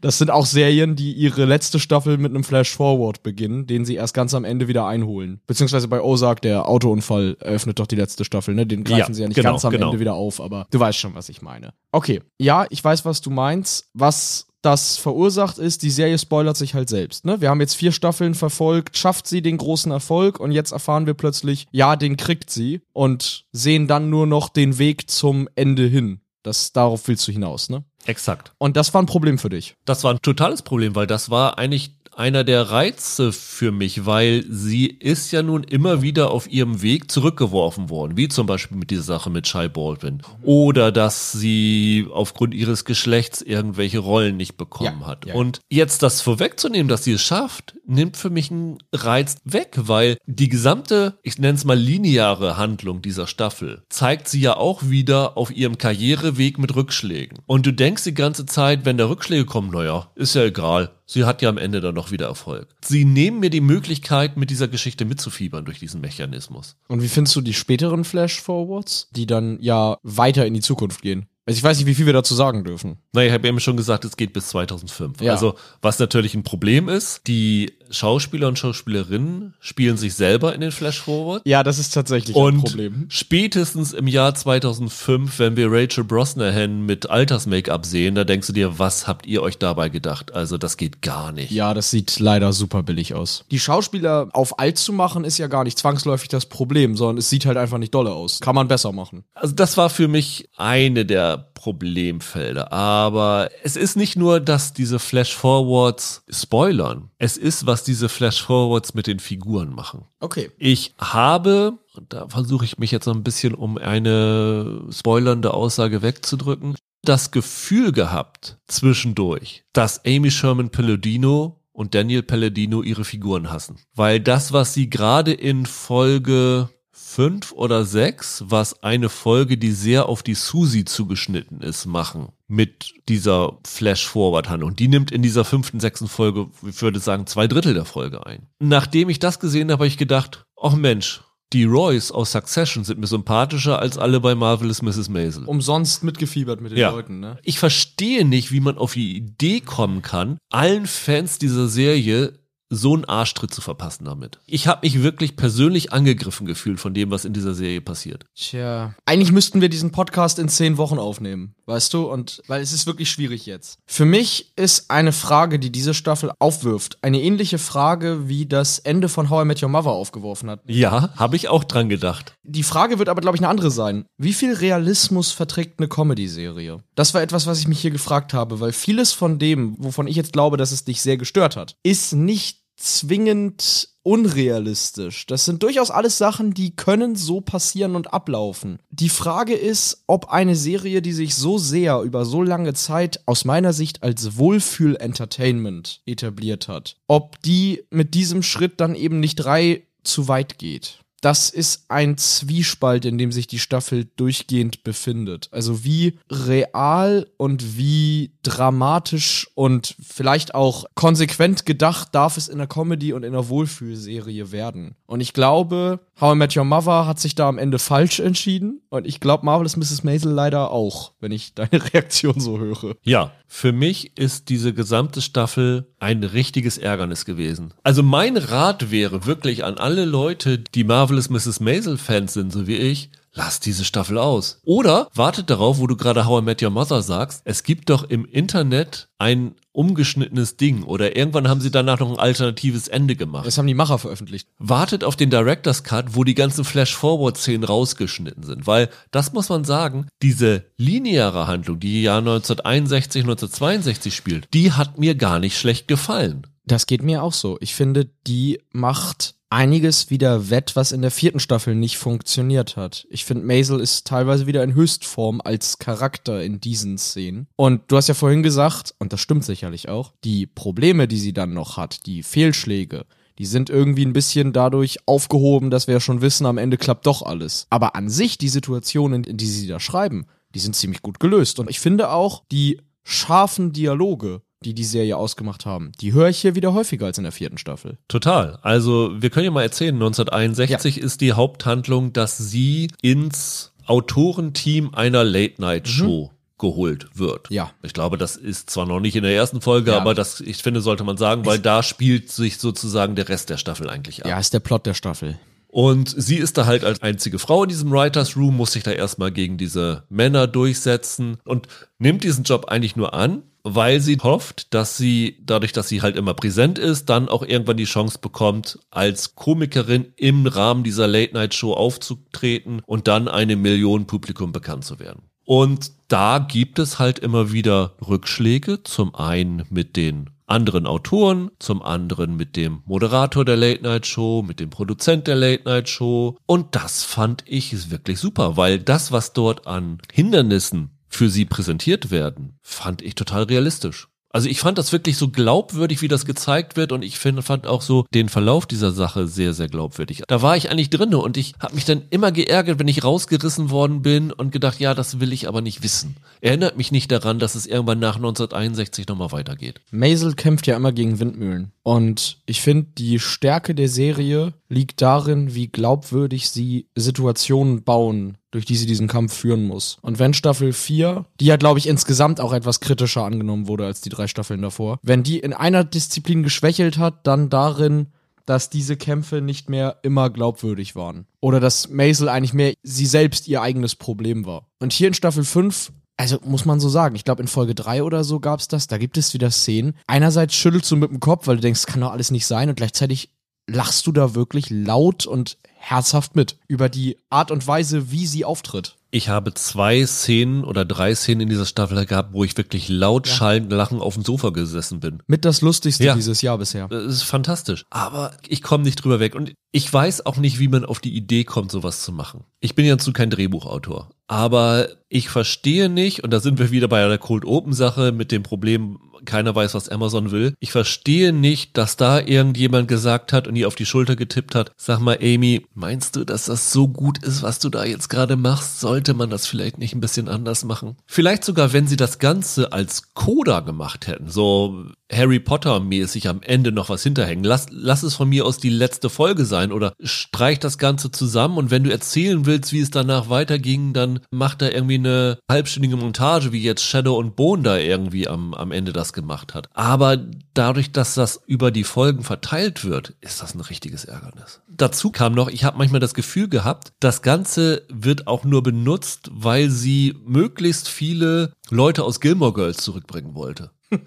Das 0.00 0.16
sind 0.16 0.30
auch 0.30 0.46
Serien, 0.46 0.96
die 0.96 1.12
ihre 1.12 1.44
letzte 1.44 1.78
Staffel 1.78 2.16
mit 2.16 2.30
einem 2.30 2.42
Flash-Forward 2.44 3.22
beginnen, 3.22 3.66
den 3.66 3.84
sie 3.84 3.96
erst 3.96 4.14
ganz 4.14 4.32
am 4.32 4.44
Ende 4.44 4.66
wieder 4.66 4.86
einholen. 4.86 5.40
Beziehungsweise 5.46 5.88
bei 5.88 6.00
Ozark, 6.00 6.40
der 6.40 6.68
Autounfall 6.68 7.36
eröffnet 7.40 7.78
doch 7.78 7.86
die 7.86 7.96
letzte 7.96 8.24
Staffel, 8.24 8.54
ne? 8.54 8.66
Den 8.66 8.84
greifen 8.84 9.10
Ja, 9.10 9.14
sie 9.14 9.22
ja 9.22 9.28
nicht 9.28 9.36
genau, 9.36 9.50
ganz 9.50 9.64
am 9.64 9.72
genau. 9.72 9.88
Ende 9.88 10.00
wieder 10.00 10.14
auf, 10.14 10.40
aber 10.40 10.66
du 10.70 10.80
weißt 10.80 10.98
schon, 10.98 11.14
was 11.14 11.28
ich 11.28 11.42
meine. 11.42 11.74
Okay, 11.92 12.22
ja, 12.38 12.66
ich 12.70 12.82
weiß, 12.82 13.04
was 13.04 13.20
du 13.20 13.30
meinst. 13.30 13.90
Was 13.92 14.46
das 14.62 14.96
verursacht, 14.96 15.58
ist, 15.58 15.82
die 15.82 15.90
Serie 15.90 16.18
spoilert 16.18 16.56
sich 16.56 16.74
halt 16.74 16.88
selbst. 16.88 17.24
Ne? 17.24 17.40
Wir 17.40 17.50
haben 17.50 17.60
jetzt 17.60 17.74
vier 17.74 17.92
Staffeln 17.92 18.34
verfolgt, 18.34 18.96
schafft 18.98 19.26
sie 19.26 19.42
den 19.42 19.56
großen 19.56 19.92
Erfolg 19.92 20.40
und 20.40 20.52
jetzt 20.52 20.72
erfahren 20.72 21.06
wir 21.06 21.14
plötzlich, 21.14 21.66
ja, 21.70 21.96
den 21.96 22.16
kriegt 22.16 22.50
sie 22.50 22.80
und 22.92 23.44
sehen 23.52 23.86
dann 23.86 24.10
nur 24.10 24.26
noch 24.26 24.48
den 24.48 24.78
Weg 24.78 25.10
zum 25.10 25.48
Ende 25.54 25.86
hin. 25.86 26.20
Das, 26.42 26.72
darauf 26.72 27.06
willst 27.08 27.26
du 27.28 27.32
hinaus, 27.32 27.68
ne? 27.68 27.84
Exakt. 28.06 28.52
Und 28.58 28.76
das 28.76 28.94
war 28.94 29.02
ein 29.02 29.06
Problem 29.06 29.38
für 29.38 29.50
dich. 29.50 29.76
Das 29.84 30.04
war 30.04 30.14
ein 30.14 30.22
totales 30.22 30.62
Problem, 30.62 30.94
weil 30.94 31.06
das 31.06 31.30
war 31.30 31.58
eigentlich 31.58 31.97
einer 32.18 32.42
der 32.42 32.70
Reize 32.70 33.32
für 33.32 33.70
mich, 33.70 34.04
weil 34.04 34.44
sie 34.50 34.86
ist 34.86 35.30
ja 35.30 35.42
nun 35.42 35.62
immer 35.62 36.02
wieder 36.02 36.30
auf 36.32 36.50
ihrem 36.50 36.82
Weg 36.82 37.10
zurückgeworfen 37.10 37.90
worden, 37.90 38.16
wie 38.16 38.28
zum 38.28 38.46
Beispiel 38.46 38.76
mit 38.76 38.90
dieser 38.90 39.02
Sache 39.04 39.30
mit 39.30 39.46
Shai 39.46 39.68
Baldwin. 39.68 40.22
Oder 40.42 40.90
dass 40.90 41.30
sie 41.32 42.06
aufgrund 42.12 42.54
ihres 42.54 42.84
Geschlechts 42.84 43.40
irgendwelche 43.40 44.00
Rollen 44.00 44.36
nicht 44.36 44.56
bekommen 44.56 45.00
Ja, 45.02 45.06
hat. 45.06 45.26
ja. 45.26 45.34
Und 45.34 45.60
jetzt 45.70 46.02
das 46.02 46.20
vorwegzunehmen, 46.20 46.88
dass 46.88 47.04
sie 47.04 47.12
es 47.12 47.22
schafft, 47.22 47.76
nimmt 47.86 48.16
für 48.16 48.30
mich 48.30 48.50
einen 48.50 48.78
Reiz 48.92 49.36
weg, 49.44 49.74
weil 49.76 50.16
die 50.26 50.48
gesamte, 50.48 51.18
ich 51.22 51.38
nenne 51.38 51.54
es 51.56 51.64
mal 51.64 51.78
lineare 51.78 52.56
Handlung 52.56 53.00
dieser 53.00 53.28
Staffel, 53.28 53.82
zeigt 53.88 54.28
sie 54.28 54.40
ja 54.40 54.56
auch 54.56 54.82
wieder 54.82 55.36
auf 55.38 55.54
ihrem 55.54 55.78
Karriereweg 55.78 56.58
mit 56.58 56.74
Rückschlägen. 56.74 57.38
Und 57.46 57.64
du 57.64 57.72
denkst 57.72 58.02
die 58.04 58.14
ganze 58.14 58.44
Zeit, 58.44 58.84
wenn 58.84 58.98
da 58.98 59.08
Rückschläge 59.08 59.44
kommen, 59.44 59.70
naja, 59.70 60.10
ist 60.16 60.34
ja 60.34 60.42
egal. 60.44 60.90
Sie 61.10 61.24
hat 61.24 61.40
ja 61.40 61.48
am 61.48 61.56
Ende 61.56 61.80
dann 61.80 61.94
noch 61.94 62.10
wieder 62.10 62.26
Erfolg. 62.26 62.68
Sie 62.84 63.06
nehmen 63.06 63.40
mir 63.40 63.48
die 63.48 63.62
Möglichkeit, 63.62 64.36
mit 64.36 64.50
dieser 64.50 64.68
Geschichte 64.68 65.06
mitzufiebern 65.06 65.64
durch 65.64 65.78
diesen 65.78 66.02
Mechanismus. 66.02 66.76
Und 66.86 67.02
wie 67.02 67.08
findest 67.08 67.34
du 67.34 67.40
die 67.40 67.54
späteren 67.54 68.04
Flash-Forwards, 68.04 69.08
die 69.12 69.24
dann 69.24 69.58
ja 69.62 69.96
weiter 70.02 70.44
in 70.44 70.52
die 70.52 70.60
Zukunft 70.60 71.00
gehen? 71.00 71.26
Also 71.46 71.56
ich 71.56 71.64
weiß 71.64 71.78
nicht, 71.78 71.86
wie 71.86 71.94
viel 71.94 72.04
wir 72.04 72.12
dazu 72.12 72.34
sagen 72.34 72.62
dürfen. 72.62 72.98
Na, 73.14 73.24
ich 73.24 73.32
habe 73.32 73.48
eben 73.48 73.58
schon 73.58 73.78
gesagt, 73.78 74.04
es 74.04 74.18
geht 74.18 74.34
bis 74.34 74.48
2005. 74.48 75.22
Ja. 75.22 75.32
Also, 75.32 75.54
was 75.80 75.98
natürlich 75.98 76.34
ein 76.34 76.42
Problem 76.42 76.90
ist, 76.90 77.26
die 77.26 77.77
Schauspieler 77.90 78.48
und 78.48 78.58
Schauspielerinnen 78.58 79.54
spielen 79.60 79.96
sich 79.96 80.14
selber 80.14 80.54
in 80.54 80.60
den 80.60 80.72
Flash-Forward. 80.72 81.42
Ja, 81.44 81.62
das 81.62 81.78
ist 81.78 81.94
tatsächlich 81.94 82.36
Und 82.36 82.76
spätestens 83.08 83.92
im 83.92 84.06
Jahr 84.06 84.34
2005, 84.34 85.38
wenn 85.38 85.56
wir 85.56 85.70
Rachel 85.70 86.04
Brosnahan 86.04 86.84
mit 86.84 87.08
Alters-Make-up 87.08 87.86
sehen, 87.86 88.14
da 88.14 88.24
denkst 88.24 88.46
du 88.46 88.52
dir, 88.52 88.78
was 88.78 89.06
habt 89.06 89.26
ihr 89.26 89.42
euch 89.42 89.58
dabei 89.58 89.88
gedacht? 89.88 90.34
Also 90.34 90.58
das 90.58 90.76
geht 90.76 91.02
gar 91.02 91.32
nicht. 91.32 91.50
Ja, 91.50 91.74
das 91.74 91.90
sieht 91.90 92.18
leider 92.18 92.52
super 92.52 92.82
billig 92.82 93.14
aus. 93.14 93.44
Die 93.50 93.58
Schauspieler 93.58 94.28
auf 94.32 94.58
alt 94.58 94.78
zu 94.78 94.92
machen, 94.92 95.24
ist 95.24 95.38
ja 95.38 95.46
gar 95.46 95.64
nicht 95.64 95.78
zwangsläufig 95.78 96.28
das 96.28 96.46
Problem, 96.46 96.96
sondern 96.96 97.18
es 97.18 97.30
sieht 97.30 97.46
halt 97.46 97.56
einfach 97.56 97.78
nicht 97.78 97.94
dolle 97.94 98.12
aus. 98.12 98.40
Kann 98.40 98.54
man 98.54 98.68
besser 98.68 98.92
machen. 98.92 99.24
Also 99.34 99.54
das 99.54 99.76
war 99.76 99.90
für 99.90 100.08
mich 100.08 100.48
eine 100.56 101.06
der 101.06 101.47
Problemfelder. 101.58 102.72
Aber 102.72 103.50
es 103.64 103.74
ist 103.74 103.96
nicht 103.96 104.14
nur, 104.14 104.38
dass 104.38 104.72
diese 104.72 105.00
Flash-Forwards 105.00 106.22
spoilern. 106.30 107.10
Es 107.18 107.36
ist, 107.36 107.66
was 107.66 107.82
diese 107.82 108.08
Flash-Forwards 108.08 108.94
mit 108.94 109.08
den 109.08 109.18
Figuren 109.18 109.74
machen. 109.74 110.04
Okay. 110.20 110.50
Ich 110.56 110.94
habe, 110.98 111.78
und 111.94 112.12
da 112.12 112.28
versuche 112.28 112.64
ich 112.64 112.78
mich 112.78 112.92
jetzt 112.92 113.06
noch 113.06 113.14
ein 113.14 113.24
bisschen, 113.24 113.54
um 113.54 113.76
eine 113.76 114.82
spoilernde 114.90 115.52
Aussage 115.52 116.02
wegzudrücken, 116.02 116.76
das 117.02 117.32
Gefühl 117.32 117.90
gehabt 117.90 118.58
zwischendurch, 118.68 119.64
dass 119.72 120.04
Amy 120.04 120.30
Sherman 120.30 120.70
Palladino 120.70 121.60
und 121.72 121.94
Daniel 121.94 122.22
Palladino 122.22 122.82
ihre 122.82 123.04
Figuren 123.04 123.50
hassen. 123.50 123.78
Weil 123.94 124.20
das, 124.20 124.52
was 124.52 124.74
sie 124.74 124.90
gerade 124.90 125.32
in 125.32 125.66
Folge 125.66 126.68
fünf 127.08 127.52
oder 127.52 127.84
sechs, 127.84 128.44
was 128.46 128.82
eine 128.82 129.08
Folge, 129.08 129.56
die 129.56 129.72
sehr 129.72 130.06
auf 130.08 130.22
die 130.22 130.34
Susi 130.34 130.84
zugeschnitten 130.84 131.60
ist, 131.62 131.86
machen 131.86 132.28
mit 132.46 132.94
dieser 133.08 133.58
Flash-Forward-Handlung. 133.66 134.76
Die 134.76 134.88
nimmt 134.88 135.10
in 135.10 135.22
dieser 135.22 135.44
fünften, 135.44 135.80
sechsten 135.80 136.08
Folge, 136.08 136.48
ich 136.68 136.80
würde 136.82 137.00
sagen, 137.00 137.26
zwei 137.26 137.46
Drittel 137.46 137.74
der 137.74 137.84
Folge 137.84 138.26
ein. 138.26 138.46
Nachdem 138.58 139.08
ich 139.08 139.18
das 139.18 139.40
gesehen 139.40 139.70
habe, 139.70 139.78
habe 139.78 139.86
ich 139.86 139.96
gedacht, 139.96 140.44
ach 140.60 140.74
Mensch, 140.74 141.22
die 141.54 141.64
Roys 141.64 142.10
aus 142.10 142.32
Succession 142.32 142.84
sind 142.84 143.00
mir 143.00 143.06
sympathischer 143.06 143.78
als 143.78 143.96
alle 143.96 144.20
bei 144.20 144.34
Marvelous 144.34 144.82
Mrs. 144.82 145.08
Maisel. 145.08 145.44
Umsonst 145.46 146.04
mitgefiebert 146.04 146.60
mit 146.60 146.72
den 146.72 146.78
Ja. 146.78 146.90
Leuten, 146.90 147.20
ne? 147.20 147.38
Ich 147.42 147.58
verstehe 147.58 148.26
nicht, 148.26 148.52
wie 148.52 148.60
man 148.60 148.76
auf 148.76 148.92
die 148.92 149.16
Idee 149.16 149.60
kommen 149.60 150.02
kann, 150.02 150.36
allen 150.50 150.86
Fans 150.86 151.38
dieser 151.38 151.68
Serie 151.68 152.38
so 152.70 152.94
einen 152.94 153.04
Arschtritt 153.04 153.52
zu 153.52 153.60
verpassen 153.60 154.04
damit. 154.04 154.38
Ich 154.46 154.66
habe 154.66 154.80
mich 154.82 155.02
wirklich 155.02 155.36
persönlich 155.36 155.92
angegriffen 155.92 156.46
gefühlt 156.46 156.80
von 156.80 156.94
dem, 156.94 157.10
was 157.10 157.24
in 157.24 157.32
dieser 157.32 157.54
Serie 157.54 157.80
passiert. 157.80 158.24
Tja. 158.34 158.94
Eigentlich 159.06 159.32
müssten 159.32 159.60
wir 159.60 159.68
diesen 159.68 159.90
Podcast 159.90 160.38
in 160.38 160.48
zehn 160.48 160.76
Wochen 160.76 160.98
aufnehmen, 160.98 161.54
weißt 161.66 161.94
du? 161.94 162.10
Und 162.10 162.42
weil 162.46 162.62
es 162.62 162.72
ist 162.72 162.86
wirklich 162.86 163.10
schwierig 163.10 163.46
jetzt. 163.46 163.78
Für 163.86 164.04
mich 164.04 164.52
ist 164.56 164.90
eine 164.90 165.12
Frage, 165.12 165.58
die 165.58 165.72
diese 165.72 165.94
Staffel 165.94 166.30
aufwirft, 166.38 166.98
eine 167.02 167.22
ähnliche 167.22 167.58
Frage, 167.58 168.28
wie 168.28 168.46
das 168.46 168.78
Ende 168.78 169.08
von 169.08 169.30
How 169.30 169.44
I 169.44 169.46
Met 169.46 169.62
Your 169.62 169.68
Mother 169.70 169.90
aufgeworfen 169.90 170.50
hat. 170.50 170.60
Ja, 170.66 171.14
habe 171.16 171.36
ich 171.36 171.48
auch 171.48 171.64
dran 171.64 171.88
gedacht. 171.88 172.34
Die 172.42 172.62
Frage 172.62 172.98
wird 172.98 173.08
aber, 173.08 173.20
glaube 173.20 173.36
ich, 173.36 173.40
eine 173.42 173.48
andere 173.48 173.70
sein. 173.70 174.04
Wie 174.18 174.32
viel 174.32 174.52
Realismus 174.52 175.32
verträgt 175.32 175.78
eine 175.78 175.88
Comedy-Serie? 175.88 176.82
Das 176.94 177.14
war 177.14 177.22
etwas, 177.22 177.46
was 177.46 177.60
ich 177.60 177.68
mich 177.68 177.80
hier 177.80 177.90
gefragt 177.90 178.34
habe, 178.34 178.60
weil 178.60 178.72
vieles 178.72 179.12
von 179.12 179.38
dem, 179.38 179.76
wovon 179.78 180.06
ich 180.06 180.16
jetzt 180.16 180.32
glaube, 180.32 180.56
dass 180.56 180.72
es 180.72 180.84
dich 180.84 181.00
sehr 181.00 181.16
gestört 181.16 181.56
hat, 181.56 181.76
ist 181.82 182.12
nicht 182.12 182.57
zwingend 182.78 183.90
unrealistisch. 184.02 185.26
Das 185.26 185.44
sind 185.44 185.62
durchaus 185.62 185.90
alles 185.90 186.16
Sachen, 186.16 186.54
die 186.54 186.74
können 186.74 187.14
so 187.14 187.42
passieren 187.42 187.94
und 187.94 188.14
ablaufen. 188.14 188.78
Die 188.90 189.10
Frage 189.10 189.54
ist, 189.54 190.04
ob 190.06 190.30
eine 190.30 190.56
Serie, 190.56 191.02
die 191.02 191.12
sich 191.12 191.34
so 191.34 191.58
sehr 191.58 192.00
über 192.00 192.24
so 192.24 192.42
lange 192.42 192.72
Zeit 192.72 193.20
aus 193.26 193.44
meiner 193.44 193.74
Sicht 193.74 194.02
als 194.02 194.38
Wohlfühl-Entertainment 194.38 196.00
etabliert 196.06 196.68
hat, 196.68 196.96
ob 197.06 197.42
die 197.42 197.84
mit 197.90 198.14
diesem 198.14 198.42
Schritt 198.42 198.80
dann 198.80 198.94
eben 198.94 199.20
nicht 199.20 199.36
drei 199.36 199.82
zu 200.04 200.28
weit 200.28 200.58
geht. 200.58 201.00
Das 201.20 201.50
ist 201.50 201.86
ein 201.88 202.16
Zwiespalt, 202.16 203.04
in 203.04 203.18
dem 203.18 203.32
sich 203.32 203.46
die 203.46 203.58
Staffel 203.58 204.06
durchgehend 204.16 204.84
befindet. 204.84 205.48
Also 205.50 205.84
wie 205.84 206.18
real 206.30 207.26
und 207.36 207.76
wie 207.76 208.32
dramatisch 208.42 209.48
und 209.54 209.96
vielleicht 210.00 210.54
auch 210.54 210.84
konsequent 210.94 211.66
gedacht 211.66 212.14
darf 212.14 212.36
es 212.36 212.48
in 212.48 212.58
der 212.58 212.66
Comedy 212.66 213.12
und 213.12 213.24
in 213.24 213.32
der 213.32 213.48
Wohlfühlserie 213.48 214.52
werden. 214.52 214.94
Und 215.06 215.20
ich 215.20 215.32
glaube, 215.32 216.00
How 216.20 216.34
I 216.34 216.36
Met 216.36 216.56
Your 216.56 216.64
Mother 216.64 217.06
hat 217.06 217.18
sich 217.18 217.34
da 217.34 217.48
am 217.48 217.58
Ende 217.58 217.78
falsch 217.78 218.20
entschieden. 218.20 218.82
Und 218.88 219.06
ich 219.06 219.20
glaube, 219.20 219.44
Marvelous 219.44 219.76
Mrs. 219.76 220.04
Maisel 220.04 220.32
leider 220.32 220.70
auch, 220.70 221.12
wenn 221.20 221.32
ich 221.32 221.54
deine 221.54 221.72
Reaktion 221.92 222.40
so 222.40 222.58
höre. 222.58 222.96
Ja, 223.02 223.32
für 223.46 223.72
mich 223.72 224.18
ist 224.18 224.48
diese 224.48 224.72
gesamte 224.74 225.20
Staffel 225.22 225.94
ein 226.00 226.22
richtiges 226.22 226.78
Ärgernis 226.78 227.24
gewesen. 227.24 227.72
Also 227.82 228.02
mein 228.02 228.36
Rat 228.36 228.90
wäre 228.90 229.26
wirklich 229.26 229.64
an 229.64 229.78
alle 229.78 230.04
Leute, 230.04 230.58
die 230.58 230.84
Marvelous 230.84 231.28
Mrs. 231.28 231.60
Maisel 231.60 231.98
Fans 231.98 232.34
sind, 232.34 232.52
so 232.52 232.66
wie 232.66 232.76
ich, 232.76 233.10
lasst 233.38 233.66
diese 233.66 233.84
Staffel 233.84 234.18
aus. 234.18 234.60
Oder 234.64 235.08
wartet 235.14 235.48
darauf, 235.48 235.78
wo 235.78 235.86
du 235.86 235.96
gerade 235.96 236.26
How 236.26 236.42
I 236.42 236.44
Met 236.44 236.60
Your 236.60 236.70
Mother 236.70 237.02
sagst, 237.02 237.42
es 237.44 237.62
gibt 237.62 237.88
doch 237.88 238.02
im 238.02 238.24
Internet 238.24 239.08
ein 239.18 239.54
umgeschnittenes 239.70 240.56
Ding 240.56 240.82
oder 240.82 241.16
irgendwann 241.16 241.48
haben 241.48 241.60
sie 241.60 241.70
danach 241.70 242.00
noch 242.00 242.10
ein 242.10 242.18
alternatives 242.18 242.88
Ende 242.88 243.14
gemacht. 243.14 243.46
Das 243.46 243.56
haben 243.56 243.68
die 243.68 243.74
Macher 243.74 243.98
veröffentlicht. 243.98 244.48
Wartet 244.58 245.04
auf 245.04 245.14
den 245.14 245.30
Director's 245.30 245.84
Cut, 245.84 246.16
wo 246.16 246.24
die 246.24 246.34
ganzen 246.34 246.64
Flash-Forward-Szenen 246.64 247.62
rausgeschnitten 247.62 248.42
sind. 248.42 248.66
Weil, 248.66 248.90
das 249.12 249.32
muss 249.32 249.48
man 249.48 249.62
sagen, 249.62 250.08
diese 250.20 250.64
lineare 250.76 251.46
Handlung, 251.46 251.78
die 251.78 252.02
Jahr 252.02 252.18
1961, 252.18 253.22
1962 253.22 254.16
spielt, 254.16 254.52
die 254.52 254.72
hat 254.72 254.98
mir 254.98 255.14
gar 255.14 255.38
nicht 255.38 255.56
schlecht 255.56 255.86
gefallen. 255.86 256.44
Das 256.64 256.86
geht 256.86 257.04
mir 257.04 257.22
auch 257.22 257.32
so. 257.32 257.56
Ich 257.60 257.76
finde, 257.76 258.10
die 258.26 258.60
macht 258.72 259.36
einiges 259.50 260.10
wieder 260.10 260.50
wett, 260.50 260.76
was 260.76 260.92
in 260.92 261.02
der 261.02 261.10
vierten 261.10 261.40
Staffel 261.40 261.74
nicht 261.74 261.98
funktioniert 261.98 262.76
hat. 262.76 263.06
Ich 263.10 263.24
finde, 263.24 263.44
Maisel 263.44 263.80
ist 263.80 264.06
teilweise 264.06 264.46
wieder 264.46 264.62
in 264.62 264.74
Höchstform 264.74 265.40
als 265.42 265.78
Charakter 265.78 266.42
in 266.42 266.60
diesen 266.60 266.98
Szenen. 266.98 267.48
Und 267.56 267.82
du 267.88 267.96
hast 267.96 268.08
ja 268.08 268.14
vorhin 268.14 268.42
gesagt, 268.42 268.94
und 268.98 269.12
das 269.12 269.20
stimmt 269.20 269.44
sicherlich 269.44 269.88
auch, 269.88 270.12
die 270.24 270.46
Probleme, 270.46 271.08
die 271.08 271.18
sie 271.18 271.32
dann 271.32 271.54
noch 271.54 271.76
hat, 271.76 272.06
die 272.06 272.22
Fehlschläge, 272.22 273.06
die 273.38 273.46
sind 273.46 273.70
irgendwie 273.70 274.04
ein 274.04 274.12
bisschen 274.12 274.52
dadurch 274.52 274.98
aufgehoben, 275.06 275.70
dass 275.70 275.86
wir 275.86 275.94
ja 275.94 276.00
schon 276.00 276.20
wissen, 276.20 276.44
am 276.44 276.58
Ende 276.58 276.76
klappt 276.76 277.06
doch 277.06 277.22
alles. 277.22 277.66
Aber 277.70 277.94
an 277.94 278.10
sich, 278.10 278.36
die 278.36 278.48
Situationen, 278.48 279.24
in 279.24 279.36
die 279.36 279.46
sie 279.46 279.68
da 279.68 279.78
schreiben, 279.78 280.26
die 280.54 280.58
sind 280.58 280.74
ziemlich 280.74 281.02
gut 281.02 281.20
gelöst. 281.20 281.58
Und 281.60 281.70
ich 281.70 281.78
finde 281.78 282.10
auch, 282.10 282.42
die 282.50 282.80
scharfen 283.04 283.72
Dialoge, 283.72 284.42
die 284.64 284.74
die 284.74 284.84
Serie 284.84 285.16
ausgemacht 285.16 285.66
haben, 285.66 285.92
die 286.00 286.12
höre 286.12 286.28
ich 286.28 286.38
hier 286.38 286.54
wieder 286.54 286.74
häufiger 286.74 287.06
als 287.06 287.18
in 287.18 287.24
der 287.24 287.32
vierten 287.32 287.58
Staffel. 287.58 287.98
Total. 288.08 288.58
Also, 288.62 289.10
wir 289.20 289.30
können 289.30 289.44
ja 289.44 289.50
mal 289.50 289.62
erzählen, 289.62 289.94
1961 289.94 290.98
ist 290.98 291.20
die 291.20 291.32
Haupthandlung, 291.32 292.12
dass 292.12 292.38
sie 292.38 292.88
ins 293.02 293.72
Autorenteam 293.86 294.94
einer 294.94 295.24
Late-Night-Show 295.24 296.32
geholt 296.58 297.06
wird. 297.14 297.48
Ja. 297.50 297.70
Ich 297.82 297.92
glaube, 297.94 298.18
das 298.18 298.34
ist 298.36 298.68
zwar 298.68 298.84
noch 298.84 298.98
nicht 298.98 299.14
in 299.14 299.22
der 299.22 299.32
ersten 299.34 299.60
Folge, 299.60 299.92
Ja. 299.92 299.98
aber 299.98 300.14
das, 300.14 300.40
ich 300.40 300.56
finde, 300.62 300.80
sollte 300.80 301.04
man 301.04 301.16
sagen, 301.16 301.46
weil 301.46 301.60
da 301.60 301.84
spielt 301.84 302.30
sich 302.32 302.58
sozusagen 302.58 303.14
der 303.14 303.28
Rest 303.28 303.50
der 303.50 303.58
Staffel 303.58 303.88
eigentlich 303.88 304.24
ab. 304.24 304.28
Ja, 304.28 304.40
ist 304.40 304.52
der 304.54 304.58
Plot 304.60 304.84
der 304.86 304.94
Staffel. 304.94 305.38
Und 305.68 306.14
sie 306.16 306.36
ist 306.36 306.56
da 306.56 306.64
halt 306.66 306.82
als 306.82 307.02
einzige 307.02 307.38
Frau 307.38 307.62
in 307.62 307.68
diesem 307.68 307.90
Writers 307.90 308.36
Room, 308.36 308.56
muss 308.56 308.72
sich 308.72 308.82
da 308.82 308.90
erstmal 308.90 309.30
gegen 309.30 309.58
diese 309.58 310.04
Männer 310.08 310.46
durchsetzen 310.46 311.36
und 311.44 311.68
nimmt 311.98 312.24
diesen 312.24 312.44
Job 312.44 312.66
eigentlich 312.68 312.96
nur 312.96 313.12
an, 313.12 313.42
weil 313.62 314.00
sie 314.00 314.16
hofft, 314.16 314.72
dass 314.72 314.96
sie 314.96 315.38
dadurch, 315.44 315.72
dass 315.72 315.88
sie 315.88 316.00
halt 316.00 316.16
immer 316.16 316.32
präsent 316.32 316.78
ist, 316.78 317.10
dann 317.10 317.28
auch 317.28 317.42
irgendwann 317.42 317.76
die 317.76 317.84
Chance 317.84 318.18
bekommt, 318.18 318.78
als 318.90 319.34
Komikerin 319.34 320.06
im 320.16 320.46
Rahmen 320.46 320.84
dieser 320.84 321.06
Late-Night-Show 321.06 321.74
aufzutreten 321.74 322.80
und 322.86 323.06
dann 323.06 323.28
einem 323.28 323.60
Millionenpublikum 323.60 324.52
bekannt 324.52 324.84
zu 324.84 324.98
werden. 324.98 325.22
Und 325.44 325.92
da 326.08 326.38
gibt 326.38 326.78
es 326.78 326.98
halt 326.98 327.18
immer 327.18 327.52
wieder 327.52 327.94
Rückschläge, 328.06 328.82
zum 328.84 329.14
einen 329.14 329.64
mit 329.70 329.96
den 329.96 330.30
anderen 330.48 330.86
Autoren, 330.86 331.50
zum 331.58 331.82
anderen 331.82 332.36
mit 332.36 332.56
dem 332.56 332.82
Moderator 332.86 333.44
der 333.44 333.56
Late 333.56 333.82
Night 333.82 334.06
Show, 334.06 334.42
mit 334.46 334.60
dem 334.60 334.70
Produzent 334.70 335.26
der 335.26 335.36
Late 335.36 335.64
Night 335.64 335.88
Show. 335.88 336.36
Und 336.46 336.74
das 336.74 337.04
fand 337.04 337.44
ich 337.46 337.90
wirklich 337.90 338.18
super, 338.18 338.56
weil 338.56 338.78
das, 338.78 339.12
was 339.12 339.32
dort 339.32 339.66
an 339.66 339.98
Hindernissen 340.12 340.90
für 341.08 341.30
sie 341.30 341.44
präsentiert 341.44 342.10
werden, 342.10 342.58
fand 342.62 343.02
ich 343.02 343.14
total 343.14 343.44
realistisch. 343.44 344.08
Also 344.30 344.48
ich 344.48 344.60
fand 344.60 344.76
das 344.76 344.92
wirklich 344.92 345.16
so 345.16 345.28
glaubwürdig, 345.28 346.02
wie 346.02 346.08
das 346.08 346.26
gezeigt 346.26 346.76
wird 346.76 346.92
und 346.92 347.02
ich 347.02 347.18
find, 347.18 347.42
fand 347.42 347.66
auch 347.66 347.80
so 347.80 348.04
den 348.12 348.28
Verlauf 348.28 348.66
dieser 348.66 348.92
Sache 348.92 349.26
sehr, 349.26 349.54
sehr 349.54 349.68
glaubwürdig. 349.68 350.22
Da 350.28 350.42
war 350.42 350.56
ich 350.56 350.70
eigentlich 350.70 350.90
drinne 350.90 351.18
und 351.18 351.36
ich 351.36 351.54
habe 351.60 351.74
mich 351.74 351.86
dann 351.86 352.02
immer 352.10 352.30
geärgert, 352.30 352.78
wenn 352.78 352.88
ich 352.88 353.04
rausgerissen 353.04 353.70
worden 353.70 354.02
bin 354.02 354.30
und 354.30 354.52
gedacht, 354.52 354.80
ja, 354.80 354.94
das 354.94 355.20
will 355.20 355.32
ich 355.32 355.48
aber 355.48 355.62
nicht 355.62 355.82
wissen. 355.82 356.16
Erinnert 356.40 356.76
mich 356.76 356.92
nicht 356.92 357.10
daran, 357.10 357.38
dass 357.38 357.54
es 357.54 357.66
irgendwann 357.66 358.00
nach 358.00 358.16
1961 358.16 359.08
nochmal 359.08 359.32
weitergeht. 359.32 359.80
Maisel 359.90 360.34
kämpft 360.34 360.66
ja 360.66 360.76
immer 360.76 360.92
gegen 360.92 361.18
Windmühlen. 361.18 361.72
Und 361.82 362.38
ich 362.44 362.60
finde, 362.60 362.88
die 362.98 363.18
Stärke 363.18 363.74
der 363.74 363.88
Serie 363.88 364.52
liegt 364.68 365.00
darin, 365.00 365.54
wie 365.54 365.68
glaubwürdig 365.68 366.50
sie 366.50 366.86
Situationen 366.94 367.82
bauen, 367.82 368.36
durch 368.50 368.64
die 368.64 368.76
sie 368.76 368.86
diesen 368.86 369.08
Kampf 369.08 369.34
führen 369.34 369.64
muss. 369.64 369.98
Und 370.00 370.18
wenn 370.18 370.34
Staffel 370.34 370.72
4, 370.72 371.26
die 371.40 371.46
ja, 371.46 371.56
glaube 371.56 371.78
ich, 371.78 371.86
insgesamt 371.86 372.40
auch 372.40 372.52
etwas 372.52 372.80
kritischer 372.80 373.24
angenommen 373.24 373.68
wurde 373.68 373.86
als 373.86 374.00
die 374.00 374.08
drei 374.08 374.26
Staffeln 374.26 374.62
davor, 374.62 374.98
wenn 375.02 375.22
die 375.22 375.38
in 375.38 375.52
einer 375.52 375.84
Disziplin 375.84 376.42
geschwächelt 376.42 376.98
hat, 376.98 377.26
dann 377.26 377.50
darin, 377.50 378.08
dass 378.46 378.70
diese 378.70 378.96
Kämpfe 378.96 379.42
nicht 379.42 379.68
mehr 379.68 379.98
immer 380.02 380.30
glaubwürdig 380.30 380.96
waren. 380.96 381.26
Oder 381.40 381.60
dass 381.60 381.90
Maisel 381.90 382.30
eigentlich 382.30 382.54
mehr 382.54 382.72
sie 382.82 383.06
selbst 383.06 383.46
ihr 383.46 383.60
eigenes 383.60 383.94
Problem 383.94 384.46
war. 384.46 384.66
Und 384.78 384.92
hier 384.94 385.08
in 385.08 385.14
Staffel 385.14 385.44
5 385.44 385.92
also 386.20 386.38
muss 386.44 386.64
man 386.64 386.80
so 386.80 386.88
sagen, 386.88 387.14
ich 387.14 387.24
glaube 387.24 387.42
in 387.42 387.48
Folge 387.48 387.76
3 387.76 388.02
oder 388.02 388.24
so 388.24 388.40
gab's 388.40 388.66
das, 388.66 388.88
da 388.88 388.98
gibt 388.98 389.16
es 389.16 389.34
wieder 389.34 389.52
Szenen. 389.52 389.94
Einerseits 390.08 390.54
schüttelst 390.54 390.90
du 390.90 390.96
mit 390.96 391.10
dem 391.10 391.20
Kopf, 391.20 391.46
weil 391.46 391.56
du 391.56 391.62
denkst, 391.62 391.86
kann 391.86 392.00
doch 392.00 392.10
alles 392.10 392.32
nicht 392.32 392.44
sein 392.44 392.68
und 392.68 392.74
gleichzeitig 392.74 393.30
lachst 393.68 394.06
du 394.06 394.12
da 394.12 394.34
wirklich 394.34 394.68
laut 394.68 395.26
und 395.26 395.58
herzhaft 395.78 396.36
mit 396.36 396.56
über 396.66 396.88
die 396.88 397.16
Art 397.30 397.50
und 397.50 397.66
Weise, 397.66 398.10
wie 398.10 398.26
sie 398.26 398.44
auftritt. 398.44 398.96
Ich 399.10 399.30
habe 399.30 399.54
zwei 399.54 400.04
Szenen 400.04 400.64
oder 400.64 400.84
drei 400.84 401.14
Szenen 401.14 401.42
in 401.42 401.48
dieser 401.48 401.64
Staffel 401.64 402.04
gehabt, 402.04 402.34
wo 402.34 402.44
ich 402.44 402.54
wirklich 402.58 402.90
laut 402.90 403.26
ja. 403.26 403.34
schallend 403.34 403.72
lachen 403.72 404.00
auf 404.00 404.14
dem 404.14 404.24
Sofa 404.24 404.50
gesessen 404.50 405.00
bin. 405.00 405.22
Mit 405.26 405.46
das 405.46 405.62
Lustigste 405.62 406.04
ja. 406.04 406.14
dieses 406.14 406.42
Jahr 406.42 406.58
bisher. 406.58 406.88
Das 406.88 407.04
ist 407.04 407.22
fantastisch. 407.22 407.86
Aber 407.88 408.32
ich 408.46 408.62
komme 408.62 408.84
nicht 408.84 408.96
drüber 408.96 409.18
weg. 409.18 409.34
Und 409.34 409.54
ich 409.72 409.90
weiß 409.90 410.26
auch 410.26 410.36
nicht, 410.36 410.58
wie 410.58 410.68
man 410.68 410.84
auf 410.84 411.00
die 411.00 411.16
Idee 411.16 411.44
kommt, 411.44 411.70
sowas 411.70 412.02
zu 412.02 412.12
machen. 412.12 412.44
Ich 412.60 412.74
bin 412.74 412.84
ja 412.84 412.98
zu 412.98 413.14
kein 413.14 413.30
Drehbuchautor. 413.30 414.10
Aber 414.26 414.88
ich 415.08 415.30
verstehe 415.30 415.88
nicht, 415.88 416.22
und 416.22 416.30
da 416.30 416.40
sind 416.40 416.58
wir 416.58 416.70
wieder 416.70 416.88
bei 416.88 417.06
der 417.06 417.16
Cold 417.16 417.46
Open 417.46 417.72
Sache 417.72 418.12
mit 418.12 418.30
dem 418.30 418.42
Problem, 418.42 418.98
keiner 419.28 419.54
weiß, 419.54 419.74
was 419.74 419.88
Amazon 419.88 420.32
will. 420.32 420.54
Ich 420.58 420.72
verstehe 420.72 421.32
nicht, 421.32 421.76
dass 421.76 421.96
da 421.96 422.18
irgendjemand 422.18 422.88
gesagt 422.88 423.32
hat 423.32 423.46
und 423.46 423.54
ihr 423.54 423.68
auf 423.68 423.76
die 423.76 423.86
Schulter 423.86 424.16
getippt 424.16 424.54
hat, 424.54 424.72
sag 424.76 424.98
mal, 424.98 425.18
Amy, 425.22 425.66
meinst 425.74 426.16
du, 426.16 426.24
dass 426.24 426.46
das 426.46 426.72
so 426.72 426.88
gut 426.88 427.18
ist, 427.22 427.42
was 427.42 427.58
du 427.58 427.68
da 427.68 427.84
jetzt 427.84 428.08
gerade 428.08 428.36
machst? 428.36 428.80
Sollte 428.80 429.14
man 429.14 429.30
das 429.30 429.46
vielleicht 429.46 429.78
nicht 429.78 429.94
ein 429.94 430.00
bisschen 430.00 430.28
anders 430.28 430.64
machen? 430.64 430.96
Vielleicht 431.06 431.44
sogar, 431.44 431.72
wenn 431.72 431.86
sie 431.86 431.96
das 431.96 432.18
Ganze 432.18 432.72
als 432.72 433.14
Coda 433.14 433.60
gemacht 433.60 434.06
hätten, 434.06 434.28
so 434.30 434.86
Harry 435.12 435.40
Potter 435.40 435.80
mäßig 435.80 436.28
am 436.28 436.42
Ende 436.42 436.72
noch 436.72 436.88
was 436.88 437.02
hinterhängen. 437.02 437.44
Lass, 437.44 437.66
lass 437.70 438.02
es 438.02 438.14
von 438.14 438.28
mir 438.28 438.44
aus 438.44 438.58
die 438.58 438.68
letzte 438.68 439.08
Folge 439.10 439.44
sein 439.44 439.72
oder 439.72 439.94
streich 440.00 440.58
das 440.58 440.78
Ganze 440.78 441.10
zusammen 441.10 441.56
und 441.56 441.70
wenn 441.70 441.84
du 441.84 441.90
erzählen 441.90 442.46
willst, 442.46 442.72
wie 442.72 442.80
es 442.80 442.90
danach 442.90 443.28
weiterging, 443.28 443.92
dann 443.92 444.20
mach 444.30 444.54
da 444.54 444.68
irgendwie 444.68 444.96
eine 444.96 445.38
halbstündige 445.50 445.96
Montage, 445.96 446.52
wie 446.52 446.62
jetzt 446.62 446.84
Shadow 446.84 447.16
und 447.16 447.36
Bone 447.36 447.62
da 447.62 447.78
irgendwie 447.78 448.28
am, 448.28 448.54
am 448.54 448.72
Ende 448.72 448.92
das 448.92 449.12
gemacht 449.12 449.54
hat. 449.54 449.68
Aber 449.72 450.18
dadurch, 450.54 450.92
dass 450.92 451.14
das 451.14 451.40
über 451.46 451.70
die 451.70 451.84
Folgen 451.84 452.22
verteilt 452.22 452.84
wird, 452.84 453.14
ist 453.20 453.42
das 453.42 453.54
ein 453.54 453.60
richtiges 453.60 454.04
Ärgernis. 454.04 454.60
Dazu 454.68 455.10
kam 455.10 455.32
noch, 455.32 455.48
ich 455.48 455.64
habe 455.64 455.78
manchmal 455.78 456.00
das 456.00 456.14
Gefühl 456.14 456.48
gehabt, 456.48 456.92
das 457.00 457.22
Ganze 457.22 457.82
wird 457.88 458.26
auch 458.26 458.44
nur 458.44 458.62
benutzt, 458.62 459.30
weil 459.32 459.70
sie 459.70 460.16
möglichst 460.24 460.88
viele 460.88 461.52
Leute 461.70 462.04
aus 462.04 462.20
Gilmore 462.20 462.52
Girls 462.52 462.78
zurückbringen 462.78 463.34
wollte. 463.34 463.70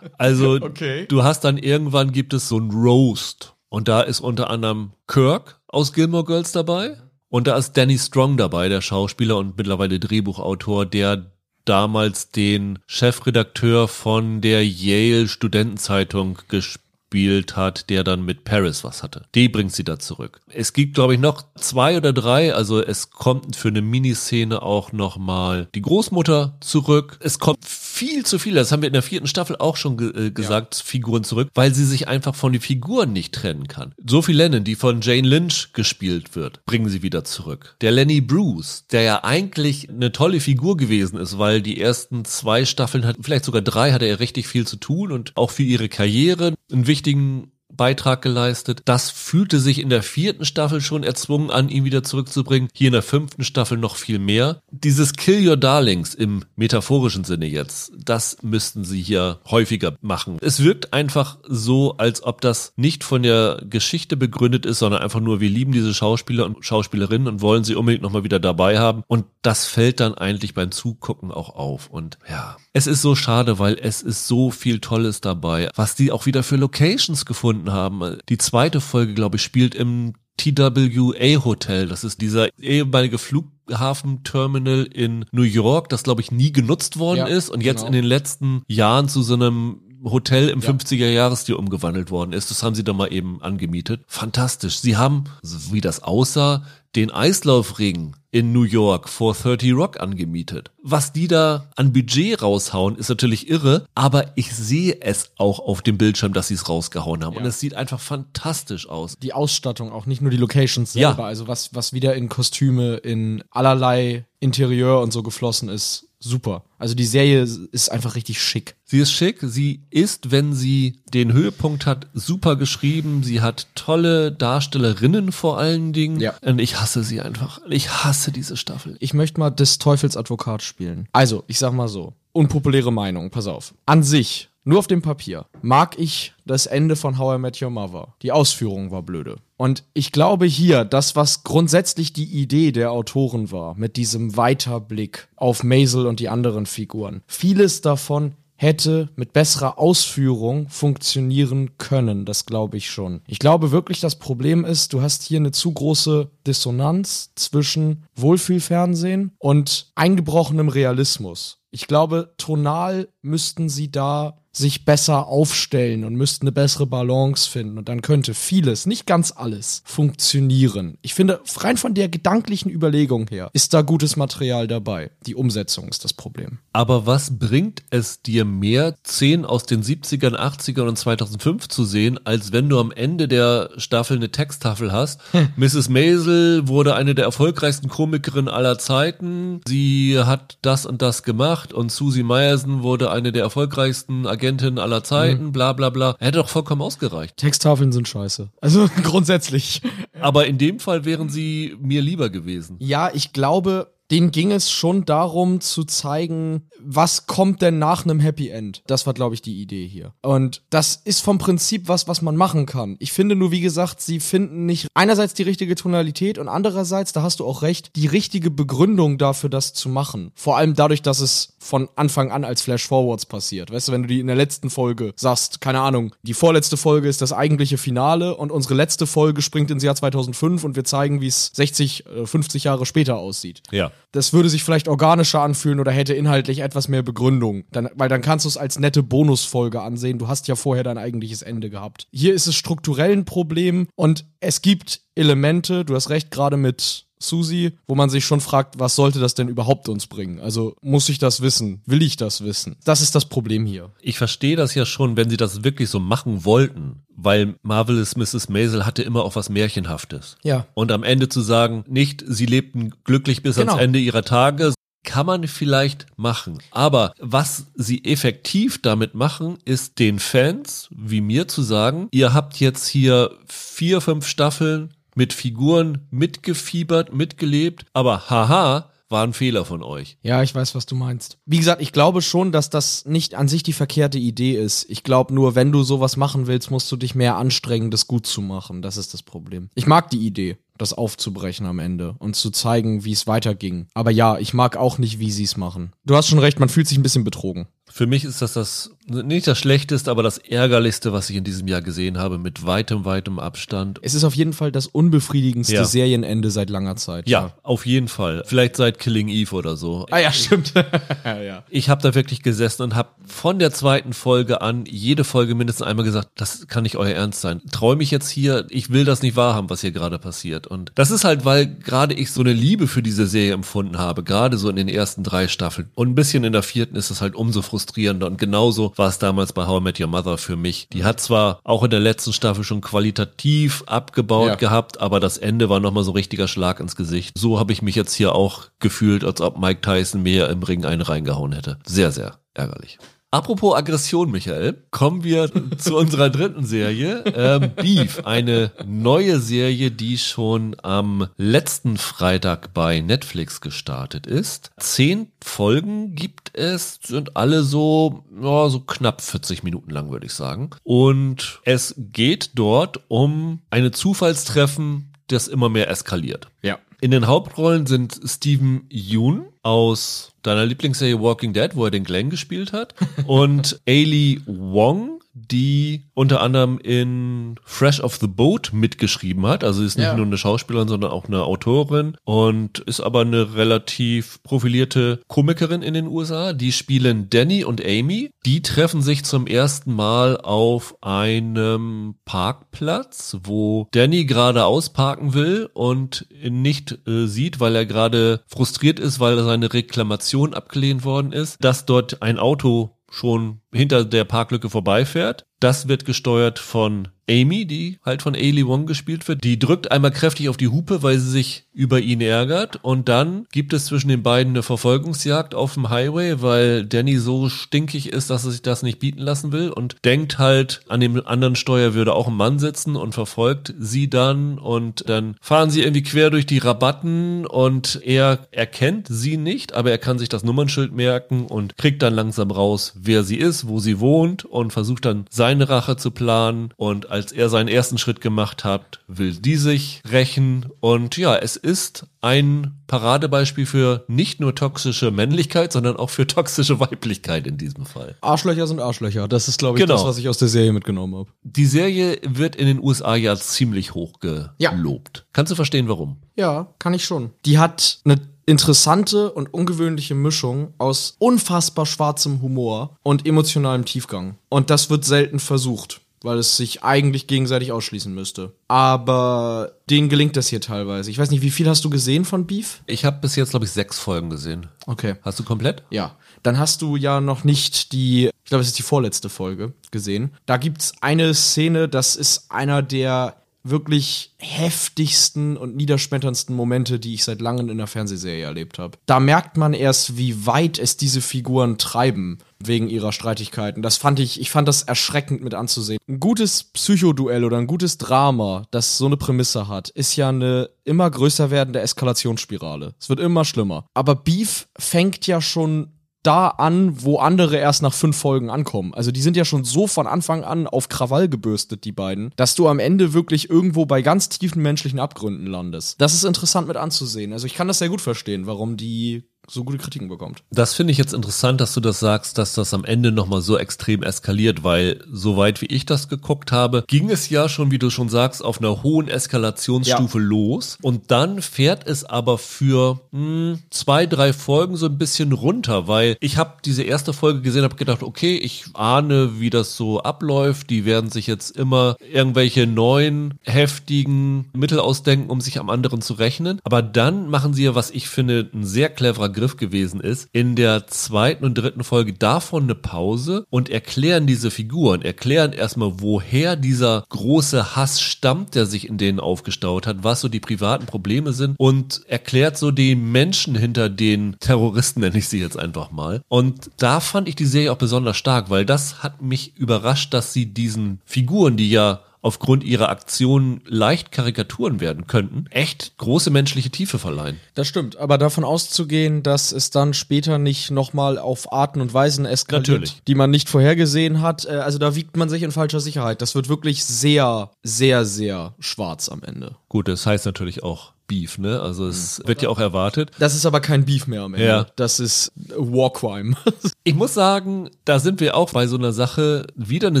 Also 0.18 0.58
okay. 0.60 1.06
du 1.06 1.22
hast 1.22 1.44
dann 1.44 1.58
irgendwann 1.58 2.12
gibt 2.12 2.32
es 2.34 2.48
so 2.48 2.58
ein 2.58 2.70
Roast 2.70 3.54
und 3.68 3.86
da 3.86 4.00
ist 4.00 4.20
unter 4.20 4.50
anderem 4.50 4.92
Kirk 5.06 5.60
aus 5.68 5.92
Gilmore 5.92 6.24
Girls 6.24 6.52
dabei 6.52 6.96
und 7.28 7.46
da 7.46 7.56
ist 7.56 7.76
Danny 7.76 7.98
Strong 7.98 8.36
dabei, 8.36 8.68
der 8.68 8.80
Schauspieler 8.80 9.36
und 9.36 9.56
mittlerweile 9.56 10.00
Drehbuchautor, 10.00 10.86
der 10.86 11.30
damals 11.64 12.30
den 12.30 12.78
Chefredakteur 12.86 13.86
von 13.86 14.40
der 14.40 14.66
Yale 14.66 15.28
Studentenzeitung 15.28 16.38
gespielt 16.48 16.87
gespielt 17.08 17.56
hat, 17.56 17.88
der 17.88 18.04
dann 18.04 18.24
mit 18.24 18.44
Paris 18.44 18.84
was 18.84 19.02
hatte. 19.02 19.24
Die 19.34 19.48
bringt 19.48 19.72
sie 19.72 19.84
da 19.84 19.98
zurück. 19.98 20.40
Es 20.52 20.72
gibt, 20.72 20.94
glaube 20.94 21.14
ich, 21.14 21.20
noch 21.20 21.42
zwei 21.54 21.96
oder 21.96 22.12
drei, 22.12 22.54
also 22.54 22.82
es 22.82 23.10
kommt 23.10 23.56
für 23.56 23.68
eine 23.68 23.80
Miniszene 23.80 24.60
auch 24.60 24.92
nochmal 24.92 25.68
die 25.74 25.80
Großmutter 25.80 26.58
zurück. 26.60 27.18
Es 27.22 27.38
kommt 27.38 27.64
viel 27.64 28.26
zu 28.26 28.38
viel, 28.38 28.54
das 28.54 28.72
haben 28.72 28.82
wir 28.82 28.88
in 28.88 28.92
der 28.92 29.02
vierten 29.02 29.26
Staffel 29.26 29.56
auch 29.56 29.76
schon 29.76 29.96
ge 29.96 30.26
äh, 30.26 30.30
gesagt, 30.30 30.76
ja. 30.76 30.82
Figuren 30.84 31.24
zurück, 31.24 31.48
weil 31.54 31.74
sie 31.74 31.84
sich 31.84 32.08
einfach 32.08 32.34
von 32.34 32.52
den 32.52 32.60
Figuren 32.60 33.12
nicht 33.12 33.34
trennen 33.34 33.68
kann. 33.68 33.94
Sophie 34.06 34.32
Lennon, 34.32 34.64
die 34.64 34.76
von 34.76 35.00
Jane 35.00 35.26
Lynch 35.26 35.72
gespielt 35.72 36.36
wird, 36.36 36.64
bringen 36.66 36.88
sie 36.90 37.02
wieder 37.02 37.24
zurück. 37.24 37.76
Der 37.80 37.90
Lenny 37.90 38.20
Bruce, 38.20 38.84
der 38.92 39.02
ja 39.02 39.24
eigentlich 39.24 39.88
eine 39.88 40.12
tolle 40.12 40.40
Figur 40.40 40.76
gewesen 40.76 41.18
ist, 41.18 41.38
weil 41.38 41.62
die 41.62 41.80
ersten 41.80 42.24
zwei 42.26 42.66
Staffeln 42.66 43.06
hat, 43.06 43.16
vielleicht 43.22 43.46
sogar 43.46 43.62
drei, 43.62 43.92
hatte 43.92 44.04
er 44.04 44.20
richtig 44.20 44.46
viel 44.46 44.66
zu 44.66 44.76
tun 44.76 45.10
und 45.10 45.36
auch 45.36 45.50
für 45.50 45.62
ihre 45.62 45.88
Karriere 45.88 46.54
ein 46.72 46.86
wichtigen 46.86 47.52
Beitrag 47.78 48.22
geleistet. 48.22 48.82
Das 48.86 49.10
fühlte 49.10 49.60
sich 49.60 49.80
in 49.80 49.90
der 49.90 50.02
vierten 50.02 50.44
Staffel 50.44 50.80
schon 50.80 51.04
erzwungen 51.04 51.50
an, 51.50 51.68
ihn 51.68 51.84
wieder 51.84 52.02
zurückzubringen. 52.02 52.68
Hier 52.72 52.88
in 52.88 52.92
der 52.92 53.02
fünften 53.02 53.44
Staffel 53.44 53.78
noch 53.78 53.96
viel 53.96 54.18
mehr. 54.18 54.62
Dieses 54.70 55.12
Kill 55.12 55.46
Your 55.46 55.56
Darlings 55.56 56.14
im 56.14 56.44
metaphorischen 56.56 57.24
Sinne 57.24 57.46
jetzt, 57.46 57.92
das 57.96 58.38
müssten 58.42 58.84
sie 58.84 59.02
hier 59.02 59.40
häufiger 59.48 59.96
machen. 60.00 60.38
Es 60.40 60.62
wirkt 60.62 60.92
einfach 60.92 61.38
so, 61.46 61.96
als 61.98 62.22
ob 62.22 62.40
das 62.40 62.72
nicht 62.76 63.04
von 63.04 63.22
der 63.22 63.62
Geschichte 63.68 64.16
begründet 64.16 64.66
ist, 64.66 64.78
sondern 64.78 65.02
einfach 65.02 65.20
nur, 65.20 65.40
wir 65.40 65.50
lieben 65.50 65.72
diese 65.72 65.94
Schauspieler 65.94 66.46
und 66.46 66.64
Schauspielerinnen 66.64 67.28
und 67.28 67.40
wollen 67.42 67.64
sie 67.64 67.74
unbedingt 67.74 68.02
nochmal 68.02 68.24
wieder 68.24 68.40
dabei 68.40 68.78
haben. 68.78 69.04
Und 69.06 69.26
das 69.42 69.66
fällt 69.66 70.00
dann 70.00 70.14
eigentlich 70.14 70.54
beim 70.54 70.72
Zugucken 70.72 71.30
auch 71.30 71.54
auf. 71.54 71.88
Und 71.88 72.18
ja, 72.28 72.56
es 72.78 72.86
ist 72.86 73.02
so 73.02 73.16
schade, 73.16 73.58
weil 73.58 73.76
es 73.80 74.02
ist 74.02 74.28
so 74.28 74.52
viel 74.52 74.78
Tolles 74.78 75.20
dabei, 75.20 75.68
was 75.74 75.96
die 75.96 76.12
auch 76.12 76.26
wieder 76.26 76.44
für 76.44 76.54
Locations 76.54 77.26
gefunden 77.26 77.72
haben. 77.72 78.18
Die 78.28 78.38
zweite 78.38 78.80
Folge, 78.80 79.14
glaube 79.14 79.36
ich, 79.36 79.42
spielt 79.42 79.74
im 79.74 80.14
TWA 80.36 81.44
Hotel. 81.44 81.88
Das 81.88 82.04
ist 82.04 82.20
dieser 82.20 82.56
ehemalige 82.56 83.18
Flughafenterminal 83.18 84.84
in 84.84 85.24
New 85.32 85.42
York, 85.42 85.88
das 85.88 86.04
glaube 86.04 86.20
ich 86.20 86.30
nie 86.30 86.52
genutzt 86.52 87.00
worden 87.00 87.18
ja, 87.18 87.26
ist 87.26 87.50
und 87.50 87.62
jetzt 87.62 87.78
genau. 87.78 87.88
in 87.88 87.92
den 87.94 88.04
letzten 88.04 88.62
Jahren 88.68 89.08
zu 89.08 89.22
so 89.22 89.34
einem 89.34 89.80
Hotel 90.04 90.48
im 90.48 90.60
ja. 90.60 90.70
50er 90.70 91.10
Jahresstil 91.10 91.56
umgewandelt 91.56 92.12
worden 92.12 92.32
ist. 92.32 92.52
Das 92.52 92.62
haben 92.62 92.76
sie 92.76 92.84
da 92.84 92.92
mal 92.92 93.12
eben 93.12 93.42
angemietet. 93.42 94.02
Fantastisch. 94.06 94.78
Sie 94.78 94.96
haben, 94.96 95.24
wie 95.72 95.80
das 95.80 96.04
aussah, 96.04 96.62
den 96.96 97.10
Eislaufring 97.10 98.16
in 98.30 98.52
New 98.52 98.62
York 98.62 99.08
vor 99.08 99.34
30 99.34 99.72
Rock 99.72 100.00
angemietet. 100.00 100.70
Was 100.82 101.12
die 101.12 101.28
da 101.28 101.70
an 101.76 101.92
Budget 101.92 102.42
raushauen, 102.42 102.96
ist 102.96 103.08
natürlich 103.08 103.48
irre, 103.48 103.86
aber 103.94 104.32
ich 104.36 104.54
sehe 104.54 105.00
es 105.00 105.30
auch 105.38 105.60
auf 105.60 105.80
dem 105.82 105.96
Bildschirm, 105.96 106.32
dass 106.32 106.48
sie 106.48 106.54
es 106.54 106.68
rausgehauen 106.68 107.24
haben. 107.24 107.34
Ja. 107.34 107.40
Und 107.40 107.46
es 107.46 107.60
sieht 107.60 107.74
einfach 107.74 108.00
fantastisch 108.00 108.88
aus. 108.88 109.16
Die 109.18 109.32
Ausstattung, 109.32 109.92
auch 109.92 110.06
nicht 110.06 110.20
nur 110.20 110.30
die 110.30 110.36
Locations 110.36 110.92
selber, 110.92 111.22
ja. 111.22 111.24
also 111.24 111.48
was, 111.48 111.74
was 111.74 111.92
wieder 111.92 112.14
in 112.14 112.28
Kostüme, 112.28 112.96
in 112.96 113.42
allerlei 113.50 114.26
Interieur 114.40 115.00
und 115.00 115.12
so 115.12 115.22
geflossen 115.22 115.68
ist, 115.68 116.07
super. 116.20 116.64
Also 116.78 116.94
die 116.94 117.04
Serie 117.04 117.42
ist 117.42 117.90
einfach 117.90 118.14
richtig 118.14 118.42
schick. 118.42 118.76
Sie 118.84 118.98
ist 118.98 119.12
schick. 119.12 119.38
Sie 119.42 119.82
ist, 119.90 120.30
wenn 120.30 120.54
sie 120.54 121.00
den 121.12 121.32
Höhepunkt 121.32 121.86
hat, 121.86 122.06
super 122.14 122.56
geschrieben. 122.56 123.22
Sie 123.22 123.40
hat 123.40 123.66
tolle 123.74 124.32
Darstellerinnen 124.32 125.32
vor 125.32 125.58
allen 125.58 125.92
Dingen. 125.92 126.20
Ja. 126.20 126.34
Und 126.42 126.60
ich 126.60 126.80
hasse 126.80 127.02
sie 127.02 127.20
einfach. 127.20 127.60
Ich 127.68 127.90
hasse 127.90 128.32
diese 128.32 128.56
Staffel. 128.56 128.96
Ich 129.00 129.14
möchte 129.14 129.40
mal 129.40 129.50
des 129.50 129.78
Teufels 129.78 130.16
Advokat 130.16 130.62
spielen. 130.62 131.08
Also, 131.12 131.44
ich 131.46 131.58
sag 131.58 131.72
mal 131.72 131.88
so. 131.88 132.14
Unpopuläre 132.32 132.92
Meinung, 132.92 133.30
pass 133.30 133.46
auf. 133.46 133.74
An 133.86 134.02
sich 134.02 134.47
nur 134.68 134.80
auf 134.80 134.86
dem 134.86 135.00
Papier, 135.00 135.46
mag 135.62 135.98
ich 135.98 136.34
das 136.44 136.66
Ende 136.66 136.94
von 136.94 137.18
How 137.18 137.36
I 137.36 137.38
Met 137.38 137.62
Your 137.62 137.70
Mother. 137.70 138.14
Die 138.20 138.32
Ausführung 138.32 138.90
war 138.90 139.02
blöde. 139.02 139.36
Und 139.56 139.82
ich 139.94 140.12
glaube 140.12 140.44
hier, 140.44 140.84
das, 140.84 141.16
was 141.16 141.42
grundsätzlich 141.42 142.12
die 142.12 142.26
Idee 142.26 142.70
der 142.70 142.92
Autoren 142.92 143.50
war, 143.50 143.74
mit 143.76 143.96
diesem 143.96 144.36
Weiterblick 144.36 145.28
auf 145.36 145.64
Maisel 145.64 146.06
und 146.06 146.20
die 146.20 146.28
anderen 146.28 146.66
Figuren, 146.66 147.22
vieles 147.26 147.80
davon 147.80 148.34
hätte 148.56 149.08
mit 149.16 149.32
besserer 149.32 149.78
Ausführung 149.78 150.68
funktionieren 150.68 151.78
können. 151.78 152.26
Das 152.26 152.44
glaube 152.44 152.76
ich 152.76 152.90
schon. 152.90 153.22
Ich 153.26 153.38
glaube 153.38 153.70
wirklich, 153.70 154.00
das 154.00 154.18
Problem 154.18 154.66
ist, 154.66 154.92
du 154.92 155.00
hast 155.00 155.22
hier 155.22 155.38
eine 155.38 155.52
zu 155.52 155.72
große 155.72 156.28
Dissonanz 156.46 157.30
zwischen 157.36 158.04
Wohlfühlfernsehen 158.16 159.32
und 159.38 159.92
eingebrochenem 159.94 160.68
Realismus. 160.68 161.58
Ich 161.70 161.86
glaube, 161.86 162.34
tonal 162.36 163.08
müssten 163.22 163.68
sie 163.68 163.90
da 163.90 164.38
sich 164.58 164.84
besser 164.84 165.26
aufstellen 165.26 166.04
und 166.04 166.14
müssten 166.14 166.44
eine 166.44 166.52
bessere 166.52 166.86
Balance 166.86 167.48
finden. 167.48 167.78
Und 167.78 167.88
dann 167.88 168.02
könnte 168.02 168.34
vieles, 168.34 168.86
nicht 168.86 169.06
ganz 169.06 169.32
alles, 169.34 169.82
funktionieren. 169.84 170.98
Ich 171.02 171.14
finde, 171.14 171.40
rein 171.56 171.76
von 171.76 171.94
der 171.94 172.08
gedanklichen 172.08 172.70
Überlegung 172.70 173.28
her, 173.28 173.50
ist 173.52 173.74
da 173.74 173.82
gutes 173.82 174.16
Material 174.16 174.66
dabei. 174.66 175.10
Die 175.26 175.34
Umsetzung 175.34 175.88
ist 175.88 176.04
das 176.04 176.12
Problem. 176.12 176.58
Aber 176.72 177.06
was 177.06 177.38
bringt 177.38 177.82
es 177.90 178.22
dir 178.22 178.44
mehr, 178.44 178.94
10 179.02 179.44
aus 179.44 179.64
den 179.64 179.82
70ern, 179.82 180.36
80ern 180.36 180.88
und 180.88 180.98
2005 180.98 181.68
zu 181.68 181.84
sehen, 181.84 182.18
als 182.24 182.52
wenn 182.52 182.68
du 182.68 182.78
am 182.78 182.90
Ende 182.90 183.28
der 183.28 183.70
Staffel 183.76 184.16
eine 184.16 184.30
Texttafel 184.30 184.92
hast? 184.92 185.20
Mrs. 185.56 185.88
Maisel 185.88 186.68
wurde 186.68 186.94
eine 186.94 187.14
der 187.14 187.24
erfolgreichsten 187.24 187.88
Komikerinnen 187.88 188.48
aller 188.48 188.78
Zeiten. 188.78 189.60
Sie 189.66 190.18
hat 190.18 190.58
das 190.62 190.86
und 190.86 191.02
das 191.02 191.22
gemacht 191.22 191.72
und 191.72 191.90
Susie 191.92 192.22
Meyerson 192.22 192.82
wurde 192.82 193.10
eine 193.10 193.32
der 193.32 193.42
erfolgreichsten 193.42 194.26
Agentin 194.48 194.78
aller 194.78 195.04
Zeiten, 195.04 195.46
mhm. 195.46 195.52
bla 195.52 195.74
bla 195.74 195.90
bla. 195.90 196.16
Hätte 196.18 196.38
doch 196.38 196.48
vollkommen 196.48 196.80
ausgereicht. 196.80 197.36
Texttafeln 197.36 197.92
sind 197.92 198.08
scheiße. 198.08 198.48
Also 198.60 198.88
grundsätzlich. 199.02 199.82
Aber 200.20 200.46
in 200.46 200.56
dem 200.56 200.80
Fall 200.80 201.04
wären 201.04 201.28
sie 201.28 201.76
mir 201.80 202.00
lieber 202.00 202.30
gewesen. 202.30 202.76
Ja, 202.80 203.10
ich 203.12 203.34
glaube, 203.34 203.92
denen 204.10 204.30
ging 204.30 204.52
es 204.52 204.70
schon 204.70 205.04
darum 205.04 205.60
zu 205.60 205.84
zeigen, 205.84 206.68
was 206.80 207.26
kommt 207.26 207.60
denn 207.60 207.78
nach 207.78 208.04
einem 208.04 208.20
Happy 208.20 208.48
End. 208.48 208.82
Das 208.86 209.06
war, 209.06 209.12
glaube 209.12 209.34
ich, 209.34 209.42
die 209.42 209.60
Idee 209.60 209.86
hier. 209.86 210.14
Und 210.22 210.62
das 210.70 210.96
ist 211.04 211.20
vom 211.20 211.38
Prinzip 211.38 211.88
was, 211.88 212.08
was 212.08 212.22
man 212.22 212.36
machen 212.36 212.64
kann. 212.64 212.96
Ich 213.00 213.12
finde 213.12 213.36
nur, 213.36 213.50
wie 213.50 213.60
gesagt, 213.60 214.00
sie 214.00 214.20
finden 214.20 214.64
nicht 214.64 214.88
einerseits 214.94 215.34
die 215.34 215.42
richtige 215.42 215.74
Tonalität 215.74 216.38
und 216.38 216.48
andererseits, 216.48 217.12
da 217.12 217.22
hast 217.22 217.40
du 217.40 217.46
auch 217.46 217.62
recht, 217.62 217.96
die 217.96 218.06
richtige 218.06 218.50
Begründung 218.50 219.18
dafür, 219.18 219.50
das 219.50 219.74
zu 219.74 219.88
machen. 219.90 220.32
Vor 220.34 220.56
allem 220.56 220.74
dadurch, 220.74 221.02
dass 221.02 221.20
es 221.20 221.54
von 221.68 221.88
Anfang 221.96 222.30
an 222.30 222.44
als 222.44 222.62
Flash-Forwards 222.62 223.26
passiert. 223.26 223.70
Weißt 223.70 223.88
du, 223.88 223.92
wenn 223.92 224.02
du 224.02 224.08
die 224.08 224.20
in 224.20 224.26
der 224.26 224.36
letzten 224.36 224.70
Folge 224.70 225.12
sagst, 225.16 225.60
keine 225.60 225.80
Ahnung, 225.80 226.14
die 226.22 226.34
vorletzte 226.34 226.76
Folge 226.76 227.08
ist 227.08 227.20
das 227.20 227.32
eigentliche 227.32 227.78
Finale 227.78 228.34
und 228.36 228.50
unsere 228.50 228.74
letzte 228.74 229.06
Folge 229.06 229.42
springt 229.42 229.70
ins 229.70 229.82
Jahr 229.82 229.94
2005 229.94 230.64
und 230.64 230.76
wir 230.76 230.84
zeigen, 230.84 231.20
wie 231.20 231.26
es 231.26 231.50
60, 231.54 232.04
50 232.24 232.64
Jahre 232.64 232.86
später 232.86 233.16
aussieht. 233.18 233.62
Ja 233.70 233.92
das 234.12 234.32
würde 234.32 234.48
sich 234.48 234.64
vielleicht 234.64 234.88
organischer 234.88 235.42
anfühlen 235.42 235.80
oder 235.80 235.92
hätte 235.92 236.14
inhaltlich 236.14 236.60
etwas 236.60 236.88
mehr 236.88 237.02
Begründung. 237.02 237.64
Dann, 237.70 237.90
weil 237.94 238.08
dann 238.08 238.22
kannst 238.22 238.46
du 238.46 238.48
es 238.48 238.56
als 238.56 238.78
nette 238.78 239.02
Bonusfolge 239.02 239.82
ansehen. 239.82 240.18
Du 240.18 240.28
hast 240.28 240.48
ja 240.48 240.56
vorher 240.56 240.84
dein 240.84 240.98
eigentliches 240.98 241.42
Ende 241.42 241.68
gehabt. 241.68 242.06
Hier 242.10 242.34
ist 242.34 242.46
es 242.46 242.54
strukturell 242.54 243.12
ein 243.12 243.24
Problem 243.24 243.88
und 243.96 244.24
es 244.40 244.62
gibt 244.62 245.02
Elemente, 245.14 245.84
du 245.84 245.94
hast 245.94 246.10
recht, 246.10 246.30
gerade 246.30 246.56
mit 246.56 247.07
Susi, 247.18 247.72
wo 247.86 247.94
man 247.94 248.10
sich 248.10 248.24
schon 248.24 248.40
fragt, 248.40 248.78
was 248.78 248.96
sollte 248.96 249.20
das 249.20 249.34
denn 249.34 249.48
überhaupt 249.48 249.88
uns 249.88 250.06
bringen? 250.06 250.40
Also 250.40 250.76
muss 250.80 251.08
ich 251.08 251.18
das 251.18 251.40
wissen? 251.40 251.82
Will 251.86 252.02
ich 252.02 252.16
das 252.16 252.44
wissen? 252.44 252.76
Das 252.84 253.00
ist 253.00 253.14
das 253.14 253.26
Problem 253.26 253.66
hier. 253.66 253.90
Ich 254.00 254.18
verstehe 254.18 254.56
das 254.56 254.74
ja 254.74 254.86
schon, 254.86 255.16
wenn 255.16 255.30
sie 255.30 255.36
das 255.36 255.64
wirklich 255.64 255.90
so 255.90 256.00
machen 256.00 256.44
wollten, 256.44 257.02
weil 257.14 257.56
Marvelous 257.62 258.16
Mrs. 258.16 258.48
Maisel 258.48 258.86
hatte 258.86 259.02
immer 259.02 259.24
auch 259.24 259.36
was 259.36 259.48
Märchenhaftes. 259.48 260.36
Ja. 260.42 260.66
Und 260.74 260.92
am 260.92 261.02
Ende 261.02 261.28
zu 261.28 261.40
sagen, 261.40 261.84
nicht, 261.88 262.24
sie 262.26 262.46
lebten 262.46 262.92
glücklich 263.04 263.42
bis 263.42 263.56
genau. 263.56 263.72
ans 263.72 263.82
Ende 263.82 263.98
ihrer 263.98 264.22
Tage, 264.22 264.72
kann 265.08 265.26
man 265.26 265.48
vielleicht 265.48 266.06
machen. 266.16 266.58
Aber 266.70 267.14
was 267.18 267.66
sie 267.74 268.04
effektiv 268.04 268.82
damit 268.82 269.14
machen, 269.14 269.58
ist 269.64 269.98
den 269.98 270.18
Fans, 270.18 270.88
wie 270.90 271.22
mir 271.22 271.48
zu 271.48 271.62
sagen, 271.62 272.08
ihr 272.10 272.34
habt 272.34 272.60
jetzt 272.60 272.86
hier 272.86 273.30
vier, 273.46 274.02
fünf 274.02 274.26
Staffeln 274.26 274.92
mit 275.18 275.32
Figuren 275.32 276.06
mitgefiebert, 276.12 277.12
mitgelebt, 277.12 277.86
aber 277.92 278.30
haha, 278.30 278.92
war 279.08 279.24
ein 279.24 279.32
Fehler 279.32 279.64
von 279.64 279.82
euch. 279.82 280.16
Ja, 280.22 280.44
ich 280.44 280.54
weiß, 280.54 280.76
was 280.76 280.86
du 280.86 280.94
meinst. 280.94 281.38
Wie 281.44 281.58
gesagt, 281.58 281.82
ich 281.82 281.92
glaube 281.92 282.22
schon, 282.22 282.52
dass 282.52 282.70
das 282.70 283.04
nicht 283.04 283.34
an 283.34 283.48
sich 283.48 283.64
die 283.64 283.72
verkehrte 283.72 284.18
Idee 284.18 284.52
ist. 284.52 284.88
Ich 284.88 285.02
glaube 285.02 285.34
nur, 285.34 285.56
wenn 285.56 285.72
du 285.72 285.82
sowas 285.82 286.16
machen 286.16 286.46
willst, 286.46 286.70
musst 286.70 286.92
du 286.92 286.96
dich 286.96 287.16
mehr 287.16 287.36
anstrengen, 287.36 287.90
das 287.90 288.06
gut 288.06 288.26
zu 288.26 288.40
machen. 288.40 288.80
Das 288.80 288.96
ist 288.96 289.12
das 289.12 289.24
Problem. 289.24 289.70
Ich 289.74 289.86
mag 289.86 290.08
die 290.10 290.24
Idee 290.24 290.58
das 290.76 290.92
aufzubrechen 290.92 291.66
am 291.66 291.80
Ende 291.80 292.14
und 292.20 292.36
zu 292.36 292.50
zeigen, 292.50 293.04
wie 293.04 293.12
es 293.12 293.26
weiterging. 293.26 293.88
Aber 293.94 294.12
ja, 294.12 294.38
ich 294.38 294.54
mag 294.54 294.76
auch 294.76 294.98
nicht, 294.98 295.18
wie 295.18 295.32
sie 295.32 295.42
es 295.42 295.56
machen. 295.56 295.92
Du 296.04 296.14
hast 296.14 296.28
schon 296.28 296.38
recht, 296.38 296.60
man 296.60 296.68
fühlt 296.68 296.86
sich 296.86 296.96
ein 296.96 297.02
bisschen 297.02 297.24
betrogen. 297.24 297.66
Für 297.92 298.06
mich 298.06 298.24
ist 298.24 298.42
das 298.42 298.52
das 298.52 298.90
nicht 299.08 299.46
das 299.46 299.58
Schlechteste, 299.58 300.10
aber 300.10 300.22
das 300.22 300.38
Ärgerlichste, 300.38 301.12
was 301.12 301.30
ich 301.30 301.36
in 301.36 301.44
diesem 301.44 301.66
Jahr 301.66 301.80
gesehen 301.80 302.18
habe, 302.18 302.38
mit 302.38 302.66
weitem, 302.66 303.04
weitem 303.04 303.38
Abstand. 303.38 303.98
Es 304.02 304.14
ist 304.14 304.24
auf 304.24 304.34
jeden 304.34 304.52
Fall 304.52 304.70
das 304.70 304.86
unbefriedigendste 304.86 305.74
ja. 305.74 305.84
Serienende 305.84 306.50
seit 306.50 306.68
langer 306.68 306.96
Zeit. 306.96 307.28
Ja, 307.28 307.40
ja, 307.40 307.52
auf 307.62 307.86
jeden 307.86 308.08
Fall. 308.08 308.42
Vielleicht 308.46 308.76
seit 308.76 308.98
Killing 308.98 309.28
Eve 309.28 309.54
oder 309.54 309.76
so. 309.76 310.06
Ah 310.10 310.18
ja, 310.18 310.32
stimmt. 310.32 310.74
ja. 311.24 311.64
Ich 311.70 311.88
habe 311.88 312.02
da 312.02 312.14
wirklich 312.14 312.42
gesessen 312.42 312.82
und 312.82 312.94
habe 312.94 313.08
von 313.26 313.58
der 313.58 313.72
zweiten 313.72 314.12
Folge 314.12 314.60
an 314.60 314.84
jede 314.86 315.24
Folge 315.24 315.54
mindestens 315.54 315.86
einmal 315.86 316.04
gesagt, 316.04 316.28
das 316.36 316.66
kann 316.66 316.82
nicht 316.82 316.96
euer 316.96 317.14
Ernst 317.14 317.40
sein. 317.40 317.62
Träume 317.70 318.02
ich 318.02 318.10
jetzt 318.10 318.28
hier, 318.28 318.66
ich 318.68 318.90
will 318.90 319.04
das 319.04 319.22
nicht 319.22 319.36
wahrhaben, 319.36 319.70
was 319.70 319.80
hier 319.80 319.92
gerade 319.92 320.18
passiert. 320.18 320.66
Und 320.66 320.92
das 320.94 321.10
ist 321.10 321.24
halt, 321.24 321.44
weil 321.44 321.66
gerade 321.66 322.14
ich 322.14 322.30
so 322.30 322.42
eine 322.42 322.52
Liebe 322.52 322.86
für 322.86 323.02
diese 323.02 323.26
Serie 323.26 323.54
empfunden 323.54 323.98
habe, 323.98 324.22
gerade 324.22 324.58
so 324.58 324.68
in 324.68 324.76
den 324.76 324.88
ersten 324.88 325.22
drei 325.22 325.48
Staffeln. 325.48 325.88
Und 325.94 326.10
ein 326.10 326.14
bisschen 326.14 326.44
in 326.44 326.52
der 326.52 326.62
vierten 326.62 326.96
ist 326.96 327.10
es 327.10 327.20
halt 327.20 327.34
umso 327.34 327.62
frustrierender. 327.62 327.77
Und 328.22 328.38
genauso 328.38 328.92
war 328.96 329.08
es 329.08 329.18
damals 329.18 329.52
bei 329.52 329.66
How 329.66 329.80
I 329.80 329.84
Met 329.84 330.00
Your 330.00 330.08
Mother 330.08 330.38
für 330.38 330.56
mich. 330.56 330.88
Die 330.92 331.04
hat 331.04 331.20
zwar 331.20 331.60
auch 331.64 331.82
in 331.82 331.90
der 331.90 332.00
letzten 332.00 332.32
Staffel 332.32 332.64
schon 332.64 332.80
qualitativ 332.80 333.82
abgebaut 333.86 334.48
ja. 334.48 334.54
gehabt, 334.56 335.00
aber 335.00 335.20
das 335.20 335.38
Ende 335.38 335.68
war 335.68 335.80
nochmal 335.80 336.04
so 336.04 336.12
richtiger 336.12 336.48
Schlag 336.48 336.80
ins 336.80 336.96
Gesicht. 336.96 337.36
So 337.36 337.58
habe 337.58 337.72
ich 337.72 337.82
mich 337.82 337.94
jetzt 337.94 338.14
hier 338.14 338.34
auch 338.34 338.64
gefühlt, 338.78 339.24
als 339.24 339.40
ob 339.40 339.58
Mike 339.58 339.80
Tyson 339.80 340.22
mir 340.22 340.48
im 340.48 340.62
Ring 340.62 340.84
einen 340.84 341.02
reingehauen 341.02 341.52
hätte. 341.52 341.78
Sehr, 341.86 342.12
sehr 342.12 342.38
ärgerlich. 342.54 342.98
Apropos 343.30 343.76
Aggression, 343.76 344.30
Michael, 344.30 344.84
kommen 344.90 345.22
wir 345.22 345.50
zu 345.76 345.98
unserer 345.98 346.30
dritten 346.30 346.64
Serie. 346.64 347.22
Ähm, 347.26 347.72
Beef, 347.76 348.24
eine 348.24 348.72
neue 348.86 349.38
Serie, 349.38 349.90
die 349.90 350.16
schon 350.16 350.74
am 350.82 351.28
letzten 351.36 351.98
Freitag 351.98 352.72
bei 352.72 353.00
Netflix 353.00 353.60
gestartet 353.60 354.26
ist. 354.26 354.70
Zehn 354.78 355.30
Folgen 355.44 356.14
gibt 356.14 356.56
es, 356.56 357.00
sind 357.02 357.36
alle 357.36 357.64
so, 357.64 358.24
ja, 358.40 358.70
so 358.70 358.80
knapp 358.80 359.20
40 359.20 359.62
Minuten 359.62 359.90
lang, 359.90 360.10
würde 360.10 360.24
ich 360.24 360.32
sagen. 360.32 360.70
Und 360.82 361.60
es 361.64 361.94
geht 361.98 362.52
dort 362.54 363.02
um 363.08 363.60
eine 363.68 363.90
Zufallstreffen, 363.90 365.12
das 365.26 365.48
immer 365.48 365.68
mehr 365.68 365.90
eskaliert. 365.90 366.48
Ja. 366.62 366.78
In 367.00 367.12
den 367.12 367.28
Hauptrollen 367.28 367.86
sind 367.86 368.18
Steven 368.24 368.84
Yeun 368.90 369.46
aus 369.62 370.32
deiner 370.42 370.66
Lieblingsserie 370.66 371.20
Walking 371.20 371.52
Dead, 371.52 371.76
wo 371.76 371.84
er 371.84 371.92
den 371.92 372.02
Glenn 372.02 372.28
gespielt 372.28 372.72
hat, 372.72 372.94
und 373.26 373.80
Ailey 373.86 374.40
Wong, 374.46 375.20
die 375.32 376.06
unter 376.14 376.40
anderem 376.40 376.78
in 376.78 377.56
Fresh 377.64 378.00
of 378.00 378.16
the 378.16 378.26
Boat 378.26 378.70
mitgeschrieben 378.72 379.46
hat. 379.46 379.64
Also 379.64 379.82
ist 379.82 379.96
nicht 379.96 380.06
ja. 380.06 380.16
nur 380.16 380.26
eine 380.26 380.38
Schauspielerin, 380.38 380.88
sondern 380.88 381.10
auch 381.10 381.26
eine 381.26 381.42
Autorin 381.42 382.16
und 382.24 382.80
ist 382.80 383.00
aber 383.00 383.20
eine 383.20 383.54
relativ 383.54 384.42
profilierte 384.42 385.20
Komikerin 385.28 385.82
in 385.82 385.94
den 385.94 386.08
USA. 386.08 386.52
Die 386.52 386.72
spielen 386.72 387.30
Danny 387.30 387.64
und 387.64 387.84
Amy. 387.84 388.30
Die 388.44 388.62
treffen 388.62 389.02
sich 389.02 389.24
zum 389.24 389.46
ersten 389.46 389.92
Mal 389.92 390.38
auf 390.38 390.96
einem 391.02 392.16
Parkplatz, 392.24 393.36
wo 393.44 393.88
Danny 393.92 394.24
gerade 394.24 394.64
ausparken 394.64 395.34
will 395.34 395.68
und 395.72 396.26
nicht 396.42 396.98
äh, 397.06 397.26
sieht, 397.26 397.60
weil 397.60 397.76
er 397.76 397.86
gerade 397.86 398.42
frustriert 398.46 398.98
ist, 398.98 399.20
weil 399.20 399.42
seine 399.42 399.72
Reklamation 399.72 400.54
abgelehnt 400.54 401.04
worden 401.04 401.32
ist, 401.32 401.62
dass 401.62 401.86
dort 401.86 402.22
ein 402.22 402.38
Auto 402.38 402.98
schon 403.10 403.60
hinter 403.72 404.04
der 404.04 404.24
Parklücke 404.24 404.70
vorbeifährt. 404.70 405.44
Das 405.60 405.88
wird 405.88 406.04
gesteuert 406.04 406.58
von 406.58 407.08
Amy, 407.28 407.66
die 407.66 407.98
halt 408.04 408.22
von 408.22 408.34
Ailey 408.34 408.66
Wong 408.66 408.86
gespielt 408.86 409.26
wird, 409.28 409.44
die 409.44 409.58
drückt 409.58 409.90
einmal 409.92 410.12
kräftig 410.12 410.48
auf 410.48 410.56
die 410.56 410.68
Hupe, 410.68 411.02
weil 411.02 411.18
sie 411.18 411.30
sich 411.30 411.66
über 411.72 412.00
ihn 412.00 412.20
ärgert. 412.20 412.82
Und 412.82 413.08
dann 413.08 413.46
gibt 413.52 413.72
es 413.72 413.86
zwischen 413.86 414.08
den 414.08 414.22
beiden 414.22 414.52
eine 414.52 414.62
Verfolgungsjagd 414.62 415.54
auf 415.54 415.74
dem 415.74 415.90
Highway, 415.90 416.40
weil 416.40 416.86
Danny 416.86 417.18
so 417.18 417.48
stinkig 417.48 418.12
ist, 418.12 418.30
dass 418.30 418.44
er 418.44 418.52
sich 418.52 418.62
das 418.62 418.82
nicht 418.82 418.98
bieten 418.98 419.20
lassen 419.20 419.52
will 419.52 419.70
und 419.70 419.96
denkt 420.04 420.38
halt, 420.38 420.80
an 420.88 421.00
dem 421.00 421.26
anderen 421.26 421.56
Steuer 421.56 421.92
würde 421.92 422.14
auch 422.14 422.28
ein 422.28 422.36
Mann 422.36 422.58
sitzen 422.58 422.96
und 422.96 423.12
verfolgt 423.12 423.74
sie 423.78 424.08
dann. 424.08 424.58
Und 424.58 425.08
dann 425.08 425.36
fahren 425.40 425.70
sie 425.70 425.82
irgendwie 425.82 426.04
quer 426.04 426.30
durch 426.30 426.46
die 426.46 426.58
Rabatten 426.58 427.46
und 427.46 428.00
er 428.04 428.46
erkennt 428.52 429.08
sie 429.10 429.36
nicht, 429.36 429.74
aber 429.74 429.90
er 429.90 429.98
kann 429.98 430.18
sich 430.18 430.28
das 430.28 430.44
Nummernschild 430.44 430.92
merken 430.92 431.46
und 431.46 431.76
kriegt 431.76 432.00
dann 432.02 432.14
langsam 432.14 432.50
raus, 432.50 432.94
wer 432.96 433.22
sie 433.22 433.36
ist 433.36 433.57
ist, 433.58 433.68
wo 433.68 433.78
sie 433.80 434.00
wohnt 434.00 434.44
und 434.44 434.72
versucht 434.72 435.04
dann 435.04 435.24
seine 435.30 435.68
Rache 435.68 435.96
zu 435.96 436.10
planen. 436.10 436.70
Und 436.76 437.10
als 437.10 437.32
er 437.32 437.48
seinen 437.48 437.68
ersten 437.68 437.98
Schritt 437.98 438.20
gemacht 438.20 438.64
hat, 438.64 439.00
will 439.08 439.34
die 439.34 439.56
sich 439.56 440.02
rächen. 440.10 440.66
Und 440.80 441.16
ja, 441.16 441.36
es 441.36 441.56
ist 441.56 442.06
ein 442.20 442.74
Paradebeispiel 442.86 443.66
für 443.66 444.04
nicht 444.08 444.40
nur 444.40 444.54
toxische 444.54 445.10
Männlichkeit, 445.10 445.72
sondern 445.72 445.96
auch 445.96 446.10
für 446.10 446.26
toxische 446.26 446.80
Weiblichkeit 446.80 447.46
in 447.46 447.56
diesem 447.58 447.86
Fall. 447.86 448.16
Arschlöcher 448.20 448.66
sind 448.66 448.80
Arschlöcher. 448.80 449.28
Das 449.28 449.48
ist, 449.48 449.58
glaube 449.58 449.78
ich, 449.78 449.84
Genau. 449.84 449.94
das, 449.94 450.04
was 450.04 450.18
ich 450.18 450.28
aus 450.28 450.38
der 450.38 450.48
Serie 450.48 450.72
mitgenommen 450.72 451.14
habe. 451.16 451.30
Die 451.42 451.66
Serie 451.66 452.18
wird 452.24 452.56
in 452.56 452.66
den 452.66 452.80
USA 452.80 453.14
ja 453.16 453.36
ziemlich 453.36 453.94
hoch 453.94 454.14
Ja. 454.58 454.70
gelobt. 454.70 455.26
Kannst 455.32 455.50
du 455.52 455.56
verstehen, 455.56 455.88
warum? 455.88 456.18
Ja, 456.36 456.68
kann 456.78 456.94
ich 456.94 457.04
schon. 457.04 457.30
Die 457.44 457.58
hat 457.58 458.00
eine 458.04 458.16
interessante 458.48 459.30
und 459.30 459.52
ungewöhnliche 459.52 460.14
Mischung 460.14 460.72
aus 460.78 461.16
unfassbar 461.18 461.84
schwarzem 461.84 462.40
Humor 462.40 462.96
und 463.02 463.26
emotionalem 463.26 463.84
Tiefgang. 463.84 464.38
Und 464.48 464.70
das 464.70 464.88
wird 464.88 465.04
selten 465.04 465.38
versucht, 465.38 466.00
weil 466.22 466.38
es 466.38 466.56
sich 466.56 466.82
eigentlich 466.82 467.26
gegenseitig 467.26 467.72
ausschließen 467.72 468.12
müsste. 468.12 468.54
Aber 468.66 469.72
denen 469.90 470.08
gelingt 470.08 470.34
das 470.34 470.48
hier 470.48 470.62
teilweise. 470.62 471.10
Ich 471.10 471.18
weiß 471.18 471.30
nicht, 471.30 471.42
wie 471.42 471.50
viel 471.50 471.68
hast 471.68 471.84
du 471.84 471.90
gesehen 471.90 472.24
von 472.24 472.46
Beef? 472.46 472.80
Ich 472.86 473.04
habe 473.04 473.18
bis 473.20 473.36
jetzt, 473.36 473.50
glaube 473.50 473.66
ich, 473.66 473.70
sechs 473.70 473.98
Folgen 473.98 474.30
gesehen. 474.30 474.66
Okay. 474.86 475.16
Hast 475.20 475.38
du 475.38 475.44
komplett? 475.44 475.82
Ja, 475.90 476.16
dann 476.42 476.58
hast 476.58 476.80
du 476.80 476.96
ja 476.96 477.20
noch 477.20 477.44
nicht 477.44 477.92
die, 477.92 478.28
ich 478.28 478.48
glaube, 478.48 478.62
es 478.62 478.68
ist 478.68 478.78
die 478.78 478.82
vorletzte 478.82 479.28
Folge 479.28 479.74
gesehen. 479.90 480.30
Da 480.46 480.56
gibt's 480.56 480.94
eine 481.02 481.34
Szene, 481.34 481.86
das 481.86 482.16
ist 482.16 482.50
einer 482.50 482.80
der 482.80 483.36
wirklich 483.64 484.34
heftigsten 484.38 485.56
und 485.56 485.76
niederschmetterndsten 485.76 486.54
Momente, 486.54 486.98
die 486.98 487.14
ich 487.14 487.24
seit 487.24 487.40
langem 487.40 487.68
in 487.68 487.72
einer 487.72 487.86
Fernsehserie 487.86 488.44
erlebt 488.44 488.78
habe. 488.78 488.98
Da 489.06 489.20
merkt 489.20 489.56
man 489.56 489.74
erst, 489.74 490.16
wie 490.16 490.46
weit 490.46 490.78
es 490.78 490.96
diese 490.96 491.20
Figuren 491.20 491.78
treiben 491.78 492.38
wegen 492.60 492.88
ihrer 492.88 493.12
Streitigkeiten. 493.12 493.82
Das 493.82 493.96
fand 493.96 494.20
ich, 494.20 494.40
ich 494.40 494.50
fand 494.50 494.68
das 494.68 494.82
erschreckend 494.82 495.42
mit 495.42 495.54
anzusehen. 495.54 495.98
Ein 496.08 496.20
gutes 496.20 496.64
Psychoduell 496.64 497.44
oder 497.44 497.58
ein 497.58 497.66
gutes 497.66 497.98
Drama, 497.98 498.64
das 498.70 498.98
so 498.98 499.06
eine 499.06 499.16
Prämisse 499.16 499.68
hat, 499.68 499.90
ist 499.90 500.16
ja 500.16 500.28
eine 500.28 500.70
immer 500.84 501.10
größer 501.10 501.50
werdende 501.50 501.80
Eskalationsspirale. 501.80 502.94
Es 502.98 503.08
wird 503.08 503.20
immer 503.20 503.44
schlimmer. 503.44 503.86
Aber 503.94 504.14
Beef 504.14 504.68
fängt 504.78 505.26
ja 505.26 505.40
schon 505.40 505.97
da 506.28 506.48
an, 506.48 507.02
wo 507.02 507.18
andere 507.18 507.56
erst 507.56 507.80
nach 507.80 507.94
fünf 507.94 508.16
Folgen 508.16 508.50
ankommen. 508.50 508.92
Also 508.92 509.10
die 509.10 509.22
sind 509.22 509.34
ja 509.34 509.46
schon 509.46 509.64
so 509.64 509.86
von 509.86 510.06
Anfang 510.06 510.44
an 510.44 510.66
auf 510.66 510.90
Krawall 510.90 511.26
gebürstet, 511.30 511.84
die 511.84 511.92
beiden, 511.92 512.32
dass 512.36 512.54
du 512.54 512.68
am 512.68 512.80
Ende 512.80 513.14
wirklich 513.14 513.48
irgendwo 513.48 513.86
bei 513.86 514.02
ganz 514.02 514.28
tiefen 514.28 514.60
menschlichen 514.60 515.00
Abgründen 515.00 515.46
landest. 515.46 515.98
Das 516.02 516.12
ist 516.12 516.24
interessant 516.24 516.68
mit 516.68 516.76
anzusehen. 516.76 517.32
Also 517.32 517.46
ich 517.46 517.54
kann 517.54 517.66
das 517.66 517.78
sehr 517.78 517.88
gut 517.88 518.02
verstehen, 518.02 518.46
warum 518.46 518.76
die 518.76 519.24
so 519.50 519.64
gute 519.64 519.78
Kritiken 519.78 520.08
bekommt. 520.08 520.42
Das 520.50 520.74
finde 520.74 520.92
ich 520.92 520.98
jetzt 520.98 521.14
interessant, 521.14 521.60
dass 521.60 521.74
du 521.74 521.80
das 521.80 522.00
sagst, 522.00 522.38
dass 522.38 522.54
das 522.54 522.74
am 522.74 522.84
Ende 522.84 523.12
nochmal 523.12 523.40
so 523.40 523.58
extrem 523.58 524.02
eskaliert, 524.02 524.64
weil 524.64 525.04
soweit 525.10 525.60
wie 525.62 525.66
ich 525.66 525.86
das 525.86 526.08
geguckt 526.08 526.52
habe, 526.52 526.84
ging 526.86 527.10
es 527.10 527.28
ja 527.30 527.48
schon, 527.48 527.70
wie 527.70 527.78
du 527.78 527.90
schon 527.90 528.08
sagst, 528.08 528.44
auf 528.44 528.58
einer 528.60 528.82
hohen 528.82 529.08
Eskalationsstufe 529.08 530.18
los. 530.18 530.78
Und 530.82 531.10
dann 531.10 531.42
fährt 531.42 531.86
es 531.86 532.04
aber 532.04 532.38
für 532.38 533.00
mh, 533.10 533.58
zwei, 533.70 534.06
drei 534.06 534.32
Folgen 534.32 534.76
so 534.76 534.86
ein 534.86 534.98
bisschen 534.98 535.32
runter, 535.32 535.88
weil 535.88 536.16
ich 536.20 536.36
habe 536.36 536.54
diese 536.64 536.82
erste 536.82 537.12
Folge 537.12 537.40
gesehen, 537.40 537.64
habe 537.64 537.76
gedacht, 537.76 538.02
okay, 538.02 538.36
ich 538.36 538.66
ahne, 538.74 539.40
wie 539.40 539.50
das 539.50 539.76
so 539.76 540.00
abläuft. 540.02 540.70
Die 540.70 540.84
werden 540.84 541.10
sich 541.10 541.26
jetzt 541.26 541.56
immer 541.56 541.96
irgendwelche 542.12 542.66
neuen, 542.66 543.34
heftigen 543.42 544.50
Mittel 544.52 544.80
ausdenken, 544.80 545.30
um 545.30 545.40
sich 545.40 545.58
am 545.58 545.70
anderen 545.70 546.00
zu 546.00 546.14
rechnen. 546.14 546.60
Aber 546.64 546.82
dann 546.82 547.28
machen 547.28 547.54
sie 547.54 547.64
ja, 547.64 547.74
was 547.74 547.90
ich 547.90 548.08
finde, 548.08 548.48
ein 548.52 548.64
sehr 548.64 548.88
cleverer 548.88 549.28
Griff 549.38 549.56
gewesen 549.56 550.00
ist, 550.00 550.28
in 550.32 550.56
der 550.56 550.86
zweiten 550.88 551.44
und 551.44 551.54
dritten 551.54 551.84
Folge 551.84 552.12
davon 552.12 552.64
eine 552.64 552.74
Pause 552.74 553.46
und 553.50 553.70
erklären 553.70 554.26
diese 554.26 554.50
Figuren, 554.50 555.02
erklären 555.02 555.52
erstmal, 555.52 556.00
woher 556.00 556.56
dieser 556.56 557.04
große 557.08 557.76
Hass 557.76 558.00
stammt, 558.00 558.54
der 558.54 558.66
sich 558.66 558.88
in 558.88 558.98
denen 558.98 559.20
aufgestaut 559.20 559.86
hat, 559.86 559.98
was 560.02 560.20
so 560.20 560.28
die 560.28 560.40
privaten 560.40 560.86
Probleme 560.86 561.32
sind 561.32 561.54
und 561.58 562.02
erklärt 562.06 562.58
so 562.58 562.70
die 562.70 562.94
Menschen 562.94 563.54
hinter 563.54 563.88
den 563.88 564.36
Terroristen, 564.40 565.00
nenne 565.00 565.18
ich 565.18 565.28
sie 565.28 565.40
jetzt 565.40 565.58
einfach 565.58 565.90
mal. 565.90 566.22
Und 566.28 566.70
da 566.78 567.00
fand 567.00 567.28
ich 567.28 567.36
die 567.36 567.46
Serie 567.46 567.72
auch 567.72 567.78
besonders 567.78 568.16
stark, 568.16 568.50
weil 568.50 568.66
das 568.66 569.02
hat 569.02 569.22
mich 569.22 569.56
überrascht, 569.56 570.12
dass 570.12 570.32
sie 570.32 570.46
diesen 570.46 571.00
Figuren, 571.04 571.56
die 571.56 571.70
ja 571.70 572.00
aufgrund 572.20 572.64
ihrer 572.64 572.88
Aktionen 572.88 573.60
leicht 573.66 574.12
Karikaturen 574.12 574.80
werden 574.80 575.06
könnten, 575.06 575.46
echt 575.50 575.96
große 575.98 576.30
menschliche 576.30 576.70
Tiefe 576.70 576.98
verleihen. 576.98 577.40
Das 577.54 577.68
stimmt, 577.68 577.96
aber 577.96 578.18
davon 578.18 578.44
auszugehen, 578.44 579.22
dass 579.22 579.52
es 579.52 579.70
dann 579.70 579.94
später 579.94 580.38
nicht 580.38 580.70
nochmal 580.70 581.18
auf 581.18 581.52
Arten 581.52 581.80
und 581.80 581.94
Weisen 581.94 582.24
eskaliert, 582.24 582.68
Natürlich. 582.68 583.02
die 583.06 583.14
man 583.14 583.30
nicht 583.30 583.48
vorhergesehen 583.48 584.20
hat, 584.20 584.44
äh, 584.44 584.50
also 584.50 584.78
da 584.78 584.94
wiegt 584.94 585.16
man 585.16 585.28
sich 585.28 585.42
in 585.42 585.52
falscher 585.52 585.80
Sicherheit. 585.80 586.22
Das 586.22 586.34
wird 586.34 586.48
wirklich 586.48 586.84
sehr, 586.84 587.50
sehr, 587.62 588.04
sehr 588.04 588.54
schwarz 588.58 589.08
am 589.08 589.22
Ende. 589.22 589.56
Gut, 589.68 589.88
das 589.88 590.06
heißt 590.06 590.26
natürlich 590.26 590.62
auch 590.62 590.92
Beef, 591.08 591.38
ne? 591.38 591.60
Also 591.60 591.88
es 591.88 592.22
wird 592.26 592.42
ja 592.42 592.48
auch 592.50 592.60
erwartet. 592.60 593.10
Das 593.18 593.34
ist 593.34 593.46
aber 593.46 593.60
kein 593.60 593.84
Beef 593.84 594.06
mehr 594.06 594.22
am 594.22 594.34
Ende. 594.34 594.46
Ja. 594.46 594.66
Das 594.76 595.00
ist 595.00 595.32
War 595.56 595.92
Crime. 595.92 596.36
Ich 596.84 596.94
muss 596.94 597.12
sagen, 597.12 597.68
da 597.84 597.98
sind 597.98 598.18
wir 598.20 598.34
auch 598.34 598.52
bei 598.52 598.66
so 598.66 598.78
einer 598.78 598.92
Sache, 598.94 599.46
wieder 599.54 599.88
eine 599.88 600.00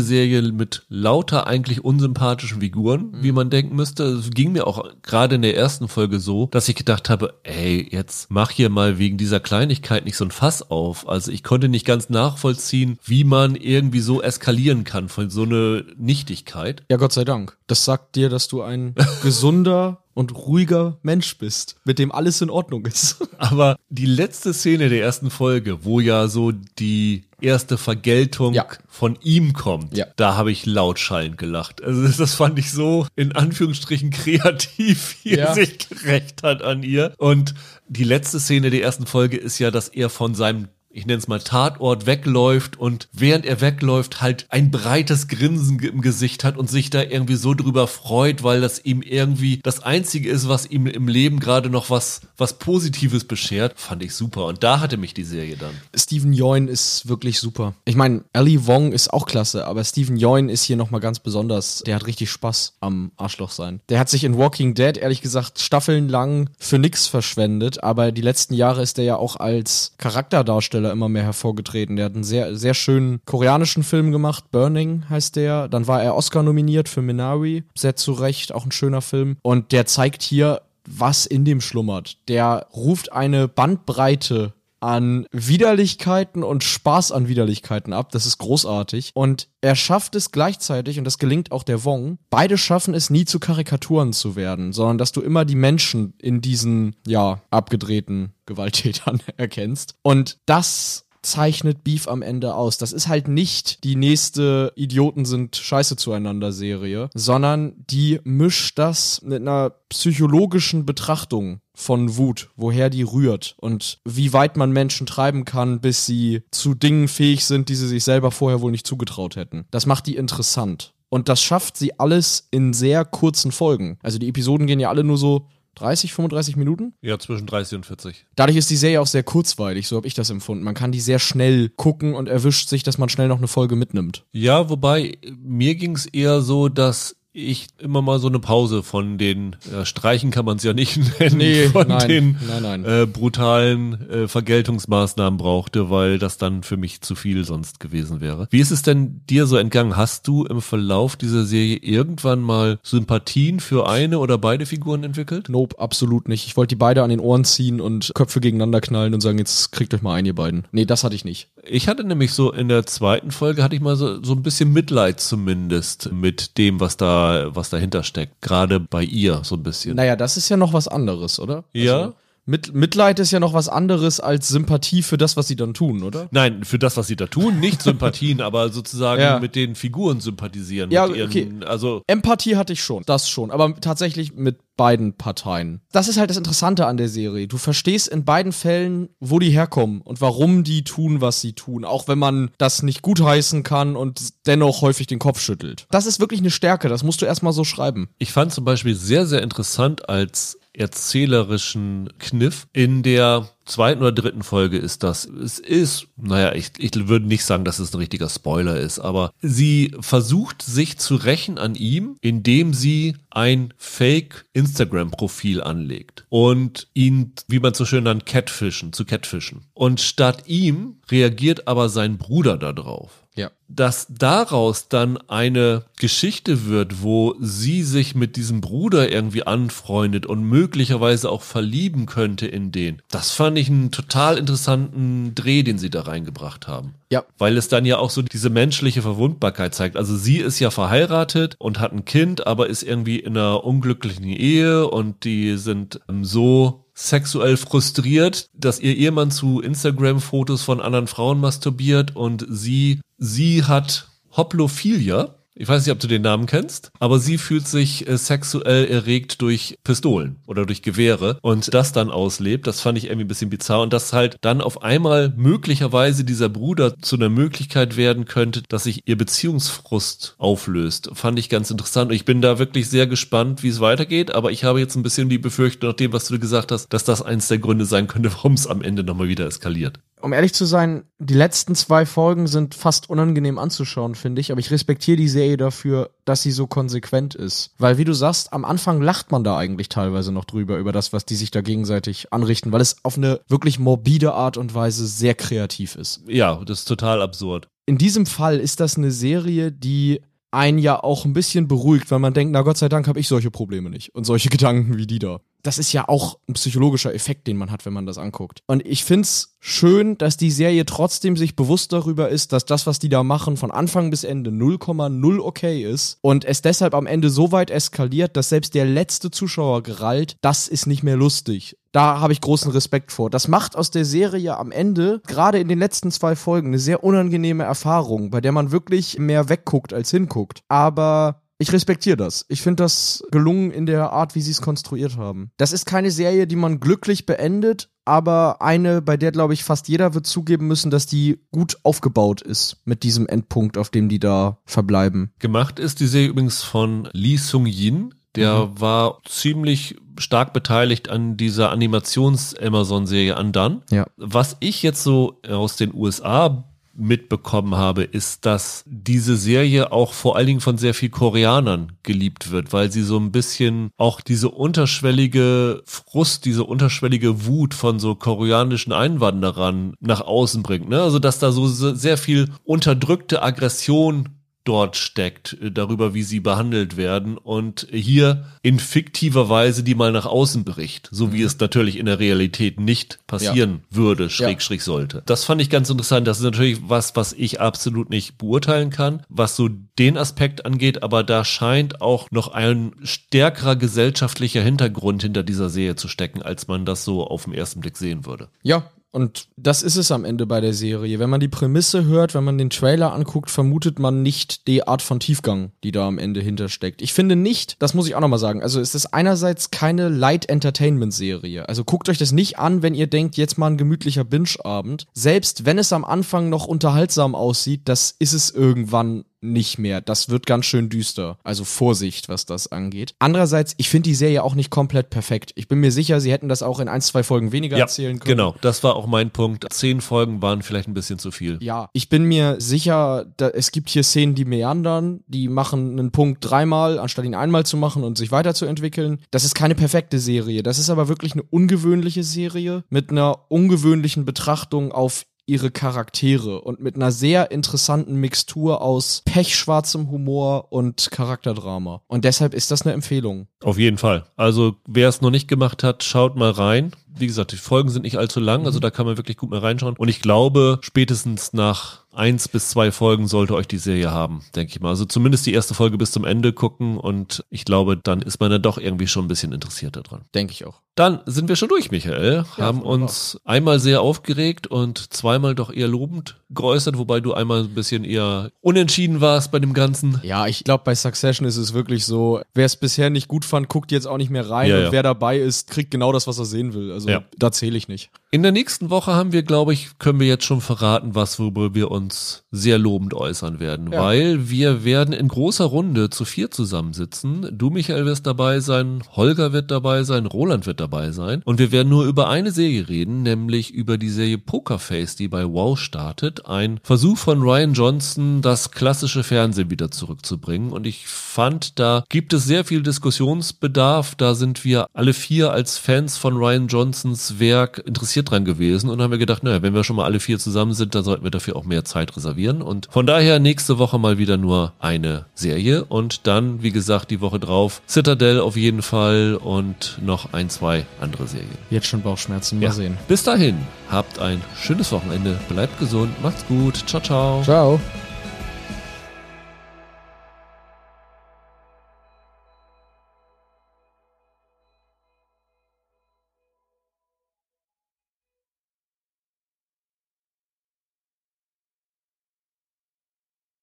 Serie 0.00 0.40
mit 0.52 0.86
lauter 0.88 1.46
eigentlich 1.46 1.84
unsympathischen 1.84 2.60
Figuren, 2.60 3.12
wie 3.20 3.30
man 3.30 3.50
denken 3.50 3.76
müsste. 3.76 4.04
Es 4.04 4.30
ging 4.30 4.52
mir 4.52 4.66
auch 4.66 4.82
gerade 5.02 5.34
in 5.34 5.42
der 5.42 5.54
ersten 5.54 5.88
Folge 5.88 6.18
so, 6.18 6.46
dass 6.46 6.66
ich 6.66 6.76
gedacht 6.76 7.10
habe, 7.10 7.34
ey, 7.42 7.86
jetzt 7.90 8.30
mach 8.30 8.50
hier 8.50 8.70
mal 8.70 8.98
wegen 8.98 9.18
dieser 9.18 9.38
Kleinigkeit 9.38 10.06
nicht 10.06 10.16
so 10.16 10.24
ein 10.24 10.30
Fass 10.30 10.70
auf. 10.70 11.06
Also 11.06 11.30
ich 11.30 11.42
konnte 11.42 11.68
nicht 11.68 11.84
ganz 11.84 12.08
nachvollziehen, 12.08 12.98
wie 13.04 13.24
man 13.24 13.54
irgendwie 13.54 14.00
so 14.00 14.22
eskalieren 14.22 14.84
kann 14.84 15.10
von 15.10 15.28
so 15.28 15.42
eine 15.42 15.84
Nichtigkeit. 15.98 16.84
ja, 16.90 16.96
Gott 16.96 17.12
sei 17.12 17.24
Dank. 17.26 17.58
Das 17.66 17.84
sagt 17.84 18.16
dir, 18.16 18.30
dass 18.30 18.48
du 18.48 18.62
ein 18.62 18.94
gesunder 19.22 19.98
und 20.18 20.34
ruhiger 20.34 20.98
Mensch 21.02 21.38
bist, 21.38 21.76
mit 21.84 22.00
dem 22.00 22.10
alles 22.10 22.40
in 22.42 22.50
Ordnung 22.50 22.84
ist. 22.86 23.18
Aber 23.38 23.76
die 23.88 24.04
letzte 24.06 24.52
Szene 24.52 24.88
der 24.88 25.00
ersten 25.00 25.30
Folge, 25.30 25.84
wo 25.84 26.00
ja 26.00 26.26
so 26.26 26.50
die 26.50 27.22
erste 27.40 27.78
Vergeltung 27.78 28.52
Ja. 28.52 28.66
von 28.88 29.16
ihm 29.22 29.52
kommt, 29.52 29.96
Ja. 29.96 30.06
da 30.16 30.34
habe 30.36 30.50
ich 30.50 30.66
laut 30.66 30.98
schallend 30.98 31.38
gelacht. 31.38 31.84
Also 31.84 32.02
das- 32.02 32.16
das 32.24 32.34
fand 32.34 32.58
ich 32.58 32.72
so 32.72 33.06
in 33.14 33.30
Anführungsstrichen 33.30 34.10
kreativ, 34.10 35.18
wie 35.22 35.34
er 35.34 35.46
Ja. 35.48 35.54
sich 35.54 35.78
gerecht 35.88 36.42
hat 36.42 36.62
an 36.62 36.82
ihr. 36.82 37.14
Und 37.18 37.54
die 37.88 38.02
letzte 38.04 38.40
Szene 38.40 38.70
der 38.70 38.82
ersten 38.82 39.06
Folge 39.06 39.36
ist 39.36 39.60
ja, 39.60 39.70
dass 39.70 39.88
er 39.88 40.10
von 40.10 40.34
seinem 40.34 40.66
ich 40.90 41.06
nenne 41.06 41.18
es 41.18 41.28
mal 41.28 41.40
Tatort 41.40 42.06
wegläuft 42.06 42.78
und 42.78 43.08
während 43.12 43.46
er 43.46 43.60
wegläuft 43.60 44.20
halt 44.20 44.46
ein 44.48 44.70
breites 44.70 45.28
Grinsen 45.28 45.78
im 45.78 46.00
Gesicht 46.00 46.44
hat 46.44 46.56
und 46.56 46.70
sich 46.70 46.90
da 46.90 47.02
irgendwie 47.02 47.36
so 47.36 47.54
drüber 47.54 47.86
freut, 47.86 48.42
weil 48.42 48.60
das 48.60 48.84
ihm 48.84 49.02
irgendwie 49.02 49.60
das 49.62 49.80
einzige 49.80 50.28
ist, 50.28 50.48
was 50.48 50.66
ihm 50.66 50.86
im 50.86 51.08
Leben 51.08 51.40
gerade 51.40 51.70
noch 51.70 51.90
was 51.90 52.22
was 52.36 52.58
Positives 52.58 53.24
beschert, 53.24 53.78
fand 53.78 54.02
ich 54.02 54.14
super 54.14 54.46
und 54.46 54.62
da 54.62 54.80
hatte 54.80 54.96
mich 54.96 55.14
die 55.14 55.24
Serie 55.24 55.56
dann. 55.56 55.74
Stephen 55.94 56.32
Yeun 56.32 56.68
ist 56.68 57.08
wirklich 57.08 57.38
super. 57.38 57.74
Ich 57.84 57.96
meine, 57.96 58.24
Ali 58.32 58.66
Wong 58.66 58.92
ist 58.92 59.12
auch 59.12 59.26
klasse, 59.26 59.66
aber 59.66 59.84
Stephen 59.84 60.16
Yeun 60.16 60.48
ist 60.48 60.62
hier 60.62 60.76
nochmal 60.76 61.00
ganz 61.00 61.18
besonders. 61.18 61.82
Der 61.86 61.96
hat 61.96 62.06
richtig 62.06 62.30
Spaß 62.30 62.74
am 62.80 63.12
Arschloch 63.16 63.50
sein. 63.50 63.80
Der 63.88 63.98
hat 63.98 64.08
sich 64.08 64.24
in 64.24 64.38
Walking 64.38 64.74
Dead, 64.74 64.96
ehrlich 64.96 65.20
gesagt, 65.20 65.58
staffelnlang 65.60 66.50
für 66.58 66.78
nix 66.78 67.06
verschwendet, 67.06 67.82
aber 67.82 68.12
die 68.12 68.22
letzten 68.22 68.54
Jahre 68.54 68.82
ist 68.82 68.98
er 68.98 69.04
ja 69.04 69.16
auch 69.16 69.36
als 69.36 69.92
Charakterdarsteller 69.98 70.87
immer 70.92 71.08
mehr 71.08 71.22
hervorgetreten. 71.22 71.96
Der 71.96 72.06
hat 72.06 72.14
einen 72.14 72.24
sehr, 72.24 72.56
sehr 72.56 72.74
schönen 72.74 73.20
koreanischen 73.24 73.82
Film 73.82 74.12
gemacht, 74.12 74.50
Burning 74.50 75.04
heißt 75.08 75.36
der. 75.36 75.68
Dann 75.68 75.86
war 75.86 76.02
er 76.02 76.14
Oscar 76.14 76.42
nominiert 76.42 76.88
für 76.88 77.02
Minari, 77.02 77.64
sehr 77.76 77.96
zu 77.96 78.12
Recht, 78.12 78.54
auch 78.54 78.64
ein 78.64 78.72
schöner 78.72 79.02
Film. 79.02 79.36
Und 79.42 79.72
der 79.72 79.86
zeigt 79.86 80.22
hier, 80.22 80.62
was 80.88 81.26
in 81.26 81.44
dem 81.44 81.60
schlummert. 81.60 82.16
Der 82.28 82.66
ruft 82.74 83.12
eine 83.12 83.48
Bandbreite 83.48 84.54
an 84.80 85.26
Widerlichkeiten 85.32 86.42
und 86.42 86.64
Spaß 86.64 87.12
an 87.12 87.28
Widerlichkeiten 87.28 87.92
ab. 87.92 88.10
Das 88.12 88.26
ist 88.26 88.38
großartig. 88.38 89.10
Und 89.14 89.48
er 89.60 89.74
schafft 89.74 90.14
es 90.14 90.30
gleichzeitig, 90.30 90.98
und 90.98 91.04
das 91.04 91.18
gelingt 91.18 91.52
auch 91.52 91.62
der 91.62 91.84
Wong, 91.84 92.18
beide 92.30 92.58
schaffen 92.58 92.94
es 92.94 93.10
nie 93.10 93.24
zu 93.24 93.40
Karikaturen 93.40 94.12
zu 94.12 94.36
werden, 94.36 94.72
sondern 94.72 94.98
dass 94.98 95.12
du 95.12 95.20
immer 95.20 95.44
die 95.44 95.56
Menschen 95.56 96.14
in 96.18 96.40
diesen, 96.40 96.96
ja, 97.06 97.42
abgedrehten 97.50 98.34
Gewalttätern 98.46 99.20
erkennst. 99.36 99.94
Und 100.02 100.38
das 100.46 101.07
zeichnet 101.22 101.84
Beef 101.84 102.08
am 102.08 102.22
Ende 102.22 102.54
aus. 102.54 102.78
Das 102.78 102.92
ist 102.92 103.08
halt 103.08 103.28
nicht 103.28 103.84
die 103.84 103.96
nächste 103.96 104.72
Idioten 104.76 105.24
sind 105.24 105.56
scheiße 105.56 105.96
zueinander 105.96 106.52
Serie, 106.52 107.10
sondern 107.14 107.74
die 107.90 108.20
mischt 108.24 108.78
das 108.78 109.22
mit 109.22 109.40
einer 109.40 109.70
psychologischen 109.88 110.86
Betrachtung 110.86 111.60
von 111.74 112.16
Wut, 112.16 112.50
woher 112.56 112.90
die 112.90 113.02
rührt 113.02 113.54
und 113.58 114.00
wie 114.04 114.32
weit 114.32 114.56
man 114.56 114.72
Menschen 114.72 115.06
treiben 115.06 115.44
kann, 115.44 115.80
bis 115.80 116.06
sie 116.06 116.42
zu 116.50 116.74
Dingen 116.74 117.08
fähig 117.08 117.44
sind, 117.44 117.68
die 117.68 117.76
sie 117.76 117.88
sich 117.88 118.04
selber 118.04 118.30
vorher 118.30 118.60
wohl 118.60 118.72
nicht 118.72 118.86
zugetraut 118.86 119.36
hätten. 119.36 119.66
Das 119.70 119.86
macht 119.86 120.06
die 120.06 120.16
interessant. 120.16 120.92
Und 121.10 121.28
das 121.28 121.42
schafft 121.42 121.76
sie 121.76 121.98
alles 121.98 122.48
in 122.50 122.74
sehr 122.74 123.04
kurzen 123.04 123.52
Folgen. 123.52 123.98
Also 124.02 124.18
die 124.18 124.28
Episoden 124.28 124.66
gehen 124.66 124.80
ja 124.80 124.90
alle 124.90 125.04
nur 125.04 125.16
so 125.16 125.48
30, 125.80 126.12
35 126.12 126.56
Minuten. 126.56 126.94
Ja, 127.02 127.18
zwischen 127.18 127.46
30 127.46 127.76
und 127.76 127.86
40. 127.86 128.26
Dadurch 128.36 128.56
ist 128.58 128.70
die 128.70 128.76
Serie 128.76 129.00
auch 129.00 129.06
sehr 129.06 129.22
kurzweilig, 129.22 129.88
so 129.88 129.96
habe 129.96 130.06
ich 130.06 130.14
das 130.14 130.30
empfunden. 130.30 130.64
Man 130.64 130.74
kann 130.74 130.92
die 130.92 131.00
sehr 131.00 131.18
schnell 131.18 131.68
gucken 131.68 132.14
und 132.14 132.28
erwischt 132.28 132.68
sich, 132.68 132.82
dass 132.82 132.98
man 132.98 133.08
schnell 133.08 133.28
noch 133.28 133.38
eine 133.38 133.48
Folge 133.48 133.76
mitnimmt. 133.76 134.24
Ja, 134.32 134.68
wobei 134.70 135.18
mir 135.36 135.74
ging 135.74 135.96
es 135.96 136.06
eher 136.06 136.40
so, 136.40 136.68
dass 136.68 137.17
ich 137.38 137.68
immer 137.78 138.02
mal 138.02 138.18
so 138.18 138.28
eine 138.28 138.38
Pause 138.40 138.82
von 138.82 139.18
den 139.18 139.56
äh, 139.72 139.84
Streichen 139.84 140.30
kann 140.30 140.44
man 140.44 140.56
es 140.56 140.62
ja 140.62 140.72
nicht 140.72 140.98
nennen, 141.20 141.36
Nee, 141.38 141.68
von 141.68 141.88
nein, 141.88 142.08
den 142.08 142.38
nein, 142.46 142.62
nein. 142.62 142.84
Äh, 142.84 143.06
brutalen 143.06 144.10
äh, 144.10 144.28
Vergeltungsmaßnahmen 144.28 145.38
brauchte, 145.38 145.90
weil 145.90 146.18
das 146.18 146.38
dann 146.38 146.62
für 146.62 146.76
mich 146.76 147.00
zu 147.00 147.14
viel 147.14 147.44
sonst 147.44 147.80
gewesen 147.80 148.20
wäre. 148.20 148.48
Wie 148.50 148.60
ist 148.60 148.70
es 148.70 148.82
denn 148.82 149.20
dir 149.30 149.46
so 149.46 149.56
entgangen? 149.56 149.96
Hast 149.96 150.26
du 150.26 150.44
im 150.44 150.60
Verlauf 150.60 151.16
dieser 151.16 151.44
Serie 151.44 151.76
irgendwann 151.76 152.40
mal 152.40 152.78
Sympathien 152.82 153.60
für 153.60 153.88
eine 153.88 154.18
oder 154.18 154.38
beide 154.38 154.66
Figuren 154.66 155.04
entwickelt? 155.04 155.48
Nope, 155.48 155.78
absolut 155.78 156.28
nicht. 156.28 156.46
Ich 156.46 156.56
wollte 156.56 156.74
die 156.74 156.78
beide 156.78 157.02
an 157.02 157.10
den 157.10 157.20
Ohren 157.20 157.44
ziehen 157.44 157.80
und 157.80 158.12
Köpfe 158.14 158.40
gegeneinander 158.40 158.80
knallen 158.80 159.14
und 159.14 159.20
sagen, 159.20 159.38
jetzt 159.38 159.72
kriegt 159.72 159.94
euch 159.94 160.02
mal 160.02 160.14
ein, 160.14 160.26
ihr 160.26 160.34
beiden. 160.34 160.66
Nee, 160.72 160.84
das 160.84 161.04
hatte 161.04 161.14
ich 161.14 161.24
nicht. 161.24 161.48
Ich 161.70 161.88
hatte 161.88 162.04
nämlich 162.04 162.32
so 162.32 162.52
in 162.52 162.68
der 162.68 162.86
zweiten 162.86 163.30
Folge 163.30 163.62
hatte 163.62 163.74
ich 163.74 163.80
mal 163.80 163.96
so, 163.96 164.22
so 164.22 164.32
ein 164.32 164.42
bisschen 164.42 164.72
Mitleid 164.72 165.20
zumindest 165.20 166.10
mit 166.12 166.56
dem, 166.58 166.80
was 166.80 166.96
da, 166.96 167.54
was 167.54 167.70
dahinter 167.70 168.02
steckt. 168.02 168.40
Gerade 168.42 168.80
bei 168.80 169.02
ihr 169.02 169.40
so 169.44 169.56
ein 169.56 169.62
bisschen. 169.62 169.96
Naja, 169.96 170.16
das 170.16 170.36
ist 170.36 170.48
ja 170.48 170.56
noch 170.56 170.72
was 170.72 170.88
anderes, 170.88 171.38
oder? 171.38 171.64
Ja. 171.72 171.98
Also, 171.98 172.14
mit, 172.48 172.74
Mitleid 172.74 173.18
ist 173.18 173.30
ja 173.30 173.40
noch 173.40 173.52
was 173.52 173.68
anderes 173.68 174.20
als 174.20 174.48
Sympathie 174.48 175.02
für 175.02 175.18
das, 175.18 175.36
was 175.36 175.46
sie 175.48 175.56
dann 175.56 175.74
tun, 175.74 176.02
oder? 176.02 176.28
Nein, 176.30 176.64
für 176.64 176.78
das, 176.78 176.96
was 176.96 177.06
sie 177.06 177.16
da 177.16 177.26
tun, 177.26 177.60
nicht 177.60 177.82
Sympathien, 177.82 178.40
aber 178.40 178.70
sozusagen 178.70 179.20
Ja. 179.20 179.38
mit 179.38 179.54
den 179.54 179.74
Figuren 179.74 180.20
sympathisieren. 180.20 180.90
Ja, 180.90 181.06
mit 181.06 181.16
ihren, 181.16 181.28
okay. 181.28 181.50
Also 181.66 182.02
Empathie 182.06 182.56
hatte 182.56 182.72
ich 182.72 182.82
schon, 182.82 183.02
das 183.06 183.28
schon, 183.28 183.50
aber 183.50 183.74
tatsächlich 183.80 184.34
mit 184.34 184.58
beiden 184.78 185.14
Parteien. 185.14 185.80
Das 185.92 186.06
ist 186.08 186.18
halt 186.18 186.30
das 186.30 186.36
Interessante 186.36 186.86
an 186.86 186.96
der 186.96 187.08
Serie. 187.08 187.48
Du 187.48 187.58
verstehst 187.58 188.06
in 188.08 188.24
beiden 188.24 188.52
Fällen, 188.52 189.08
wo 189.18 189.40
die 189.40 189.50
herkommen 189.50 190.00
und 190.02 190.20
warum 190.20 190.62
die 190.64 190.84
tun, 190.84 191.20
was 191.20 191.40
sie 191.40 191.52
tun, 191.52 191.84
auch 191.84 192.06
wenn 192.06 192.18
man 192.18 192.50
das 192.58 192.82
nicht 192.84 193.02
gutheißen 193.02 193.64
kann 193.64 193.96
und 193.96 194.46
dennoch 194.46 194.80
häufig 194.80 195.08
den 195.08 195.18
Kopf 195.18 195.40
schüttelt. 195.40 195.86
Das 195.90 196.06
ist 196.06 196.20
wirklich 196.20 196.40
eine 196.40 196.50
Stärke, 196.52 196.88
das 196.88 197.02
musst 197.02 197.20
du 197.20 197.26
erstmal 197.26 197.52
so 197.52 197.64
schreiben. 197.64 198.08
ich 198.18 198.32
fand 198.32 198.52
zum 198.52 198.64
Beispiel 198.64 198.94
sehr, 198.94 199.26
sehr 199.26 199.42
interessant 199.42 200.08
als 200.08 200.58
erzählerischen 200.78 202.10
Kniff. 202.18 202.66
In 202.72 203.02
der 203.02 203.48
zweiten 203.64 204.00
oder 204.00 204.12
dritten 204.12 204.42
Folge 204.42 204.78
ist 204.78 205.02
das. 205.02 205.24
Es 205.26 205.58
ist, 205.58 206.06
naja, 206.16 206.54
ich, 206.54 206.72
ich 206.78 207.08
würde 207.08 207.26
nicht 207.26 207.44
sagen, 207.44 207.64
dass 207.64 207.78
es 207.78 207.92
ein 207.92 207.98
richtiger 207.98 208.28
Spoiler 208.28 208.78
ist, 208.78 208.98
aber 208.98 209.32
sie 209.42 209.94
versucht 210.00 210.62
sich 210.62 210.98
zu 210.98 211.16
rächen 211.16 211.58
an 211.58 211.74
ihm, 211.74 212.16
indem 212.20 212.72
sie 212.74 213.16
ein 213.30 213.74
Fake-Instagram-Profil 213.76 215.62
anlegt 215.62 216.24
und 216.28 216.88
ihn, 216.94 217.32
wie 217.48 217.60
man 217.60 217.74
so 217.74 217.84
schön 217.84 218.04
nennt, 218.04 218.26
catfischen, 218.26 218.92
zu 218.92 219.04
catfischen. 219.04 219.66
Und 219.74 220.00
statt 220.00 220.44
ihm 220.46 221.00
reagiert 221.10 221.68
aber 221.68 221.88
sein 221.88 222.18
Bruder 222.18 222.56
darauf 222.56 223.27
Ja. 223.38 223.50
dass 223.68 224.08
daraus 224.10 224.88
dann 224.88 225.16
eine 225.28 225.84
Geschichte 225.96 226.66
wird, 226.66 227.02
wo 227.02 227.36
sie 227.38 227.84
sich 227.84 228.16
mit 228.16 228.34
diesem 228.34 228.60
Bruder 228.60 229.12
irgendwie 229.12 229.46
anfreundet 229.46 230.26
und 230.26 230.42
möglicherweise 230.42 231.30
auch 231.30 231.42
verlieben 231.42 232.06
könnte 232.06 232.48
in 232.48 232.72
den. 232.72 233.00
Das 233.10 233.30
fand 233.30 233.56
ich 233.56 233.68
einen 233.68 233.92
total 233.92 234.38
interessanten 234.38 235.36
Dreh, 235.36 235.62
den 235.62 235.78
sie 235.78 235.90
da 235.90 236.00
reingebracht 236.02 236.66
haben. 236.66 236.94
Ja. 237.10 237.24
Weil 237.38 237.56
es 237.56 237.68
dann 237.68 237.86
ja 237.86 237.98
auch 237.98 238.10
so 238.10 238.22
diese 238.22 238.50
menschliche 238.50 239.02
Verwundbarkeit 239.02 239.74
zeigt. 239.74 239.96
Also 239.96 240.16
sie 240.16 240.38
ist 240.38 240.58
ja 240.58 240.70
verheiratet 240.70 241.54
und 241.58 241.78
hat 241.78 241.92
ein 241.92 242.04
Kind, 242.04 242.46
aber 242.46 242.68
ist 242.68 242.82
irgendwie 242.82 243.20
in 243.20 243.36
einer 243.36 243.62
unglücklichen 243.64 244.24
Ehe 244.26 244.88
und 244.88 245.24
die 245.24 245.56
sind 245.56 246.00
ähm, 246.08 246.24
so 246.24 246.84
sexuell 246.98 247.56
frustriert, 247.56 248.48
dass 248.54 248.80
ihr 248.80 248.96
Ehemann 248.96 249.30
zu 249.30 249.60
Instagram-Fotos 249.60 250.62
von 250.62 250.80
anderen 250.80 251.06
Frauen 251.06 251.38
masturbiert 251.38 252.16
und 252.16 252.44
sie, 252.48 253.00
sie 253.18 253.64
hat 253.64 254.08
Hoplophilia. 254.36 255.34
Ich 255.60 255.66
weiß 255.66 255.84
nicht, 255.84 255.92
ob 255.92 255.98
du 255.98 256.06
den 256.06 256.22
Namen 256.22 256.46
kennst, 256.46 256.92
aber 257.00 257.18
sie 257.18 257.36
fühlt 257.36 257.66
sich 257.66 258.06
äh, 258.06 258.16
sexuell 258.16 258.84
erregt 258.84 259.42
durch 259.42 259.76
Pistolen 259.82 260.36
oder 260.46 260.64
durch 260.64 260.82
Gewehre 260.82 261.40
und 261.42 261.74
das 261.74 261.90
dann 261.92 262.12
auslebt. 262.12 262.68
Das 262.68 262.80
fand 262.80 262.96
ich 262.96 263.06
irgendwie 263.06 263.24
ein 263.24 263.28
bisschen 263.28 263.50
bizarr 263.50 263.82
und 263.82 263.92
dass 263.92 264.12
halt 264.12 264.36
dann 264.42 264.60
auf 264.60 264.82
einmal 264.82 265.34
möglicherweise 265.36 266.22
dieser 266.22 266.48
Bruder 266.48 266.96
zu 267.00 267.16
einer 267.16 267.28
Möglichkeit 267.28 267.96
werden 267.96 268.24
könnte, 268.24 268.62
dass 268.68 268.84
sich 268.84 269.02
ihr 269.06 269.18
Beziehungsfrust 269.18 270.36
auflöst. 270.38 271.10
Fand 271.14 271.40
ich 271.40 271.48
ganz 271.48 271.72
interessant 271.72 272.12
ich 272.12 272.24
bin 272.24 272.40
da 272.40 272.60
wirklich 272.60 272.88
sehr 272.88 273.08
gespannt, 273.08 273.64
wie 273.64 273.68
es 273.68 273.80
weitergeht, 273.80 274.32
aber 274.32 274.52
ich 274.52 274.62
habe 274.62 274.78
jetzt 274.78 274.94
ein 274.94 275.02
bisschen 275.02 275.28
die 275.28 275.38
Befürchtung, 275.38 275.90
nach 275.90 275.96
dem, 275.96 276.12
was 276.12 276.28
du 276.28 276.38
gesagt 276.38 276.70
hast, 276.70 276.92
dass 276.92 277.02
das 277.02 277.20
eins 277.20 277.48
der 277.48 277.58
Gründe 277.58 277.84
sein 277.84 278.06
könnte, 278.06 278.32
warum 278.32 278.52
es 278.52 278.68
am 278.68 278.80
Ende 278.80 279.02
nochmal 279.02 279.26
wieder 279.26 279.46
eskaliert. 279.46 279.98
Um 280.22 280.32
ehrlich 280.32 280.54
zu 280.54 280.64
sein, 280.64 281.04
die 281.18 281.34
letzten 281.34 281.74
zwei 281.74 282.06
Folgen 282.06 282.46
sind 282.46 282.74
fast 282.74 283.10
unangenehm 283.10 283.58
anzuschauen, 283.58 284.14
finde 284.14 284.40
ich, 284.40 284.50
aber 284.50 284.60
ich 284.60 284.70
respektiere 284.70 285.16
die 285.16 285.28
Serie 285.28 285.56
dafür, 285.56 286.10
dass 286.24 286.42
sie 286.42 286.50
so 286.50 286.66
konsequent 286.66 287.34
ist. 287.34 287.74
Weil, 287.78 287.98
wie 287.98 288.04
du 288.04 288.12
sagst, 288.12 288.52
am 288.52 288.64
Anfang 288.64 289.00
lacht 289.00 289.30
man 289.30 289.44
da 289.44 289.56
eigentlich 289.56 289.88
teilweise 289.88 290.32
noch 290.32 290.44
drüber, 290.44 290.78
über 290.78 290.92
das, 290.92 291.12
was 291.12 291.24
die 291.24 291.36
sich 291.36 291.50
da 291.50 291.60
gegenseitig 291.60 292.32
anrichten, 292.32 292.72
weil 292.72 292.80
es 292.80 292.96
auf 293.04 293.16
eine 293.16 293.40
wirklich 293.48 293.78
morbide 293.78 294.34
Art 294.34 294.56
und 294.56 294.74
Weise 294.74 295.06
sehr 295.06 295.34
kreativ 295.34 295.96
ist. 295.96 296.22
Ja, 296.26 296.62
das 296.64 296.80
ist 296.80 296.88
total 296.88 297.22
absurd. 297.22 297.68
In 297.86 297.98
diesem 297.98 298.26
Fall 298.26 298.58
ist 298.58 298.80
das 298.80 298.96
eine 298.96 299.10
Serie, 299.10 299.72
die 299.72 300.20
einen 300.50 300.78
ja 300.78 301.02
auch 301.02 301.24
ein 301.24 301.32
bisschen 301.32 301.68
beruhigt, 301.68 302.10
weil 302.10 302.18
man 302.18 302.32
denkt, 302.32 302.52
na 302.52 302.62
Gott 302.62 302.78
sei 302.78 302.88
Dank 302.88 303.06
habe 303.06 303.20
ich 303.20 303.28
solche 303.28 303.50
Probleme 303.50 303.90
nicht 303.90 304.14
und 304.14 304.24
solche 304.24 304.48
Gedanken 304.50 304.96
wie 304.96 305.06
die 305.06 305.18
da. 305.18 305.40
Das 305.68 305.76
ist 305.76 305.92
ja 305.92 306.08
auch 306.08 306.38
ein 306.48 306.54
psychologischer 306.54 307.14
Effekt, 307.14 307.46
den 307.46 307.58
man 307.58 307.70
hat, 307.70 307.84
wenn 307.84 307.92
man 307.92 308.06
das 308.06 308.16
anguckt. 308.16 308.62
Und 308.66 308.86
ich 308.86 309.04
find's 309.04 309.58
schön, 309.60 310.16
dass 310.16 310.38
die 310.38 310.50
Serie 310.50 310.86
trotzdem 310.86 311.36
sich 311.36 311.56
bewusst 311.56 311.92
darüber 311.92 312.30
ist, 312.30 312.54
dass 312.54 312.64
das, 312.64 312.86
was 312.86 313.00
die 313.00 313.10
da 313.10 313.22
machen, 313.22 313.58
von 313.58 313.70
Anfang 313.70 314.08
bis 314.08 314.24
Ende 314.24 314.50
0,0 314.50 315.38
okay 315.40 315.82
ist 315.82 316.16
und 316.22 316.46
es 316.46 316.62
deshalb 316.62 316.94
am 316.94 317.04
Ende 317.04 317.28
so 317.28 317.52
weit 317.52 317.70
eskaliert, 317.70 318.38
dass 318.38 318.48
selbst 318.48 318.74
der 318.74 318.86
letzte 318.86 319.30
Zuschauer 319.30 319.82
gerallt, 319.82 320.38
das 320.40 320.68
ist 320.68 320.86
nicht 320.86 321.02
mehr 321.02 321.18
lustig. 321.18 321.76
Da 321.92 322.18
habe 322.18 322.32
ich 322.32 322.40
großen 322.40 322.72
Respekt 322.72 323.12
vor. 323.12 323.28
Das 323.28 323.46
macht 323.46 323.76
aus 323.76 323.90
der 323.90 324.06
Serie 324.06 324.56
am 324.56 324.72
Ende, 324.72 325.20
gerade 325.26 325.58
in 325.58 325.68
den 325.68 325.78
letzten 325.78 326.10
zwei 326.10 326.34
Folgen, 326.34 326.68
eine 326.68 326.78
sehr 326.78 327.04
unangenehme 327.04 327.64
Erfahrung, 327.64 328.30
bei 328.30 328.40
der 328.40 328.52
man 328.52 328.72
wirklich 328.72 329.18
mehr 329.18 329.50
wegguckt 329.50 329.92
als 329.92 330.10
hinguckt. 330.10 330.62
Aber 330.68 331.42
ich 331.58 331.72
respektiere 331.72 332.16
das. 332.16 332.46
Ich 332.48 332.62
finde 332.62 332.84
das 332.84 333.22
gelungen 333.30 333.70
in 333.70 333.86
der 333.86 334.12
Art, 334.12 334.34
wie 334.34 334.40
sie 334.40 334.52
es 334.52 334.62
konstruiert 334.62 335.16
haben. 335.16 335.50
Das 335.56 335.72
ist 335.72 335.86
keine 335.86 336.10
Serie, 336.10 336.46
die 336.46 336.56
man 336.56 336.80
glücklich 336.80 337.26
beendet, 337.26 337.90
aber 338.04 338.62
eine, 338.62 339.02
bei 339.02 339.16
der, 339.16 339.32
glaube 339.32 339.54
ich, 339.54 339.64
fast 339.64 339.88
jeder 339.88 340.14
wird 340.14 340.26
zugeben 340.26 340.66
müssen, 340.66 340.90
dass 340.90 341.06
die 341.06 341.40
gut 341.50 341.76
aufgebaut 341.82 342.40
ist 342.40 342.78
mit 342.84 343.02
diesem 343.02 343.26
Endpunkt, 343.26 343.76
auf 343.76 343.90
dem 343.90 344.08
die 344.08 344.20
da 344.20 344.58
verbleiben. 344.64 345.32
Gemacht 345.40 345.78
ist 345.78 346.00
die 346.00 346.06
Serie 346.06 346.28
übrigens 346.28 346.62
von 346.62 347.08
Lee 347.12 347.36
Sung-yin. 347.36 348.14
Der 348.36 348.80
war 348.80 349.18
ziemlich 349.26 349.96
stark 350.18 350.52
beteiligt 350.52 351.08
an 351.08 351.36
dieser 351.36 351.70
Animations-Amazon-Serie 351.70 353.36
Undone. 353.36 353.82
Ja. 353.90 354.06
Was 354.16 354.56
ich 354.60 354.82
jetzt 354.82 355.02
so 355.02 355.40
aus 355.48 355.76
den 355.76 355.92
USA 355.92 356.64
mitbekommen 356.98 357.76
habe, 357.76 358.02
ist, 358.02 358.44
dass 358.44 358.84
diese 358.86 359.36
Serie 359.36 359.92
auch 359.92 360.12
vor 360.12 360.36
allen 360.36 360.46
Dingen 360.46 360.60
von 360.60 360.78
sehr 360.78 360.94
viel 360.94 361.10
Koreanern 361.10 361.92
geliebt 362.02 362.50
wird, 362.50 362.72
weil 362.72 362.90
sie 362.90 363.02
so 363.02 363.18
ein 363.18 363.32
bisschen 363.32 363.90
auch 363.96 364.20
diese 364.20 364.50
unterschwellige 364.50 365.82
Frust, 365.86 366.44
diese 366.44 366.64
unterschwellige 366.64 367.46
Wut 367.46 367.74
von 367.74 367.98
so 367.98 368.14
koreanischen 368.14 368.92
Einwanderern 368.92 369.94
nach 370.00 370.20
außen 370.20 370.62
bringt. 370.62 370.88
Ne? 370.88 371.00
Also 371.00 371.18
dass 371.18 371.38
da 371.38 371.52
so 371.52 371.68
sehr 371.68 372.18
viel 372.18 372.50
unterdrückte 372.64 373.42
Aggression 373.42 374.28
dort 374.68 374.96
steckt, 374.96 375.56
äh, 375.62 375.70
darüber, 375.70 376.12
wie 376.12 376.22
sie 376.22 376.40
behandelt 376.40 376.96
werden 376.96 377.38
und 377.38 377.86
hier 377.90 378.44
in 378.62 378.78
fiktiver 378.78 379.48
Weise 379.48 379.82
die 379.82 379.94
mal 379.94 380.12
nach 380.12 380.26
außen 380.26 380.64
bricht, 380.64 381.08
so 381.10 381.32
wie 381.32 381.42
es 381.42 381.58
natürlich 381.58 381.96
in 381.96 382.06
der 382.06 382.18
Realität 382.18 382.78
nicht 382.78 383.18
passieren 383.26 383.82
würde, 383.90 384.28
schräg, 384.28 384.60
schräg 384.60 384.82
sollte. 384.82 385.22
Das 385.26 385.44
fand 385.44 385.62
ich 385.62 385.70
ganz 385.70 385.88
interessant. 385.88 386.26
Das 386.26 386.38
ist 386.38 386.44
natürlich 386.44 386.80
was, 386.86 387.16
was 387.16 387.32
ich 387.32 387.60
absolut 387.60 388.10
nicht 388.10 388.36
beurteilen 388.36 388.90
kann, 388.90 389.22
was 389.28 389.56
so 389.56 389.68
den 389.98 390.18
Aspekt 390.18 390.66
angeht, 390.66 391.02
aber 391.02 391.24
da 391.24 391.44
scheint 391.44 392.00
auch 392.02 392.30
noch 392.30 392.48
ein 392.48 392.92
stärkerer 393.02 393.76
gesellschaftlicher 393.76 394.62
Hintergrund 394.62 395.22
hinter 395.22 395.42
dieser 395.42 395.70
Serie 395.70 395.96
zu 395.96 396.08
stecken, 396.08 396.42
als 396.42 396.68
man 396.68 396.84
das 396.84 397.04
so 397.04 397.26
auf 397.26 397.44
den 397.44 397.54
ersten 397.54 397.80
Blick 397.80 397.96
sehen 397.96 398.26
würde. 398.26 398.48
Ja, 398.62 398.90
und 399.10 399.48
das 399.56 399.82
ist 399.82 399.96
es 399.96 400.12
am 400.12 400.24
Ende 400.24 400.46
bei 400.46 400.60
der 400.60 400.74
Serie. 400.74 401.18
Wenn 401.18 401.30
man 401.30 401.40
die 401.40 401.48
Prämisse 401.48 402.04
hört, 402.04 402.34
wenn 402.34 402.44
man 402.44 402.58
den 402.58 402.70
Trailer 402.70 403.12
anguckt, 403.12 403.50
vermutet 403.50 403.98
man 403.98 404.22
nicht 404.22 404.66
die 404.66 404.86
Art 404.86 405.00
von 405.00 405.18
Tiefgang, 405.18 405.72
die 405.82 405.92
da 405.92 406.06
am 406.06 406.18
Ende 406.18 406.40
hintersteckt. 406.40 407.00
Ich 407.00 407.14
finde 407.14 407.34
nicht, 407.34 407.76
das 407.80 407.94
muss 407.94 408.06
ich 408.06 408.14
auch 408.14 408.20
nochmal 408.20 408.38
sagen, 408.38 408.62
also 408.62 408.80
es 408.80 408.94
ist 408.94 409.14
einerseits 409.14 409.70
keine 409.70 410.08
Light 410.08 410.48
Entertainment 410.48 411.14
Serie. 411.14 411.68
Also 411.68 411.84
guckt 411.84 412.08
euch 412.08 412.18
das 412.18 412.32
nicht 412.32 412.58
an, 412.58 412.82
wenn 412.82 412.94
ihr 412.94 413.06
denkt, 413.06 413.36
jetzt 413.36 413.56
mal 413.56 413.68
ein 413.68 413.78
gemütlicher 413.78 414.24
Binge-Abend. 414.24 415.06
Selbst 415.14 415.64
wenn 415.64 415.78
es 415.78 415.92
am 415.92 416.04
Anfang 416.04 416.50
noch 416.50 416.66
unterhaltsam 416.66 417.34
aussieht, 417.34 417.82
das 417.86 418.14
ist 418.18 418.34
es 418.34 418.50
irgendwann 418.50 419.24
nicht 419.40 419.78
mehr. 419.78 420.00
Das 420.00 420.28
wird 420.28 420.46
ganz 420.46 420.66
schön 420.66 420.88
düster. 420.88 421.38
Also 421.44 421.64
Vorsicht, 421.64 422.28
was 422.28 422.46
das 422.46 422.70
angeht. 422.72 423.14
Andererseits, 423.18 423.74
ich 423.78 423.88
finde 423.88 424.08
die 424.08 424.14
Serie 424.14 424.42
auch 424.42 424.54
nicht 424.54 424.70
komplett 424.70 425.10
perfekt. 425.10 425.52
Ich 425.54 425.68
bin 425.68 425.80
mir 425.80 425.92
sicher, 425.92 426.20
sie 426.20 426.32
hätten 426.32 426.48
das 426.48 426.62
auch 426.62 426.80
in 426.80 426.88
ein, 426.88 427.00
zwei 427.00 427.22
Folgen 427.22 427.52
weniger 427.52 427.76
ja, 427.76 427.84
erzählen 427.84 428.18
können. 428.18 428.36
Genau, 428.36 428.54
das 428.60 428.82
war 428.82 428.96
auch 428.96 429.06
mein 429.06 429.30
Punkt. 429.30 429.66
Zehn 429.72 430.00
Folgen 430.00 430.42
waren 430.42 430.62
vielleicht 430.62 430.88
ein 430.88 430.94
bisschen 430.94 431.18
zu 431.18 431.30
viel. 431.30 431.58
Ja, 431.60 431.88
ich 431.92 432.08
bin 432.08 432.24
mir 432.24 432.56
sicher, 432.60 433.26
da, 433.36 433.48
es 433.48 433.70
gibt 433.70 433.88
hier 433.88 434.02
Szenen, 434.02 434.34
die 434.34 434.44
meandern, 434.44 435.20
die 435.26 435.48
machen 435.48 435.98
einen 435.98 436.10
Punkt 436.10 436.38
dreimal, 436.40 436.98
anstatt 436.98 437.24
ihn 437.24 437.34
einmal 437.34 437.64
zu 437.64 437.76
machen 437.76 438.04
und 438.04 438.18
sich 438.18 438.32
weiterzuentwickeln. 438.32 439.20
Das 439.30 439.44
ist 439.44 439.54
keine 439.54 439.74
perfekte 439.74 440.18
Serie. 440.18 440.62
Das 440.62 440.78
ist 440.78 440.90
aber 440.90 441.08
wirklich 441.08 441.32
eine 441.32 441.42
ungewöhnliche 441.42 442.24
Serie 442.24 442.84
mit 442.88 443.10
einer 443.10 443.50
ungewöhnlichen 443.50 444.24
Betrachtung 444.24 444.92
auf 444.92 445.26
ihre 445.48 445.70
Charaktere 445.70 446.60
und 446.60 446.80
mit 446.80 446.96
einer 446.96 447.10
sehr 447.10 447.50
interessanten 447.50 448.16
Mixtur 448.16 448.82
aus 448.82 449.22
pechschwarzem 449.24 450.10
Humor 450.10 450.70
und 450.72 451.10
Charakterdrama. 451.10 452.02
Und 452.06 452.24
deshalb 452.24 452.54
ist 452.54 452.70
das 452.70 452.82
eine 452.82 452.92
Empfehlung. 452.92 453.48
Auf 453.64 453.78
jeden 453.78 453.98
Fall. 453.98 454.26
Also 454.36 454.76
wer 454.86 455.08
es 455.08 455.20
noch 455.22 455.30
nicht 455.30 455.48
gemacht 455.48 455.82
hat, 455.82 456.04
schaut 456.04 456.36
mal 456.36 456.50
rein. 456.50 456.92
Wie 457.16 457.26
gesagt, 457.26 457.52
die 457.52 457.56
Folgen 457.56 457.88
sind 457.88 458.02
nicht 458.02 458.18
allzu 458.18 458.40
lang, 458.40 458.66
also 458.66 458.78
mhm. 458.78 458.82
da 458.82 458.90
kann 458.90 459.06
man 459.06 459.16
wirklich 459.16 459.36
gut 459.36 459.50
mal 459.50 459.60
reinschauen. 459.60 459.96
Und 459.96 460.08
ich 460.08 460.20
glaube, 460.20 460.78
spätestens 460.82 461.52
nach 461.52 462.04
eins 462.18 462.48
bis 462.48 462.70
zwei 462.70 462.90
Folgen 462.90 463.28
sollte 463.28 463.54
euch 463.54 463.68
die 463.68 463.78
Serie 463.78 464.10
haben, 464.10 464.42
denke 464.54 464.72
ich 464.72 464.80
mal. 464.80 464.90
Also 464.90 465.04
zumindest 465.04 465.46
die 465.46 465.52
erste 465.52 465.74
Folge 465.74 465.96
bis 465.98 466.10
zum 466.10 466.24
Ende 466.24 466.52
gucken 466.52 466.98
und 466.98 467.44
ich 467.48 467.64
glaube, 467.64 467.96
dann 467.96 468.22
ist 468.22 468.40
man 468.40 468.50
dann 468.50 468.62
doch 468.62 468.78
irgendwie 468.78 469.06
schon 469.06 469.24
ein 469.24 469.28
bisschen 469.28 469.52
interessiert 469.52 469.96
daran. 469.96 470.22
Denke 470.34 470.52
ich 470.52 470.66
auch. 470.66 470.80
Dann 470.96 471.20
sind 471.26 471.48
wir 471.48 471.54
schon 471.54 471.68
durch, 471.68 471.92
Michael. 471.92 472.44
Ja, 472.56 472.64
haben 472.66 472.82
uns 472.82 473.38
einmal 473.44 473.78
sehr 473.78 474.00
aufgeregt 474.00 474.66
und 474.66 475.12
zweimal 475.12 475.54
doch 475.54 475.72
eher 475.72 475.86
lobend 475.86 476.40
geäußert, 476.50 476.98
wobei 476.98 477.20
du 477.20 477.34
einmal 477.34 477.60
ein 477.60 477.74
bisschen 477.74 478.02
eher 478.02 478.50
unentschieden 478.60 479.20
warst 479.20 479.52
bei 479.52 479.60
dem 479.60 479.74
Ganzen. 479.74 480.20
Ja, 480.24 480.48
ich 480.48 480.64
glaube, 480.64 480.82
bei 480.84 480.96
Succession 480.96 481.46
ist 481.46 481.56
es 481.56 481.72
wirklich 481.72 482.04
so, 482.04 482.40
wer 482.52 482.66
es 482.66 482.74
bisher 482.74 483.10
nicht 483.10 483.28
gut 483.28 483.44
fand, 483.44 483.68
guckt 483.68 483.92
jetzt 483.92 484.08
auch 484.08 484.16
nicht 484.16 484.30
mehr 484.30 484.50
rein 484.50 484.70
ja, 484.70 484.76
und 484.78 484.82
ja. 484.84 484.92
wer 484.92 485.04
dabei 485.04 485.38
ist, 485.38 485.70
kriegt 485.70 485.92
genau 485.92 486.10
das, 486.10 486.26
was 486.26 486.38
er 486.38 486.46
sehen 486.46 486.74
will. 486.74 486.90
Also 487.06 487.24
da 487.36 487.52
zähle 487.52 487.76
ich 487.76 487.88
nicht. 487.88 488.10
In 488.30 488.42
der 488.42 488.52
nächsten 488.52 488.90
Woche 488.90 489.14
haben 489.14 489.32
wir, 489.32 489.42
glaube 489.42 489.72
ich, 489.72 489.98
können 489.98 490.20
wir 490.20 490.26
jetzt 490.26 490.44
schon 490.44 490.60
verraten, 490.60 491.14
was 491.14 491.38
worüber 491.38 491.74
wir 491.74 491.90
uns 491.90 492.44
sehr 492.50 492.78
lobend 492.78 493.14
äußern 493.14 493.58
werden, 493.58 493.90
ja. 493.90 494.02
weil 494.02 494.50
wir 494.50 494.84
werden 494.84 495.14
in 495.14 495.28
großer 495.28 495.64
Runde 495.64 496.10
zu 496.10 496.26
vier 496.26 496.50
zusammensitzen. 496.50 497.48
Du, 497.52 497.70
Michael, 497.70 498.04
wirst 498.04 498.26
dabei 498.26 498.60
sein, 498.60 499.02
Holger 499.16 499.54
wird 499.54 499.70
dabei 499.70 500.02
sein, 500.02 500.26
Roland 500.26 500.66
wird 500.66 500.78
dabei 500.78 501.10
sein 501.10 501.40
und 501.46 501.58
wir 501.58 501.72
werden 501.72 501.88
nur 501.88 502.04
über 502.04 502.28
eine 502.28 502.50
Serie 502.50 502.86
reden, 502.90 503.22
nämlich 503.22 503.72
über 503.72 503.96
die 503.96 504.10
Serie 504.10 504.36
Pokerface, 504.36 505.16
die 505.16 505.28
bei 505.28 505.46
Wow 505.46 505.78
startet. 505.78 506.44
Ein 506.44 506.80
Versuch 506.82 507.16
von 507.16 507.40
Ryan 507.40 507.72
Johnson, 507.72 508.42
das 508.42 508.70
klassische 508.72 509.22
Fernsehen 509.22 509.70
wieder 509.70 509.90
zurückzubringen 509.90 510.72
und 510.72 510.86
ich 510.86 511.06
fand, 511.06 511.78
da 511.78 512.04
gibt 512.10 512.34
es 512.34 512.44
sehr 512.44 512.66
viel 512.66 512.82
Diskussionsbedarf. 512.82 514.16
Da 514.16 514.34
sind 514.34 514.66
wir 514.66 514.86
alle 514.92 515.14
vier 515.14 515.50
als 515.50 515.78
Fans 515.78 516.18
von 516.18 516.36
Ryan 516.36 516.66
Johnsons 516.88 517.38
Werk 517.38 517.82
interessiert 517.84 518.30
dran 518.30 518.46
gewesen 518.46 518.88
und 518.88 519.02
haben 519.02 519.10
wir 519.10 519.18
gedacht, 519.18 519.42
naja, 519.42 519.60
wenn 519.60 519.74
wir 519.74 519.84
schon 519.84 519.96
mal 519.96 520.04
alle 520.04 520.20
vier 520.20 520.38
zusammen 520.38 520.72
sind, 520.72 520.94
dann 520.94 521.04
sollten 521.04 521.22
wir 521.22 521.30
dafür 521.30 521.56
auch 521.56 521.64
mehr 521.64 521.84
Zeit 521.84 522.16
reservieren. 522.16 522.62
Und 522.62 522.88
von 522.90 523.06
daher 523.06 523.38
nächste 523.40 523.78
Woche 523.78 523.98
mal 523.98 524.16
wieder 524.16 524.38
nur 524.38 524.72
eine 524.78 525.26
Serie 525.34 525.84
und 525.84 526.26
dann, 526.26 526.62
wie 526.62 526.70
gesagt, 526.70 527.10
die 527.10 527.20
Woche 527.20 527.38
drauf 527.38 527.82
Citadel 527.86 528.40
auf 528.40 528.56
jeden 528.56 528.80
Fall 528.80 529.38
und 529.42 529.98
noch 530.02 530.32
ein, 530.32 530.48
zwei 530.48 530.86
andere 530.98 531.26
Serien. 531.26 531.48
Jetzt 531.68 531.88
schon 531.88 532.00
Bauchschmerzen, 532.00 532.58
mal 532.58 532.66
ja. 532.66 532.72
sehen. 532.72 532.96
Bis 533.06 533.22
dahin, 533.22 533.58
habt 533.90 534.18
ein 534.18 534.40
schönes 534.58 534.90
Wochenende, 534.90 535.38
bleibt 535.48 535.78
gesund, 535.78 536.10
macht's 536.22 536.46
gut, 536.46 536.84
ciao, 536.86 537.02
ciao. 537.02 537.42
Ciao. 537.42 537.80